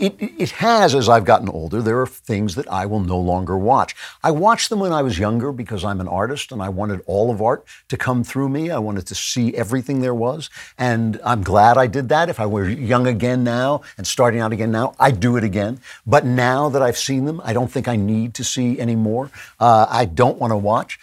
it, 0.00 0.16
it 0.18 0.50
has, 0.52 0.94
as 0.94 1.08
I've 1.08 1.24
gotten 1.24 1.48
older, 1.48 1.80
there 1.80 2.00
are 2.00 2.06
things 2.06 2.54
that 2.54 2.68
I 2.68 2.86
will 2.86 3.00
no 3.00 3.18
longer 3.18 3.56
watch. 3.56 3.94
I 4.22 4.30
watched 4.30 4.68
them 4.68 4.80
when 4.80 4.92
I 4.92 5.02
was 5.02 5.18
younger 5.18 5.52
because 5.52 5.84
I'm 5.84 6.00
an 6.00 6.08
artist 6.08 6.52
and 6.52 6.62
I 6.62 6.68
wanted 6.68 7.02
all 7.06 7.30
of 7.30 7.40
art 7.40 7.64
to 7.88 7.96
come 7.96 8.24
through 8.24 8.48
me. 8.48 8.70
I 8.70 8.78
wanted 8.78 9.06
to 9.06 9.14
see 9.14 9.54
everything 9.54 10.00
there 10.00 10.14
was. 10.14 10.50
And 10.76 11.20
I'm 11.24 11.42
glad 11.42 11.78
I 11.78 11.86
did 11.86 12.08
that. 12.08 12.28
If 12.28 12.40
I 12.40 12.46
were 12.46 12.68
young 12.68 13.06
again 13.06 13.44
now 13.44 13.82
and 13.96 14.06
starting 14.06 14.40
out 14.40 14.52
again 14.52 14.70
now, 14.70 14.94
I'd 14.98 15.20
do 15.20 15.36
it 15.36 15.44
again. 15.44 15.80
But 16.06 16.24
now 16.24 16.68
that 16.70 16.82
I've 16.82 16.98
seen 16.98 17.24
them, 17.24 17.40
I 17.44 17.52
don't 17.52 17.70
think 17.70 17.88
I 17.88 17.96
need 17.96 18.34
to 18.34 18.44
see 18.44 18.78
any 18.80 18.96
more. 18.96 19.30
Uh, 19.58 19.86
I 19.88 20.04
don't 20.04 20.38
want 20.38 20.50
to 20.50 20.56
watch 20.56 20.98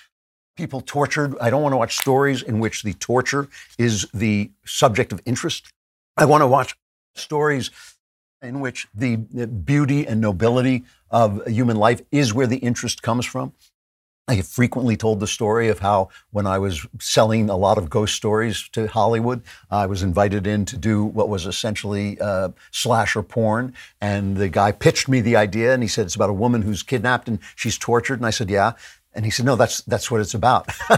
people 0.58 0.82
tortured. 0.82 1.36
I 1.39 1.50
don't 1.50 1.62
want 1.62 1.74
to 1.74 1.78
watch 1.78 1.96
stories 1.96 2.41
in 2.41 2.60
which 2.60 2.84
the 2.84 2.93
torture 2.93 3.48
is 3.78 4.08
the 4.13 4.52
subject 4.65 5.13
of 5.13 5.22
interest. 5.26 5.72
I 6.17 6.26
want 6.26 6.41
to 6.41 6.48
watch 6.48 6.76
stories 7.15 7.72
in 8.41 8.60
which 8.60 8.88
the 8.93 9.15
beauty 9.15 10.06
and 10.08 10.20
nobility 10.20 10.84
of 11.10 11.46
human 11.48 11.78
life 11.78 12.02
is 12.12 12.34
where 12.34 12.48
the 12.48 12.58
interest 12.58 13.02
comes 13.02 13.26
from. 13.26 13.54
I 14.30 14.36
have 14.36 14.48
frequently 14.48 14.98
told 14.98 15.22
the 15.22 15.28
story 15.28 15.70
of 15.70 15.80
how, 15.80 16.10
when 16.32 16.46
I 16.46 16.60
was 16.60 16.86
selling 17.00 17.50
a 17.50 17.56
lot 17.56 17.78
of 17.78 17.89
ghost 17.89 18.13
stories 18.13 18.67
to 18.74 18.88
Hollywood, 18.88 19.41
I 19.72 19.86
was 19.86 20.04
invited 20.04 20.46
in 20.46 20.65
to 20.65 20.76
do 20.76 21.06
what 21.06 21.30
was 21.30 21.46
essentially 21.46 22.20
uh, 22.20 22.50
slasher 22.72 23.24
porn. 23.24 23.74
And 24.02 24.36
the 24.36 24.50
guy 24.50 24.74
pitched 24.74 25.08
me 25.08 25.22
the 25.22 25.38
idea, 25.38 25.74
and 25.74 25.82
he 25.82 25.88
said, 25.88 26.08
It's 26.08 26.15
about 26.15 26.30
a 26.30 26.34
woman 26.34 26.62
who's 26.62 26.84
kidnapped 26.84 27.30
and 27.30 27.39
she's 27.56 27.78
tortured. 27.78 28.20
And 28.20 28.26
I 28.26 28.32
said, 28.32 28.50
Yeah. 28.50 28.74
And 29.17 29.25
he 29.25 29.32
said, 29.32 29.45
No, 29.45 29.56
that's, 29.56 29.82
that's 29.82 30.12
what 30.12 30.21
it's 30.21 30.36
about. 30.36 30.69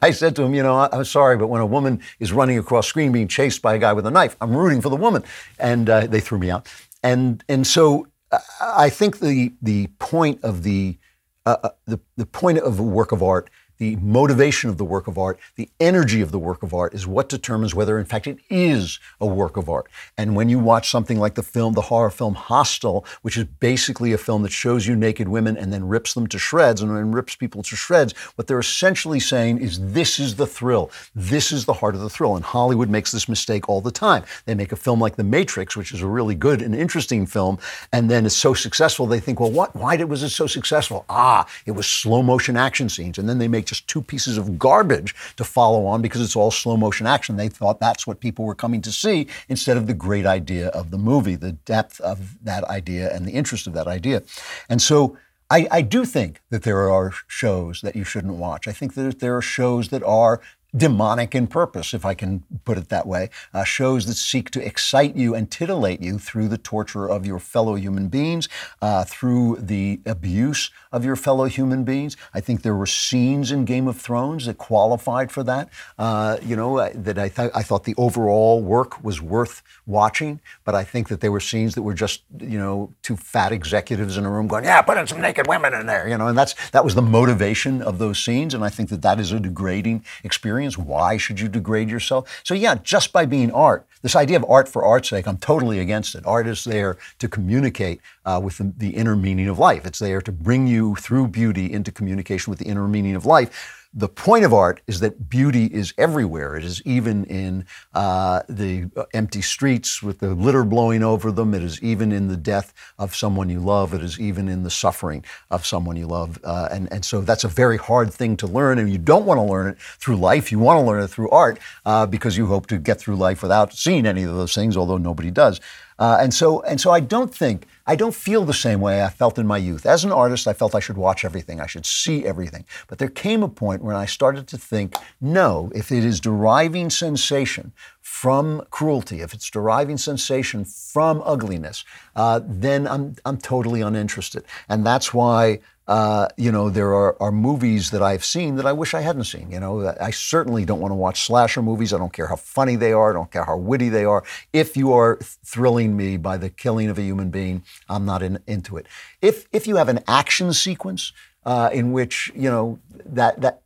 I 0.00 0.12
said 0.12 0.36
to 0.36 0.42
him, 0.42 0.54
You 0.54 0.62
know, 0.62 0.88
I'm 0.90 1.04
sorry, 1.04 1.36
but 1.36 1.48
when 1.48 1.60
a 1.60 1.66
woman 1.66 2.00
is 2.20 2.32
running 2.32 2.56
across 2.56 2.86
screen 2.86 3.10
being 3.10 3.26
chased 3.26 3.60
by 3.60 3.74
a 3.74 3.78
guy 3.78 3.92
with 3.92 4.06
a 4.06 4.10
knife, 4.10 4.36
I'm 4.40 4.56
rooting 4.56 4.80
for 4.80 4.88
the 4.88 4.96
woman. 4.96 5.24
And 5.58 5.90
uh, 5.90 6.06
they 6.06 6.20
threw 6.20 6.38
me 6.38 6.48
out. 6.48 6.68
And, 7.02 7.42
and 7.48 7.66
so 7.66 8.06
uh, 8.30 8.38
I 8.60 8.88
think 8.88 9.18
the, 9.18 9.52
the 9.60 9.88
point 9.98 10.44
of 10.44 10.62
the, 10.62 10.96
uh, 11.44 11.56
uh, 11.64 11.70
the, 11.86 11.98
the 12.16 12.26
point 12.26 12.58
of 12.58 12.78
a 12.78 12.84
work 12.84 13.10
of 13.10 13.20
art 13.20 13.50
the 13.80 13.96
motivation 13.96 14.68
of 14.68 14.76
the 14.76 14.84
work 14.84 15.08
of 15.08 15.16
art, 15.16 15.40
the 15.56 15.70
energy 15.80 16.20
of 16.20 16.32
the 16.32 16.38
work 16.38 16.62
of 16.62 16.74
art 16.74 16.92
is 16.92 17.06
what 17.06 17.30
determines 17.30 17.74
whether, 17.74 17.98
in 17.98 18.04
fact, 18.04 18.26
it 18.26 18.38
is 18.50 19.00
a 19.18 19.26
work 19.26 19.56
of 19.56 19.70
art. 19.70 19.88
And 20.18 20.36
when 20.36 20.50
you 20.50 20.58
watch 20.58 20.90
something 20.90 21.18
like 21.18 21.34
the 21.34 21.42
film, 21.42 21.72
the 21.72 21.80
horror 21.80 22.10
film 22.10 22.34
Hostel, 22.34 23.06
which 23.22 23.38
is 23.38 23.44
basically 23.44 24.12
a 24.12 24.18
film 24.18 24.42
that 24.42 24.52
shows 24.52 24.86
you 24.86 24.94
naked 24.94 25.28
women 25.28 25.56
and 25.56 25.72
then 25.72 25.88
rips 25.88 26.12
them 26.12 26.26
to 26.26 26.38
shreds 26.38 26.82
and 26.82 26.94
then 26.94 27.10
rips 27.10 27.34
people 27.34 27.62
to 27.62 27.74
shreds, 27.74 28.12
what 28.34 28.46
they're 28.46 28.60
essentially 28.60 29.18
saying 29.18 29.58
is 29.58 29.92
this 29.92 30.20
is 30.20 30.36
the 30.36 30.46
thrill. 30.46 30.90
This 31.14 31.50
is 31.50 31.64
the 31.64 31.72
heart 31.72 31.94
of 31.94 32.02
the 32.02 32.10
thrill. 32.10 32.36
And 32.36 32.44
Hollywood 32.44 32.90
makes 32.90 33.10
this 33.10 33.30
mistake 33.30 33.66
all 33.66 33.80
the 33.80 33.90
time. 33.90 34.24
They 34.44 34.54
make 34.54 34.72
a 34.72 34.76
film 34.76 35.00
like 35.00 35.16
The 35.16 35.24
Matrix, 35.24 35.74
which 35.74 35.92
is 35.92 36.02
a 36.02 36.06
really 36.06 36.34
good 36.34 36.60
and 36.60 36.74
interesting 36.74 37.24
film, 37.24 37.58
and 37.94 38.10
then 38.10 38.26
it's 38.26 38.36
so 38.36 38.52
successful, 38.52 39.06
they 39.06 39.20
think, 39.20 39.40
well, 39.40 39.50
what? 39.50 39.74
Why 39.74 39.96
did, 39.96 40.10
was 40.10 40.22
it 40.22 40.28
so 40.28 40.46
successful? 40.46 41.06
Ah, 41.08 41.46
it 41.64 41.70
was 41.70 41.86
slow 41.86 42.22
motion 42.22 42.58
action 42.58 42.90
scenes. 42.90 43.16
And 43.16 43.26
then 43.26 43.38
they 43.38 43.48
make 43.48 43.69
just 43.70 43.88
two 43.88 44.02
pieces 44.02 44.36
of 44.36 44.58
garbage 44.58 45.14
to 45.36 45.44
follow 45.44 45.86
on 45.86 46.02
because 46.02 46.20
it's 46.20 46.36
all 46.36 46.50
slow 46.50 46.76
motion 46.76 47.06
action. 47.06 47.36
They 47.36 47.48
thought 47.48 47.80
that's 47.80 48.06
what 48.06 48.20
people 48.20 48.44
were 48.44 48.54
coming 48.54 48.82
to 48.82 48.92
see 48.92 49.28
instead 49.48 49.76
of 49.78 49.86
the 49.86 49.94
great 49.94 50.26
idea 50.26 50.68
of 50.68 50.90
the 50.90 50.98
movie, 50.98 51.36
the 51.36 51.52
depth 51.52 52.00
of 52.00 52.44
that 52.44 52.64
idea 52.64 53.14
and 53.14 53.24
the 53.24 53.32
interest 53.32 53.66
of 53.66 53.72
that 53.74 53.86
idea. 53.86 54.22
And 54.68 54.82
so 54.82 55.16
I, 55.48 55.66
I, 55.70 55.82
do 55.82 56.04
think 56.04 56.40
that 56.50 56.62
there 56.62 56.90
are 56.90 57.12
shows 57.26 57.80
that 57.80 57.96
you 57.96 58.04
shouldn't 58.04 58.34
watch. 58.34 58.68
I 58.68 58.72
think 58.72 58.94
that 58.94 59.18
there 59.18 59.36
are 59.36 59.42
shows 59.42 59.88
that 59.88 60.02
are 60.04 60.40
demonic 60.76 61.34
in 61.34 61.46
purpose, 61.46 61.92
if 61.94 62.04
I 62.04 62.14
can 62.14 62.44
put 62.64 62.78
it 62.78 62.88
that 62.88 63.06
way, 63.06 63.30
uh, 63.52 63.64
shows 63.64 64.06
that 64.06 64.14
seek 64.14 64.50
to 64.50 64.64
excite 64.64 65.16
you 65.16 65.34
and 65.34 65.50
titillate 65.50 66.00
you 66.00 66.18
through 66.18 66.48
the 66.48 66.58
torture 66.58 67.08
of 67.08 67.26
your 67.26 67.38
fellow 67.38 67.74
human 67.74 68.08
beings, 68.08 68.48
uh, 68.80 69.04
through 69.04 69.56
the 69.56 70.00
abuse 70.06 70.70
of 70.92 71.04
your 71.04 71.16
fellow 71.16 71.44
human 71.44 71.84
beings. 71.84 72.16
I 72.34 72.40
think 72.40 72.62
there 72.62 72.74
were 72.74 72.86
scenes 72.86 73.50
in 73.50 73.64
Game 73.64 73.88
of 73.88 74.00
Thrones 74.00 74.46
that 74.46 74.58
qualified 74.58 75.30
for 75.32 75.42
that. 75.44 75.68
Uh, 75.98 76.36
you 76.42 76.56
know, 76.56 76.78
uh, 76.78 76.90
that 76.94 77.18
I, 77.18 77.28
th- 77.28 77.50
I 77.54 77.62
thought 77.62 77.84
the 77.84 77.94
overall 77.96 78.62
work 78.62 79.02
was 79.02 79.20
worth 79.20 79.62
watching, 79.86 80.40
but 80.64 80.74
I 80.74 80.84
think 80.84 81.08
that 81.08 81.20
there 81.20 81.32
were 81.32 81.40
scenes 81.40 81.74
that 81.74 81.82
were 81.82 81.94
just, 81.94 82.22
you 82.38 82.58
know, 82.58 82.92
two 83.02 83.16
fat 83.16 83.52
executives 83.52 84.16
in 84.16 84.24
a 84.24 84.30
room 84.30 84.46
going, 84.46 84.64
"Yeah, 84.64 84.82
put 84.82 84.98
in 84.98 85.06
some 85.06 85.20
naked 85.20 85.46
women 85.46 85.74
in 85.74 85.86
there," 85.86 86.08
you 86.08 86.16
know, 86.16 86.28
and 86.28 86.38
that's 86.38 86.54
that 86.70 86.84
was 86.84 86.94
the 86.94 87.02
motivation 87.02 87.82
of 87.82 87.98
those 87.98 88.18
scenes, 88.18 88.54
and 88.54 88.64
I 88.64 88.68
think 88.68 88.88
that 88.90 89.02
that 89.02 89.18
is 89.18 89.32
a 89.32 89.40
degrading 89.40 90.04
experience 90.24 90.59
experience. 90.66 90.88
Why 90.88 91.16
should 91.16 91.40
you 91.40 91.48
degrade 91.48 91.90
yourself? 91.90 92.40
So, 92.44 92.54
yeah, 92.54 92.76
just 92.82 93.12
by 93.12 93.26
being 93.26 93.50
art, 93.52 93.86
this 94.02 94.16
idea 94.16 94.36
of 94.36 94.44
art 94.48 94.68
for 94.68 94.84
art's 94.84 95.08
sake, 95.08 95.26
I'm 95.26 95.36
totally 95.38 95.78
against 95.78 96.14
it. 96.14 96.26
Art 96.26 96.46
is 96.46 96.64
there 96.64 96.96
to 97.18 97.28
communicate 97.28 98.00
uh, 98.24 98.40
with 98.42 98.58
the, 98.58 98.72
the 98.76 98.90
inner 98.90 99.16
meaning 99.16 99.48
of 99.48 99.58
life, 99.58 99.86
it's 99.86 99.98
there 99.98 100.20
to 100.20 100.32
bring 100.32 100.66
you 100.66 100.94
through 100.96 101.28
beauty 101.28 101.72
into 101.72 101.92
communication 101.92 102.50
with 102.50 102.58
the 102.58 102.66
inner 102.66 102.88
meaning 102.88 103.14
of 103.14 103.26
life 103.26 103.79
the 103.92 104.08
point 104.08 104.44
of 104.44 104.54
art 104.54 104.80
is 104.86 105.00
that 105.00 105.28
beauty 105.28 105.64
is 105.66 105.92
everywhere. 105.98 106.56
It 106.56 106.64
is 106.64 106.80
even 106.84 107.24
in 107.24 107.66
uh, 107.92 108.42
the 108.48 108.88
empty 109.12 109.42
streets 109.42 110.00
with 110.00 110.20
the 110.20 110.34
litter 110.34 110.64
blowing 110.64 111.02
over 111.02 111.32
them. 111.32 111.54
It 111.54 111.62
is 111.62 111.82
even 111.82 112.12
in 112.12 112.28
the 112.28 112.36
death 112.36 112.72
of 112.98 113.16
someone 113.16 113.48
you 113.48 113.58
love. 113.58 113.92
It 113.92 114.02
is 114.02 114.20
even 114.20 114.48
in 114.48 114.62
the 114.62 114.70
suffering 114.70 115.24
of 115.50 115.66
someone 115.66 115.96
you 115.96 116.06
love. 116.06 116.38
Uh, 116.44 116.68
and, 116.70 116.92
and 116.92 117.04
so 117.04 117.20
that's 117.20 117.42
a 117.42 117.48
very 117.48 117.78
hard 117.78 118.12
thing 118.12 118.36
to 118.38 118.46
learn. 118.46 118.78
And 118.78 118.90
you 118.90 118.98
don't 118.98 119.26
want 119.26 119.38
to 119.38 119.42
learn 119.42 119.66
it 119.66 119.78
through 119.80 120.16
life. 120.16 120.52
You 120.52 120.60
want 120.60 120.78
to 120.78 120.86
learn 120.86 121.02
it 121.02 121.08
through 121.08 121.30
art 121.30 121.58
uh, 121.84 122.06
because 122.06 122.36
you 122.36 122.46
hope 122.46 122.66
to 122.68 122.78
get 122.78 123.00
through 123.00 123.16
life 123.16 123.42
without 123.42 123.72
seeing 123.72 124.06
any 124.06 124.22
of 124.22 124.34
those 124.36 124.54
things, 124.54 124.76
although 124.76 124.98
nobody 124.98 125.32
does. 125.32 125.60
Uh, 126.00 126.16
and 126.18 126.32
so, 126.32 126.62
and 126.62 126.80
so, 126.80 126.90
I 126.90 127.00
don't 127.00 127.32
think 127.32 127.66
I 127.86 127.94
don't 127.94 128.14
feel 128.14 128.44
the 128.46 128.54
same 128.54 128.80
way 128.80 129.04
I 129.04 129.10
felt 129.10 129.38
in 129.38 129.46
my 129.46 129.58
youth. 129.58 129.84
As 129.84 130.02
an 130.02 130.12
artist, 130.12 130.48
I 130.48 130.54
felt 130.54 130.74
I 130.74 130.80
should 130.80 130.96
watch 130.96 131.24
everything, 131.24 131.60
I 131.60 131.66
should 131.66 131.84
see 131.84 132.26
everything. 132.26 132.64
But 132.88 132.98
there 132.98 133.08
came 133.08 133.42
a 133.42 133.48
point 133.48 133.84
when 133.84 133.96
I 133.96 134.06
started 134.06 134.46
to 134.48 134.58
think, 134.58 134.96
no, 135.20 135.70
if 135.74 135.92
it 135.92 136.04
is 136.04 136.18
deriving 136.18 136.88
sensation 136.88 137.72
from 138.10 138.60
cruelty, 138.70 139.20
if 139.20 139.32
it's 139.32 139.48
deriving 139.48 139.96
sensation 139.96 140.64
from 140.64 141.22
ugliness, 141.24 141.84
uh, 142.16 142.40
then 142.44 142.88
I'm 142.88 143.14
I'm 143.24 143.38
totally 143.38 143.82
uninterested. 143.82 144.42
And 144.68 144.84
that's 144.84 145.14
why 145.14 145.60
uh, 145.90 146.28
you 146.36 146.52
know, 146.52 146.70
there 146.70 146.94
are, 146.94 147.20
are 147.20 147.32
movies 147.32 147.90
that 147.90 148.00
I've 148.00 148.24
seen 148.24 148.54
that 148.56 148.66
I 148.66 148.72
wish 148.72 148.94
I 148.94 149.00
hadn't 149.00 149.24
seen. 149.24 149.50
You 149.50 149.58
know, 149.58 149.94
I 150.00 150.10
certainly 150.10 150.64
don't 150.64 150.78
want 150.78 150.92
to 150.92 150.96
watch 150.96 151.26
slasher 151.26 151.62
movies. 151.62 151.92
I 151.92 151.98
don't 151.98 152.12
care 152.12 152.28
how 152.28 152.36
funny 152.36 152.76
they 152.76 152.92
are. 152.92 153.10
I 153.10 153.12
don't 153.12 153.30
care 153.30 153.44
how 153.44 153.56
witty 153.56 153.88
they 153.88 154.04
are. 154.04 154.22
If 154.52 154.76
you 154.76 154.92
are 154.92 155.18
thrilling 155.20 155.96
me 155.96 156.16
by 156.16 156.36
the 156.36 156.48
killing 156.48 156.90
of 156.90 156.98
a 156.98 157.02
human 157.02 157.30
being, 157.30 157.64
I'm 157.88 158.04
not 158.04 158.22
in, 158.22 158.38
into 158.46 158.76
it. 158.76 158.86
If 159.20 159.46
if 159.52 159.66
you 159.66 159.76
have 159.76 159.88
an 159.88 160.00
action 160.06 160.52
sequence 160.52 161.12
uh, 161.44 161.70
in 161.72 161.92
which 161.92 162.32
you 162.34 162.50
know 162.50 162.78
that 163.06 163.40
that 163.40 163.62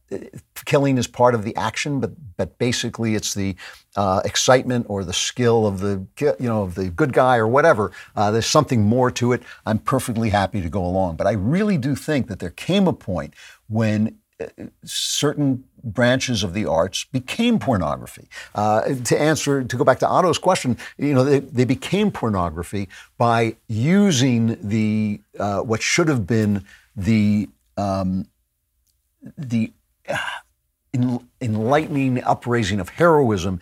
killing 0.65 0.99
is 0.99 1.07
part 1.07 1.35
of 1.35 1.45
the 1.45 1.55
action, 1.57 2.01
but 2.01 2.13
but 2.37 2.59
basically 2.59 3.15
it's 3.15 3.35
the 3.35 3.57
uh, 3.97 4.21
excitement 4.25 4.87
or 4.89 5.05
the 5.05 5.13
skill 5.13 5.67
of 5.67 5.81
the 5.81 6.05
you 6.21 6.49
know 6.49 6.63
of 6.63 6.75
the 6.75 6.91
good 6.91 7.13
guy 7.13 7.37
or 7.37 7.49
whatever. 7.49 7.93
Uh, 8.17 8.31
there's 8.31 8.47
something 8.47 8.83
more 8.83 9.11
to 9.11 9.33
it. 9.33 9.43
I'm 9.67 9.79
perfectly 9.79 10.31
happy 10.31 10.61
to 10.63 10.69
go 10.69 10.85
along, 10.85 11.17
but 11.17 11.27
I 11.27 11.33
really 11.33 11.79
do 11.79 11.95
think 11.95 12.29
that 12.29 12.39
there 12.39 12.51
came 12.51 12.87
a 12.87 12.93
point 12.93 13.35
when 13.69 14.19
uh, 14.41 14.47
certain 14.85 15.65
branches 15.83 16.43
of 16.43 16.55
the 16.55 16.67
arts 16.67 17.05
became 17.05 17.59
pornography. 17.59 18.29
Uh, 18.55 18.95
to 19.05 19.21
answer, 19.21 19.63
to 19.63 19.77
go 19.77 19.85
back 19.85 19.99
to 19.99 20.09
Otto's 20.09 20.39
question, 20.39 20.79
you 20.97 21.13
know, 21.13 21.25
they, 21.25 21.41
they 21.41 21.65
became 21.65 22.11
pornography 22.11 22.89
by 23.19 23.57
using 23.69 24.57
the 24.63 25.21
uh, 25.39 25.61
what 25.61 25.83
should 25.83 26.09
have 26.09 26.27
been 26.27 26.65
the 26.97 27.49
um, 27.77 28.27
the 29.37 29.73
enlightening 31.41 32.23
upraising 32.23 32.81
of 32.81 32.89
heroism 32.91 33.61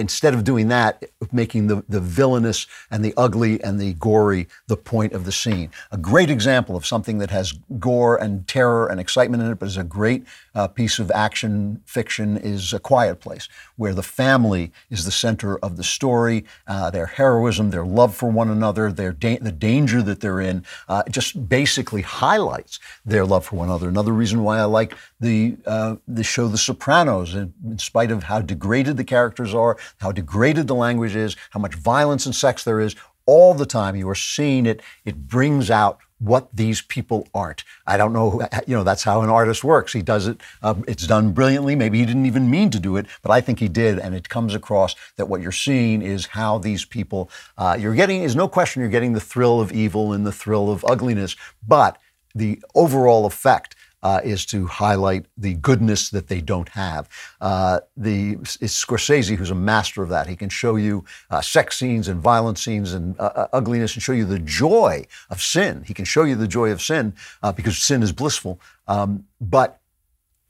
instead 0.00 0.34
of 0.34 0.42
doing 0.42 0.68
that, 0.68 1.04
making 1.30 1.66
the, 1.68 1.84
the 1.88 2.00
villainous 2.00 2.66
and 2.90 3.04
the 3.04 3.14
ugly 3.16 3.62
and 3.62 3.78
the 3.78 3.92
gory 3.94 4.48
the 4.66 4.76
point 4.76 5.12
of 5.12 5.24
the 5.24 5.32
scene. 5.32 5.70
A 5.92 5.96
great 5.96 6.30
example 6.30 6.74
of 6.76 6.86
something 6.86 7.18
that 7.18 7.30
has 7.30 7.52
gore 7.78 8.16
and 8.16 8.48
terror 8.48 8.88
and 8.88 8.98
excitement 8.98 9.42
in 9.42 9.50
it, 9.52 9.58
but 9.58 9.66
is 9.66 9.76
a 9.76 9.84
great 9.84 10.24
uh, 10.54 10.66
piece 10.66 10.98
of 10.98 11.10
action 11.10 11.80
fiction 11.84 12.36
is 12.38 12.72
A 12.72 12.80
Quiet 12.80 13.20
Place, 13.20 13.48
where 13.76 13.94
the 13.94 14.02
family 14.02 14.72
is 14.88 15.04
the 15.04 15.10
center 15.10 15.58
of 15.58 15.76
the 15.76 15.84
story, 15.84 16.44
uh, 16.66 16.90
their 16.90 17.06
heroism, 17.06 17.70
their 17.70 17.84
love 17.84 18.14
for 18.14 18.30
one 18.30 18.50
another, 18.50 18.90
their 18.90 19.12
da- 19.12 19.38
the 19.38 19.52
danger 19.52 20.02
that 20.02 20.20
they're 20.20 20.40
in, 20.40 20.64
uh, 20.88 21.02
just 21.10 21.48
basically 21.48 22.02
highlights 22.02 22.80
their 23.04 23.24
love 23.24 23.44
for 23.44 23.56
one 23.56 23.68
another. 23.68 23.88
Another 23.88 24.12
reason 24.12 24.42
why 24.42 24.58
I 24.58 24.64
like 24.64 24.96
the 25.20 25.56
uh, 25.66 25.96
the 26.08 26.24
show 26.24 26.48
The 26.48 26.58
Sopranos, 26.58 27.34
in, 27.34 27.52
in 27.64 27.78
spite 27.78 28.10
of 28.10 28.24
how 28.24 28.40
degraded 28.40 28.96
the 28.96 29.04
characters 29.04 29.54
are, 29.54 29.76
how 29.98 30.12
degraded 30.12 30.66
the 30.66 30.74
language 30.74 31.16
is, 31.16 31.36
how 31.50 31.60
much 31.60 31.74
violence 31.74 32.26
and 32.26 32.34
sex 32.34 32.64
there 32.64 32.80
is, 32.80 32.96
all 33.26 33.54
the 33.54 33.66
time 33.66 33.96
you 33.96 34.08
are 34.08 34.14
seeing 34.14 34.66
it. 34.66 34.82
It 35.04 35.28
brings 35.28 35.70
out 35.70 35.98
what 36.18 36.48
these 36.54 36.82
people 36.82 37.26
aren't. 37.34 37.64
I 37.86 37.96
don't 37.96 38.12
know, 38.12 38.46
you 38.66 38.76
know, 38.76 38.84
that's 38.84 39.02
how 39.02 39.22
an 39.22 39.30
artist 39.30 39.64
works. 39.64 39.92
He 39.92 40.02
does 40.02 40.26
it, 40.26 40.40
um, 40.62 40.84
it's 40.86 41.06
done 41.06 41.32
brilliantly. 41.32 41.74
Maybe 41.74 41.98
he 41.98 42.06
didn't 42.06 42.26
even 42.26 42.50
mean 42.50 42.70
to 42.70 42.78
do 42.78 42.96
it, 42.96 43.06
but 43.22 43.30
I 43.32 43.40
think 43.40 43.58
he 43.58 43.68
did. 43.68 43.98
And 43.98 44.14
it 44.14 44.28
comes 44.28 44.54
across 44.54 44.94
that 45.16 45.26
what 45.26 45.40
you're 45.40 45.52
seeing 45.52 46.02
is 46.02 46.26
how 46.26 46.58
these 46.58 46.84
people, 46.84 47.30
uh, 47.56 47.76
you're 47.78 47.94
getting, 47.94 48.22
is 48.22 48.36
no 48.36 48.48
question, 48.48 48.80
you're 48.80 48.90
getting 48.90 49.14
the 49.14 49.20
thrill 49.20 49.60
of 49.60 49.72
evil 49.72 50.12
and 50.12 50.26
the 50.26 50.32
thrill 50.32 50.70
of 50.70 50.84
ugliness, 50.84 51.36
but 51.66 51.98
the 52.34 52.62
overall 52.74 53.26
effect 53.26 53.74
uh, 54.02 54.20
is 54.24 54.46
to 54.46 54.66
highlight 54.66 55.26
the 55.36 55.54
goodness 55.54 56.10
that 56.10 56.28
they 56.28 56.40
don't 56.40 56.68
have. 56.70 57.08
Uh, 57.40 57.80
the 57.96 58.32
it's 58.60 58.84
Scorsese 58.84 59.36
who's 59.36 59.50
a 59.50 59.54
master 59.54 60.02
of 60.02 60.08
that. 60.08 60.26
He 60.26 60.36
can 60.36 60.48
show 60.48 60.76
you 60.76 61.04
uh, 61.30 61.40
sex 61.40 61.78
scenes 61.78 62.08
and 62.08 62.20
violent 62.20 62.58
scenes 62.58 62.92
and 62.92 63.18
uh, 63.18 63.30
uh, 63.34 63.46
ugliness 63.52 63.94
and 63.94 64.02
show 64.02 64.12
you 64.12 64.24
the 64.24 64.38
joy 64.38 65.06
of 65.28 65.42
sin. 65.42 65.84
He 65.86 65.94
can 65.94 66.04
show 66.04 66.24
you 66.24 66.36
the 66.36 66.48
joy 66.48 66.70
of 66.70 66.80
sin 66.82 67.14
uh, 67.42 67.52
because 67.52 67.78
sin 67.78 68.02
is 68.02 68.12
blissful. 68.12 68.60
Um, 68.88 69.26
but 69.40 69.80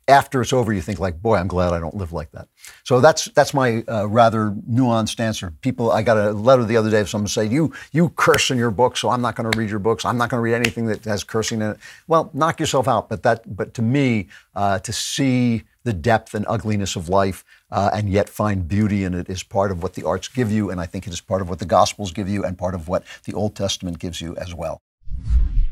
after 0.08 0.40
it's 0.40 0.52
over, 0.52 0.72
you 0.72 0.82
think 0.82 0.98
like, 0.98 1.22
boy, 1.22 1.36
I'm 1.36 1.48
glad 1.48 1.72
I 1.72 1.80
don't 1.80 1.96
live 1.96 2.12
like 2.12 2.32
that. 2.32 2.48
So 2.84 3.00
that's 3.00 3.26
that's 3.26 3.54
my 3.54 3.84
uh, 3.88 4.06
rather 4.08 4.50
nuanced 4.70 5.20
answer. 5.20 5.52
People, 5.60 5.92
I 5.92 6.02
got 6.02 6.16
a 6.16 6.32
letter 6.32 6.64
the 6.64 6.76
other 6.76 6.90
day 6.90 7.04
someone 7.04 7.28
say, 7.28 7.46
you 7.46 7.72
you 7.92 8.10
curse 8.10 8.50
in 8.50 8.58
your 8.58 8.70
book, 8.70 8.96
so 8.96 9.10
I'm 9.10 9.22
not 9.22 9.36
going 9.36 9.50
to 9.50 9.58
read 9.58 9.70
your 9.70 9.78
books. 9.78 10.04
I'm 10.04 10.18
not 10.18 10.30
going 10.30 10.38
to 10.38 10.42
read 10.42 10.54
anything 10.54 10.86
that 10.86 11.04
has 11.04 11.24
cursing 11.24 11.60
in 11.60 11.70
it. 11.70 11.78
Well, 12.08 12.30
knock 12.32 12.60
yourself 12.60 12.88
out. 12.88 13.08
But 13.08 13.22
that, 13.22 13.56
but 13.56 13.74
to 13.74 13.82
me, 13.82 14.28
uh, 14.54 14.78
to 14.80 14.92
see 14.92 15.64
the 15.84 15.92
depth 15.92 16.34
and 16.34 16.44
ugliness 16.48 16.96
of 16.96 17.08
life 17.08 17.44
uh, 17.70 17.90
and 17.92 18.10
yet 18.10 18.28
find 18.28 18.68
beauty 18.68 19.04
in 19.04 19.14
it 19.14 19.30
is 19.30 19.42
part 19.42 19.70
of 19.70 19.82
what 19.82 19.94
the 19.94 20.04
arts 20.04 20.28
give 20.28 20.52
you, 20.52 20.70
and 20.70 20.80
I 20.80 20.86
think 20.86 21.06
it 21.06 21.12
is 21.12 21.20
part 21.20 21.40
of 21.40 21.48
what 21.48 21.58
the 21.58 21.64
Gospels 21.64 22.12
give 22.12 22.28
you, 22.28 22.44
and 22.44 22.58
part 22.58 22.74
of 22.74 22.88
what 22.88 23.04
the 23.24 23.34
Old 23.34 23.56
Testament 23.56 23.98
gives 23.98 24.20
you 24.20 24.36
as 24.36 24.54
well. 24.54 24.82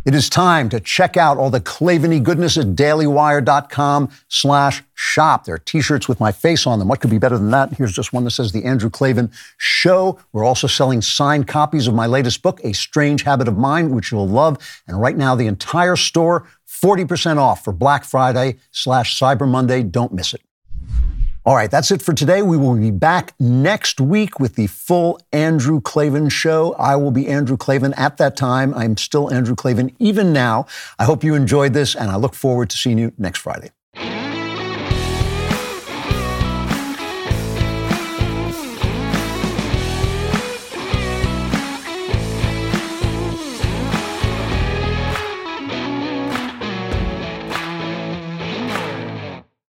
It 0.05 0.15
is 0.15 0.31
time 0.31 0.69
to 0.71 0.81
check 0.81 1.17
out 1.17 1.37
all 1.37 1.51
the 1.51 1.61
Klaveny 1.61 2.23
goodness 2.23 2.57
at 2.57 2.69
dailywire.com 2.69 4.11
slash 4.29 4.83
shop. 4.95 5.45
There 5.45 5.57
are 5.57 5.59
t-shirts 5.59 6.09
with 6.09 6.21
my 6.21 6.33
face 6.33 6.67
on 6.67 6.79
them. 6.79 6.89
What 6.89 7.01
could 7.01 7.11
be 7.11 7.19
better 7.19 7.37
than 7.37 7.51
that? 7.51 7.75
Here's 7.75 7.93
just 7.93 8.13
one 8.13 8.25
that 8.25 8.31
says 8.31 8.53
The 8.53 8.65
Andrew 8.65 8.91
Klavan 8.91 9.31
Show. 9.59 10.19
We're 10.33 10.45
also 10.45 10.67
selling 10.67 11.03
signed 11.03 11.47
copies 11.47 11.87
of 11.87 11.95
my 11.95 12.07
latest 12.07 12.43
book, 12.43 12.61
A 12.65 12.73
Strange 12.73 13.25
Habit 13.25 13.49
of 13.49 13.59
Mind, 13.59 13.95
which 13.95 14.13
you'll 14.13 14.29
love. 14.29 14.59
And 14.87 15.01
right 15.01 15.17
now, 15.17 15.35
the 15.35 15.47
entire 15.47 15.97
store, 15.97 16.47
40% 16.67 17.37
off 17.37 17.65
for 17.65 17.73
Black 17.73 18.05
Friday 18.05 18.57
slash 18.71 19.19
Cyber 19.19 19.49
Monday. 19.49 19.83
Don't 19.83 20.13
miss 20.13 20.33
it. 20.33 20.41
All 21.49 21.57
right, 21.57 21.71
that's 21.71 21.91
it 21.91 22.03
for 22.03 22.13
today. 22.13 22.43
We 22.43 22.59
will 22.59 22.77
be 22.77 22.91
back 22.91 23.33
next 23.41 24.03
week 24.03 24.39
with 24.39 24.57
the 24.57 24.67
full 24.67 25.19
Andrew 25.33 25.81
Klavan 25.81 26.29
show. 26.29 26.75
I 26.75 26.97
will 26.97 27.11
be 27.11 27.27
Andrew 27.27 27.57
Klavan 27.57 27.95
at 27.95 28.19
that 28.19 28.37
time. 28.37 28.75
I'm 28.75 28.99
still 28.99 29.33
Andrew 29.33 29.55
Klavan 29.55 29.97
even 29.99 30.35
now. 30.35 30.67
I 30.99 31.07
hope 31.07 31.25
you 31.25 31.35
enjoyed 31.35 31.73
this, 31.73 31.95
and 31.95 32.11
I 32.11 32.17
look 32.17 32.35
forward 32.35 32.69
to 32.69 32.77
seeing 32.77 32.99
you 32.99 33.15
next 33.17 33.39
Friday. 33.39 33.71